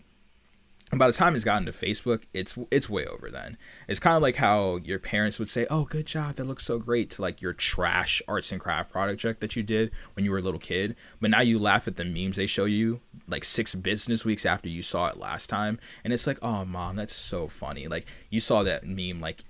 and 0.93 1.01
by 1.01 1.09
the 1.09 1.13
time 1.13 1.35
it's 1.35 1.45
gotten 1.45 1.67
to 1.67 1.73
Facebook, 1.73 2.23
it's 2.33 2.57
it's 2.71 2.89
way 2.89 3.07
over 3.07 3.29
then. 3.29 3.57
It's 3.89 3.99
kind 3.99 4.15
of 4.15 4.23
like 4.23 4.37
how 4.37 4.77
your 4.77 5.01
parents 5.01 5.39
would 5.41 5.51
say, 5.51 5.67
"Oh, 5.69 5.85
good 5.85 6.07
job, 6.07 6.37
that 6.37 6.47
looks 6.47 6.65
so 6.65 6.79
great," 6.79 7.11
to 7.11 7.23
like 7.23 7.43
your 7.43 7.53
trash 7.53 8.23
arts 8.29 8.53
and 8.53 8.61
craft 8.61 8.93
project 8.93 9.41
that 9.41 9.57
you 9.57 9.65
did 9.65 9.91
when 10.15 10.25
you 10.25 10.31
were 10.31 10.39
a 10.39 10.43
little 10.43 10.61
kid. 10.61 10.95
But 11.21 11.31
now 11.31 11.41
you 11.41 11.59
laugh 11.59 11.89
at 11.89 11.97
the 11.97 12.05
memes 12.05 12.37
they 12.37 12.47
show 12.47 12.67
you 12.67 13.01
like 13.27 13.43
six 13.43 13.75
business 13.75 14.25
weeks 14.25 14.47
after 14.47 14.69
you 14.69 14.81
saw 14.81 15.09
it 15.09 15.17
last 15.17 15.49
time, 15.51 15.81
and 16.05 16.13
it's 16.13 16.27
like, 16.27 16.39
"Oh, 16.41 16.65
mom, 16.65 16.95
that's 16.95 17.17
so 17.17 17.49
funny." 17.49 17.89
Like 17.89 18.07
you 18.31 18.39
saw 18.39 18.63
that 18.63 18.87
meme 18.87 19.21
like 19.21 19.43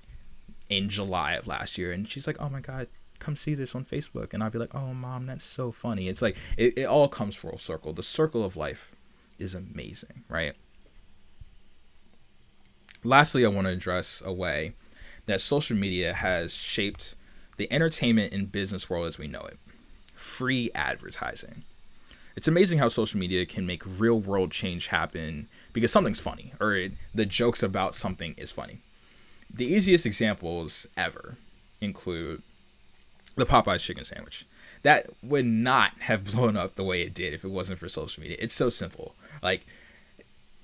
in 0.70 0.88
July 0.88 1.34
of 1.34 1.46
last 1.46 1.76
year, 1.76 1.92
and 1.92 2.10
she's 2.10 2.26
like, 2.26 2.40
"Oh 2.40 2.48
my 2.48 2.60
god." 2.60 2.88
Come 3.18 3.34
see 3.34 3.54
this 3.54 3.74
on 3.74 3.82
Facebook, 3.82 4.34
and 4.34 4.42
I'll 4.42 4.50
be 4.50 4.58
like, 4.58 4.74
"Oh, 4.74 4.92
mom, 4.92 5.24
that's 5.24 5.44
so 5.44 5.72
funny." 5.72 6.08
It's 6.08 6.20
like 6.20 6.36
it, 6.58 6.76
it 6.76 6.84
all 6.84 7.08
comes 7.08 7.34
full 7.34 7.56
circle. 7.56 7.94
The 7.94 8.02
circle 8.02 8.44
of 8.44 8.56
life 8.56 8.94
is 9.38 9.54
amazing, 9.54 10.24
right? 10.28 10.54
Lastly, 13.06 13.44
I 13.44 13.48
want 13.48 13.68
to 13.68 13.72
address 13.72 14.20
a 14.26 14.32
way 14.32 14.72
that 15.26 15.40
social 15.40 15.76
media 15.76 16.12
has 16.12 16.52
shaped 16.52 17.14
the 17.56 17.72
entertainment 17.72 18.32
and 18.32 18.50
business 18.50 18.90
world 18.90 19.06
as 19.06 19.16
we 19.16 19.28
know 19.28 19.42
it 19.42 19.58
free 20.12 20.70
advertising. 20.74 21.62
It's 22.34 22.48
amazing 22.48 22.78
how 22.78 22.88
social 22.88 23.20
media 23.20 23.46
can 23.46 23.64
make 23.64 23.82
real 23.86 24.18
world 24.18 24.50
change 24.50 24.88
happen 24.88 25.46
because 25.72 25.92
something's 25.92 26.18
funny 26.18 26.52
or 26.58 26.74
it, 26.74 26.92
the 27.14 27.26
jokes 27.26 27.62
about 27.62 27.94
something 27.94 28.34
is 28.36 28.50
funny. 28.50 28.80
The 29.52 29.66
easiest 29.66 30.04
examples 30.04 30.88
ever 30.96 31.36
include 31.80 32.42
the 33.36 33.46
Popeyes 33.46 33.84
chicken 33.84 34.04
sandwich. 34.04 34.46
That 34.82 35.10
would 35.22 35.46
not 35.46 35.92
have 36.00 36.24
blown 36.32 36.56
up 36.56 36.74
the 36.74 36.82
way 36.82 37.02
it 37.02 37.14
did 37.14 37.34
if 37.34 37.44
it 37.44 37.50
wasn't 37.50 37.78
for 37.78 37.88
social 37.88 38.20
media. 38.22 38.38
It's 38.40 38.54
so 38.54 38.68
simple. 38.68 39.14
Like 39.42 39.64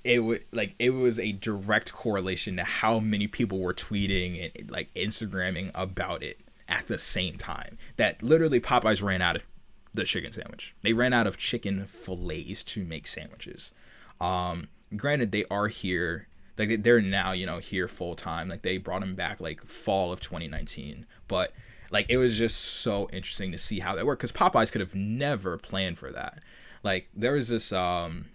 it 0.03 0.19
would 0.19 0.43
like 0.51 0.75
it 0.79 0.91
was 0.91 1.17
a 1.17 1.31
direct 1.31 1.93
correlation 1.93 2.57
to 2.57 2.63
how 2.63 2.99
many 2.99 3.27
people 3.27 3.59
were 3.59 3.73
tweeting 3.73 4.51
and 4.57 4.71
like 4.71 4.93
Instagramming 4.93 5.71
about 5.73 6.23
it 6.23 6.41
at 6.67 6.87
the 6.87 6.97
same 6.97 7.37
time. 7.37 7.77
That 7.97 8.21
literally 8.21 8.59
Popeyes 8.59 9.03
ran 9.03 9.21
out 9.21 9.37
of 9.37 9.43
the 9.93 10.03
chicken 10.03 10.31
sandwich. 10.31 10.75
They 10.81 10.93
ran 10.93 11.13
out 11.13 11.27
of 11.27 11.37
chicken 11.37 11.85
fillets 11.85 12.63
to 12.65 12.83
make 12.83 13.07
sandwiches. 13.07 13.71
Um, 14.19 14.67
granted, 14.95 15.31
they 15.31 15.45
are 15.49 15.67
here. 15.67 16.27
Like 16.57 16.83
they're 16.83 17.01
now, 17.01 17.31
you 17.31 17.45
know, 17.45 17.59
here 17.59 17.87
full 17.87 18.15
time. 18.15 18.49
Like 18.49 18.61
they 18.61 18.77
brought 18.77 19.01
them 19.01 19.15
back 19.15 19.39
like 19.39 19.63
fall 19.63 20.11
of 20.11 20.19
2019. 20.19 21.05
But 21.27 21.53
like 21.91 22.07
it 22.09 22.17
was 22.17 22.37
just 22.37 22.57
so 22.57 23.07
interesting 23.13 23.51
to 23.51 23.57
see 23.57 23.79
how 23.79 23.95
that 23.95 24.05
worked 24.05 24.21
because 24.21 24.31
Popeyes 24.31 24.71
could 24.71 24.81
have 24.81 24.95
never 24.95 25.57
planned 25.57 25.97
for 25.97 26.11
that. 26.11 26.39
Like 26.83 27.09
there 27.15 27.33
was 27.33 27.47
this 27.47 27.71
um 27.71 28.25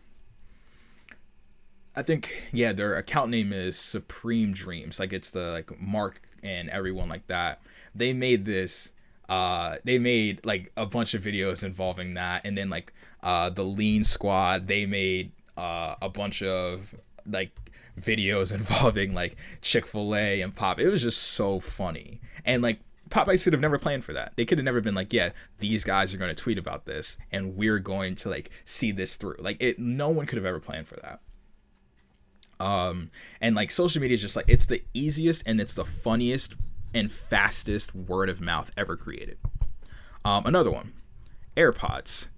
I 1.96 2.02
think 2.02 2.48
yeah, 2.52 2.72
their 2.72 2.96
account 2.96 3.30
name 3.30 3.52
is 3.52 3.78
Supreme 3.78 4.52
Dreams. 4.52 5.00
Like 5.00 5.12
it's 5.12 5.30
the 5.30 5.50
like 5.52 5.80
Mark 5.80 6.22
and 6.42 6.68
everyone 6.70 7.08
like 7.08 7.26
that. 7.26 7.60
They 7.94 8.12
made 8.12 8.44
this 8.44 8.92
uh 9.28 9.76
they 9.84 9.98
made 9.98 10.44
like 10.44 10.72
a 10.76 10.86
bunch 10.86 11.14
of 11.14 11.22
videos 11.22 11.62
involving 11.62 12.14
that 12.14 12.42
and 12.44 12.56
then 12.56 12.70
like 12.70 12.92
uh 13.22 13.50
the 13.50 13.64
Lean 13.64 14.04
Squad, 14.04 14.66
they 14.66 14.86
made 14.86 15.32
uh 15.56 15.96
a 16.00 16.08
bunch 16.08 16.42
of 16.42 16.94
like 17.26 17.50
videos 17.98 18.54
involving 18.54 19.12
like 19.12 19.36
Chick-fil-A 19.60 20.40
and 20.40 20.54
Pop. 20.54 20.78
It 20.78 20.88
was 20.88 21.02
just 21.02 21.18
so 21.18 21.58
funny. 21.60 22.20
And 22.44 22.62
like 22.62 22.80
Popeyes 23.10 23.42
could 23.42 23.52
have 23.52 23.62
never 23.62 23.78
planned 23.78 24.04
for 24.04 24.12
that. 24.12 24.32
They 24.36 24.44
could 24.44 24.58
have 24.58 24.64
never 24.64 24.80
been 24.80 24.94
like, 24.94 25.12
yeah, 25.12 25.30
these 25.58 25.82
guys 25.82 26.12
are 26.12 26.18
going 26.18 26.34
to 26.34 26.40
tweet 26.40 26.58
about 26.58 26.84
this 26.84 27.18
and 27.32 27.56
we're 27.56 27.78
going 27.78 28.14
to 28.16 28.28
like 28.28 28.50
see 28.64 28.92
this 28.92 29.16
through. 29.16 29.36
Like 29.38 29.56
it 29.60 29.78
no 29.78 30.10
one 30.10 30.26
could 30.26 30.36
have 30.36 30.46
ever 30.46 30.60
planned 30.60 30.86
for 30.86 30.96
that. 31.02 31.20
Um, 32.60 33.10
and 33.40 33.54
like 33.54 33.70
social 33.70 34.00
media 34.00 34.16
is 34.16 34.22
just 34.22 34.36
like 34.36 34.46
it's 34.48 34.66
the 34.66 34.82
easiest 34.94 35.42
and 35.46 35.60
it's 35.60 35.74
the 35.74 35.84
funniest 35.84 36.54
and 36.94 37.10
fastest 37.10 37.94
word 37.94 38.28
of 38.28 38.40
mouth 38.40 38.70
ever 38.76 38.96
created. 38.96 39.38
Um, 40.24 40.46
another 40.46 40.70
one, 40.70 40.94
AirPods. 41.56 42.28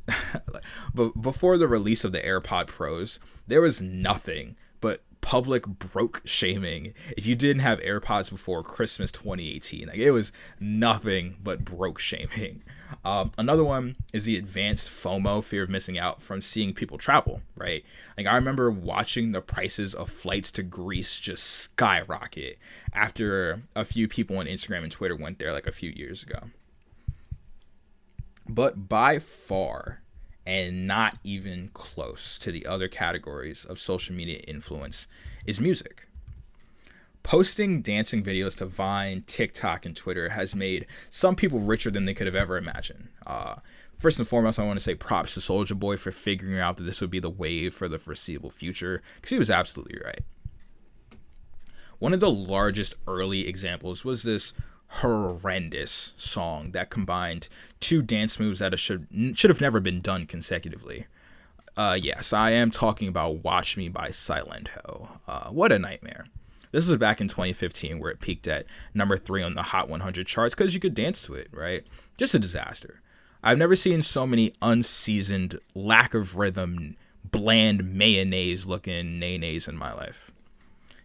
but 0.95 1.21
before 1.21 1.57
the 1.59 1.69
release 1.69 2.05
of 2.05 2.13
the 2.13 2.21
AirPod 2.21 2.67
Pros, 2.67 3.19
there 3.47 3.63
was 3.63 3.81
nothing 3.81 4.57
but 4.81 5.03
public 5.21 5.67
broke 5.67 6.23
shaming 6.25 6.95
if 7.17 7.27
you 7.27 7.37
didn't 7.37 7.61
have 7.61 7.79
AirPods 7.81 8.31
before 8.31 8.63
Christmas 8.63 9.13
2018. 9.13 9.89
Like 9.89 9.99
it 9.99 10.11
was 10.11 10.33
nothing 10.59 11.37
but 11.43 11.65
broke 11.65 11.99
shaming. 11.99 12.63
Um, 13.05 13.33
another 13.39 13.65
one 13.65 13.97
is 14.13 14.25
the 14.25 14.37
advanced 14.37 14.89
FOMO, 14.89 15.43
fear 15.43 15.63
of 15.63 15.71
missing 15.71 15.99
out 15.99 16.21
from 16.21 16.41
seeing 16.41 16.75
people 16.75 16.99
travel, 16.99 17.43
right? 17.55 17.85
Like 18.17 18.27
I 18.27 18.35
remember 18.35 18.71
watching 18.71 19.33
the 19.33 19.41
prices 19.41 19.95
of 19.95 20.11
flights 20.11 20.53
to 20.53 20.63
Greece 20.63 21.19
just 21.19 21.45
skyrocket 21.45 22.59
after 22.93 23.63
a 23.75 23.85
few 23.85 24.09
people 24.09 24.39
on 24.39 24.47
Instagram 24.47 24.83
and 24.83 24.93
Twitter 24.93 25.17
went 25.17 25.39
there 25.39 25.53
like 25.53 25.67
a 25.67 25.73
few 25.73 25.91
years 25.91 26.23
ago. 26.23 26.51
But 28.49 28.89
by 28.89 29.19
far, 29.19 30.03
and 30.47 30.87
not 30.87 31.19
even 31.23 31.71
close 31.73 32.39
to 32.39 32.51
the 32.51 32.67
other 32.67 32.89
categories 32.89 33.65
of 33.65 33.79
social 33.79 34.15
media 34.15 34.39
influence, 34.49 35.07
is 35.47 35.61
music. 35.61 36.07
Posting 37.23 37.83
dancing 37.83 38.23
videos 38.23 38.57
to 38.57 38.67
Vine, 38.67 39.25
TikTok, 39.27 39.87
and 39.87 39.95
Twitter 39.95 40.31
has 40.31 40.55
made 40.55 40.87
some 41.11 41.37
people 41.37 41.61
richer 41.61 41.91
than 41.91 42.05
they 42.05 42.15
could 42.15 42.27
have 42.27 42.35
ever 42.35 42.57
imagined. 42.57 43.09
Uh, 43.27 43.57
first 43.95 44.19
and 44.19 44.27
foremost, 44.27 44.59
I 44.59 44.65
want 44.65 44.79
to 44.79 44.85
say 44.85 44.95
props 44.95 45.35
to 45.35 45.41
Soulja 45.41 45.79
Boy 45.79 45.97
for 45.97 46.11
figuring 46.11 46.59
out 46.59 46.77
that 46.79 46.85
this 46.85 47.01
would 47.01 47.11
be 47.11 47.21
the 47.21 47.31
wave 47.31 47.75
for 47.75 47.89
the 47.89 47.99
foreseeable 47.99 48.51
future, 48.51 49.03
because 49.17 49.31
he 49.31 49.39
was 49.39 49.51
absolutely 49.51 50.01
right. 50.05 50.21
One 51.99 52.15
of 52.15 52.21
the 52.21 52.31
largest 52.31 52.95
early 53.07 53.47
examples 53.47 54.05
was 54.05 54.23
this 54.23 54.55
horrendous 54.89 56.15
song 56.17 56.73
that 56.73 56.91
combined 56.91 57.49
two 57.79 58.03
dance 58.03 58.41
moves 58.41 58.59
that 58.59 58.77
should 58.79 59.07
should 59.35 59.51
have 59.51 59.61
never 59.61 59.79
been 59.79 60.01
done 60.01 60.27
consecutively. 60.27 61.07
Uh, 61.77 61.97
yes, 62.01 62.33
I 62.33 62.51
am 62.51 62.71
talking 62.71 63.07
about 63.07 63.45
"Watch 63.45 63.77
Me" 63.77 63.89
by 63.89 64.09
Silentó. 64.09 65.21
Uh, 65.29 65.51
what 65.51 65.71
a 65.71 65.79
nightmare! 65.79 66.27
This 66.73 66.89
was 66.89 66.97
back 66.99 67.21
in 67.21 67.29
2015 67.29 67.99
where 67.99 68.11
it 68.11 68.21
peaked 68.21 68.47
at 68.47 68.67
number 68.95 69.17
three 69.17 69.43
on 69.43 69.55
the 69.55 69.63
Hot 69.63 69.89
100 69.89 70.27
charts 70.27 70.55
because 70.55 70.75
you 70.75 70.81
could 70.81 70.95
dance 70.95 71.21
to 71.23 71.35
it, 71.35 71.49
right? 71.53 71.85
Just 72.17 72.35
a 72.35 72.39
disaster. 72.39 73.01
I've 73.43 73.59
never 73.59 73.75
seen 73.75 74.03
so 74.03 74.27
many 74.27 74.53
unseasoned, 74.63 75.59
lack 75.75 76.15
of 76.15 76.37
rhythm, 76.37 76.97
bland 77.25 77.95
mayonnaise 77.95 78.67
looking 78.67 79.19
nay 79.19 79.39
nays 79.39 79.67
in 79.67 79.77
my 79.77 79.93
life. 79.93 80.31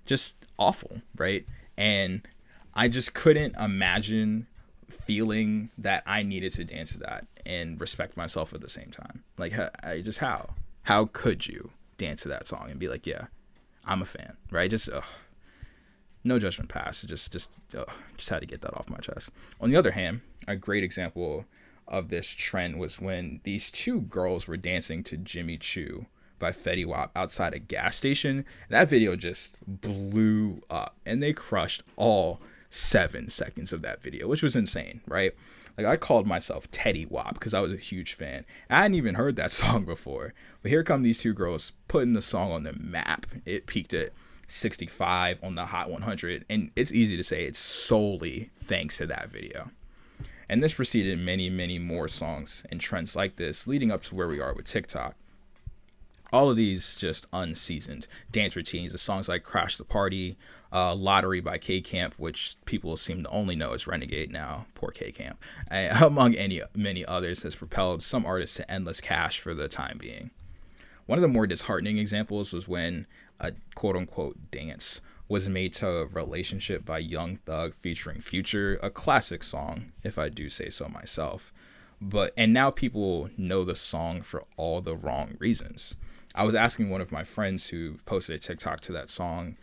Just 0.05 0.45
awful, 0.59 1.01
right? 1.17 1.45
And 1.77 2.27
I 2.73 2.87
just 2.87 3.13
couldn't 3.13 3.55
imagine 3.55 4.47
feeling 4.89 5.71
that 5.77 6.03
I 6.05 6.21
needed 6.21 6.53
to 6.53 6.63
dance 6.63 6.91
to 6.91 6.99
that 6.99 7.25
and 7.45 7.79
respect 7.79 8.15
myself 8.17 8.53
at 8.53 8.61
the 8.61 8.69
same 8.69 8.91
time. 8.91 9.23
Like, 9.37 9.53
I 9.83 10.01
just 10.01 10.19
how? 10.19 10.51
How 10.83 11.09
could 11.11 11.47
you 11.47 11.71
dance 11.97 12.21
to 12.23 12.29
that 12.29 12.47
song 12.47 12.67
and 12.69 12.79
be 12.79 12.87
like, 12.87 13.07
yeah, 13.07 13.27
I'm 13.85 14.01
a 14.03 14.05
fan, 14.05 14.37
right? 14.51 14.69
Just, 14.69 14.89
ugh 14.89 15.03
no 16.25 16.39
judgment 16.39 16.69
pass. 16.69 17.01
Just 17.03 17.31
just 17.31 17.57
uh, 17.77 17.85
just 18.17 18.29
had 18.29 18.39
to 18.39 18.45
get 18.45 18.61
that 18.61 18.75
off 18.77 18.89
my 18.89 18.97
chest. 18.97 19.29
On 19.61 19.69
the 19.69 19.77
other 19.77 19.91
hand, 19.91 20.21
a 20.47 20.55
great 20.55 20.83
example 20.83 21.45
of 21.87 22.09
this 22.09 22.27
trend 22.27 22.79
was 22.79 22.99
when 22.99 23.39
these 23.43 23.69
two 23.69 24.01
girls 24.01 24.47
were 24.47 24.57
dancing 24.57 25.03
to 25.03 25.17
Jimmy 25.17 25.57
Choo 25.57 26.07
by 26.39 26.51
Fetty 26.51 26.85
Wap 26.85 27.11
outside 27.15 27.53
a 27.53 27.59
gas 27.59 27.95
station. 27.95 28.45
That 28.69 28.89
video 28.89 29.15
just 29.15 29.55
blew 29.65 30.61
up 30.69 30.97
and 31.05 31.21
they 31.21 31.33
crushed 31.33 31.83
all 31.95 32.41
seven 32.69 33.29
seconds 33.29 33.71
of 33.71 33.81
that 33.83 34.01
video, 34.01 34.27
which 34.27 34.43
was 34.43 34.55
insane, 34.55 35.01
right? 35.07 35.33
Like 35.77 35.87
I 35.87 35.97
called 35.97 36.25
myself 36.25 36.69
Teddy 36.71 37.05
Wap 37.05 37.35
because 37.35 37.53
I 37.53 37.59
was 37.59 37.73
a 37.73 37.77
huge 37.77 38.13
fan. 38.13 38.45
I 38.69 38.83
hadn't 38.83 38.95
even 38.95 39.15
heard 39.15 39.35
that 39.35 39.51
song 39.51 39.85
before. 39.85 40.33
But 40.61 40.71
here 40.71 40.83
come 40.83 41.03
these 41.03 41.19
two 41.19 41.33
girls 41.33 41.73
putting 41.87 42.13
the 42.13 42.21
song 42.21 42.51
on 42.51 42.63
the 42.63 42.73
map. 42.73 43.27
It 43.45 43.67
peaked 43.67 43.93
at 43.93 44.11
65 44.47 45.39
on 45.43 45.55
the 45.55 45.67
Hot 45.67 45.89
100. 45.89 46.45
And 46.49 46.71
it's 46.75 46.91
easy 46.91 47.17
to 47.17 47.23
say 47.23 47.45
it's 47.45 47.59
solely 47.59 48.51
thanks 48.57 48.97
to 48.97 49.07
that 49.07 49.29
video. 49.29 49.71
And 50.47 50.61
this 50.61 50.75
preceded 50.75 51.19
many, 51.19 51.49
many 51.49 51.79
more 51.79 52.07
songs 52.07 52.63
and 52.69 52.79
trends 52.79 53.15
like 53.15 53.35
this, 53.35 53.65
leading 53.67 53.91
up 53.91 54.03
to 54.03 54.15
where 54.15 54.27
we 54.27 54.39
are 54.39 54.53
with 54.53 54.65
TikTok. 54.65 55.15
All 56.31 56.49
of 56.49 56.55
these 56.55 56.95
just 56.95 57.27
unseasoned 57.31 58.07
dance 58.31 58.55
routines. 58.55 58.91
The 58.91 58.97
songs 58.97 59.29
like 59.29 59.43
Crash 59.43 59.77
the 59.77 59.85
Party, 59.85 60.37
uh, 60.71 60.93
Lottery 60.93 61.39
by 61.39 61.57
K 61.57 61.81
Camp, 61.81 62.15
which 62.17 62.57
people 62.65 62.97
seem 62.97 63.23
to 63.23 63.29
only 63.29 63.55
know 63.55 63.73
as 63.73 63.87
Renegade 63.87 64.31
now. 64.31 64.65
Poor 64.75 64.91
K 64.91 65.11
Camp. 65.11 65.41
Among 65.71 66.35
any 66.35 66.61
many 66.75 67.05
others, 67.05 67.43
has 67.43 67.55
propelled 67.55 68.03
some 68.03 68.25
artists 68.25 68.57
to 68.57 68.69
endless 68.69 69.01
cash 69.01 69.39
for 69.39 69.53
the 69.53 69.67
time 69.67 69.97
being. 69.97 70.31
One 71.05 71.19
of 71.19 71.21
the 71.21 71.27
more 71.27 71.47
disheartening 71.47 71.99
examples 71.99 72.51
was 72.51 72.67
when 72.67 73.05
a 73.39 73.53
quote 73.75 73.95
unquote 73.95 74.51
dance 74.51 75.01
was 75.27 75.49
made 75.49 75.73
to 75.73 75.89
a 75.89 76.05
relationship 76.05 76.85
by 76.85 76.99
Young 76.99 77.37
Thug 77.37 77.73
featuring 77.73 78.21
Future, 78.21 78.79
a 78.83 78.89
classic 78.89 79.43
song, 79.43 79.91
if 80.03 80.19
I 80.19 80.29
do 80.29 80.49
say 80.49 80.69
so 80.69 80.87
myself. 80.87 81.51
But 81.99 82.33
and 82.37 82.53
now 82.53 82.69
people 82.71 83.29
know 83.37 83.63
the 83.63 83.75
song 83.75 84.21
for 84.21 84.43
all 84.57 84.81
the 84.81 84.95
wrong 84.95 85.35
reasons. 85.39 85.95
I 86.35 86.43
was 86.43 86.53
asking 86.53 86.89
one 86.89 87.01
of 87.01 87.11
my 87.11 87.23
friends 87.23 87.69
who 87.69 87.95
posted 88.05 88.35
a 88.35 88.39
TikTok 88.39 88.81
to 88.81 88.91
that 88.91 89.09
song 89.09 89.57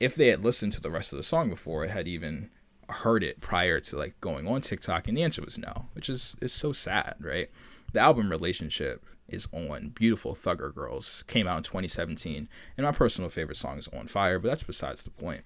if 0.00 0.14
they 0.14 0.28
had 0.28 0.44
listened 0.44 0.72
to 0.74 0.80
the 0.80 0.90
rest 0.90 1.12
of 1.12 1.16
the 1.16 1.22
song 1.22 1.48
before, 1.48 1.86
had 1.86 2.06
even 2.06 2.50
heard 2.88 3.22
it 3.22 3.40
prior 3.40 3.80
to 3.80 3.96
like 3.96 4.20
going 4.20 4.46
on 4.46 4.60
TikTok, 4.60 5.08
and 5.08 5.16
the 5.16 5.22
answer 5.22 5.42
was 5.42 5.58
no, 5.58 5.86
which 5.94 6.08
is 6.08 6.36
is 6.40 6.52
so 6.52 6.72
sad, 6.72 7.16
right? 7.20 7.50
The 7.92 8.00
album 8.00 8.30
Relationship 8.30 9.04
is 9.28 9.48
on 9.52 9.90
Beautiful 9.90 10.34
Thugger 10.34 10.74
Girls. 10.74 11.24
Came 11.26 11.46
out 11.46 11.58
in 11.58 11.62
2017, 11.62 12.48
and 12.76 12.84
my 12.84 12.92
personal 12.92 13.30
favorite 13.30 13.56
song 13.56 13.78
is 13.78 13.88
On 13.88 14.06
Fire, 14.06 14.38
but 14.38 14.48
that's 14.48 14.62
besides 14.62 15.02
the 15.02 15.10
point. 15.10 15.42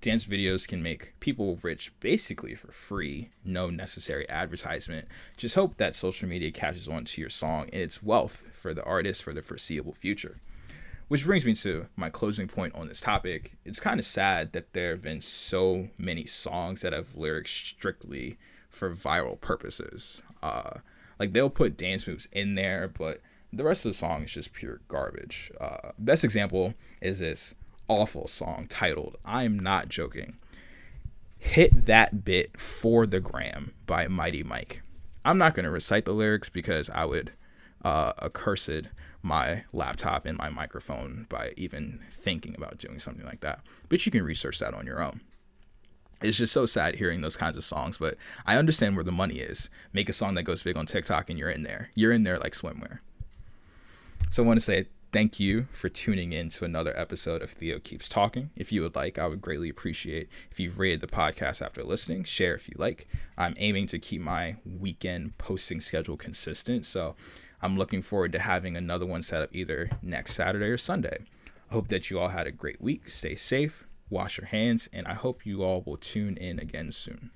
Dance 0.00 0.24
videos 0.24 0.66
can 0.66 0.82
make 0.82 1.12
people 1.20 1.58
rich 1.62 1.92
basically 2.00 2.54
for 2.54 2.72
free, 2.72 3.28
no 3.44 3.68
necessary 3.68 4.26
advertisement. 4.30 5.06
Just 5.36 5.54
hope 5.54 5.76
that 5.76 5.94
social 5.94 6.26
media 6.26 6.50
catches 6.50 6.88
on 6.88 7.04
to 7.04 7.20
your 7.20 7.28
song 7.28 7.68
and 7.70 7.82
its 7.82 8.02
wealth 8.02 8.44
for 8.50 8.72
the 8.72 8.82
artist 8.84 9.22
for 9.22 9.34
the 9.34 9.42
foreseeable 9.42 9.92
future. 9.92 10.40
Which 11.08 11.26
brings 11.26 11.44
me 11.44 11.54
to 11.56 11.88
my 11.96 12.08
closing 12.08 12.48
point 12.48 12.74
on 12.74 12.88
this 12.88 13.00
topic. 13.00 13.58
It's 13.64 13.80
kind 13.80 14.00
of 14.00 14.06
sad 14.06 14.52
that 14.52 14.72
there 14.72 14.92
have 14.92 15.02
been 15.02 15.20
so 15.20 15.88
many 15.98 16.24
songs 16.24 16.80
that 16.80 16.94
have 16.94 17.16
lyrics 17.16 17.50
strictly 17.50 18.38
for 18.70 18.94
viral 18.94 19.38
purposes. 19.38 20.22
Uh, 20.42 20.78
like 21.20 21.32
they'll 21.32 21.50
put 21.50 21.76
dance 21.76 22.08
moves 22.08 22.26
in 22.32 22.54
there, 22.56 22.88
but 22.88 23.20
the 23.52 23.62
rest 23.62 23.84
of 23.84 23.90
the 23.90 23.96
song 23.96 24.24
is 24.24 24.32
just 24.32 24.54
pure 24.54 24.80
garbage. 24.88 25.52
Uh, 25.60 25.92
best 25.98 26.24
example 26.24 26.74
is 27.02 27.18
this 27.18 27.54
awful 27.86 28.26
song 28.26 28.66
titled 28.68 29.16
"I'm 29.24 29.58
Not 29.58 29.88
Joking." 29.88 30.38
Hit 31.38 31.86
that 31.86 32.24
bit 32.24 32.58
for 32.58 33.06
the 33.06 33.20
gram 33.20 33.74
by 33.86 34.08
Mighty 34.08 34.42
Mike. 34.42 34.82
I'm 35.24 35.38
not 35.38 35.54
going 35.54 35.64
to 35.64 35.70
recite 35.70 36.06
the 36.06 36.12
lyrics 36.12 36.48
because 36.48 36.90
I 36.90 37.04
would 37.04 37.32
uh, 37.84 38.12
accursed 38.20 38.88
my 39.22 39.64
laptop 39.72 40.24
and 40.24 40.36
my 40.36 40.48
microphone 40.48 41.26
by 41.28 41.52
even 41.56 42.00
thinking 42.10 42.54
about 42.56 42.78
doing 42.78 42.98
something 42.98 43.26
like 43.26 43.40
that. 43.40 43.60
But 43.88 44.04
you 44.06 44.12
can 44.12 44.22
research 44.22 44.58
that 44.60 44.74
on 44.74 44.86
your 44.86 45.02
own 45.02 45.20
it's 46.22 46.36
just 46.36 46.52
so 46.52 46.66
sad 46.66 46.96
hearing 46.96 47.20
those 47.20 47.36
kinds 47.36 47.56
of 47.56 47.64
songs, 47.64 47.96
but 47.96 48.16
I 48.46 48.56
understand 48.56 48.94
where 48.94 49.04
the 49.04 49.12
money 49.12 49.38
is. 49.38 49.70
Make 49.92 50.08
a 50.08 50.12
song 50.12 50.34
that 50.34 50.42
goes 50.42 50.62
big 50.62 50.76
on 50.76 50.86
TikTok 50.86 51.30
and 51.30 51.38
you're 51.38 51.50
in 51.50 51.62
there. 51.62 51.90
You're 51.94 52.12
in 52.12 52.24
there 52.24 52.38
like 52.38 52.52
swimwear. 52.52 52.98
So 54.30 54.42
I 54.42 54.46
want 54.46 54.58
to 54.58 54.64
say 54.64 54.86
thank 55.12 55.40
you 55.40 55.66
for 55.72 55.88
tuning 55.88 56.32
in 56.32 56.50
to 56.50 56.64
another 56.64 56.96
episode 56.96 57.42
of 57.42 57.50
Theo 57.50 57.78
Keeps 57.78 58.08
Talking. 58.08 58.50
If 58.54 58.70
you 58.70 58.82
would 58.82 58.94
like, 58.94 59.18
I 59.18 59.26
would 59.26 59.40
greatly 59.40 59.68
appreciate 59.68 60.28
if 60.50 60.60
you've 60.60 60.78
rated 60.78 61.00
the 61.00 61.06
podcast 61.06 61.62
after 61.64 61.82
listening. 61.82 62.24
Share 62.24 62.54
if 62.54 62.68
you 62.68 62.74
like. 62.78 63.08
I'm 63.36 63.54
aiming 63.56 63.86
to 63.88 63.98
keep 63.98 64.20
my 64.20 64.56
weekend 64.64 65.36
posting 65.38 65.80
schedule 65.80 66.16
consistent, 66.16 66.86
so 66.86 67.16
I'm 67.62 67.76
looking 67.76 68.02
forward 68.02 68.32
to 68.32 68.38
having 68.38 68.76
another 68.76 69.06
one 69.06 69.22
set 69.22 69.42
up 69.42 69.50
either 69.52 69.90
next 70.02 70.34
Saturday 70.34 70.66
or 70.66 70.78
Sunday. 70.78 71.18
I 71.70 71.74
hope 71.74 71.88
that 71.88 72.10
you 72.10 72.18
all 72.18 72.28
had 72.28 72.46
a 72.46 72.52
great 72.52 72.80
week. 72.80 73.08
Stay 73.08 73.34
safe 73.34 73.86
wash 74.10 74.38
your 74.38 74.46
hands, 74.46 74.88
and 74.92 75.06
I 75.06 75.14
hope 75.14 75.46
you 75.46 75.62
all 75.62 75.82
will 75.82 75.96
tune 75.96 76.36
in 76.36 76.58
again 76.58 76.92
soon. 76.92 77.30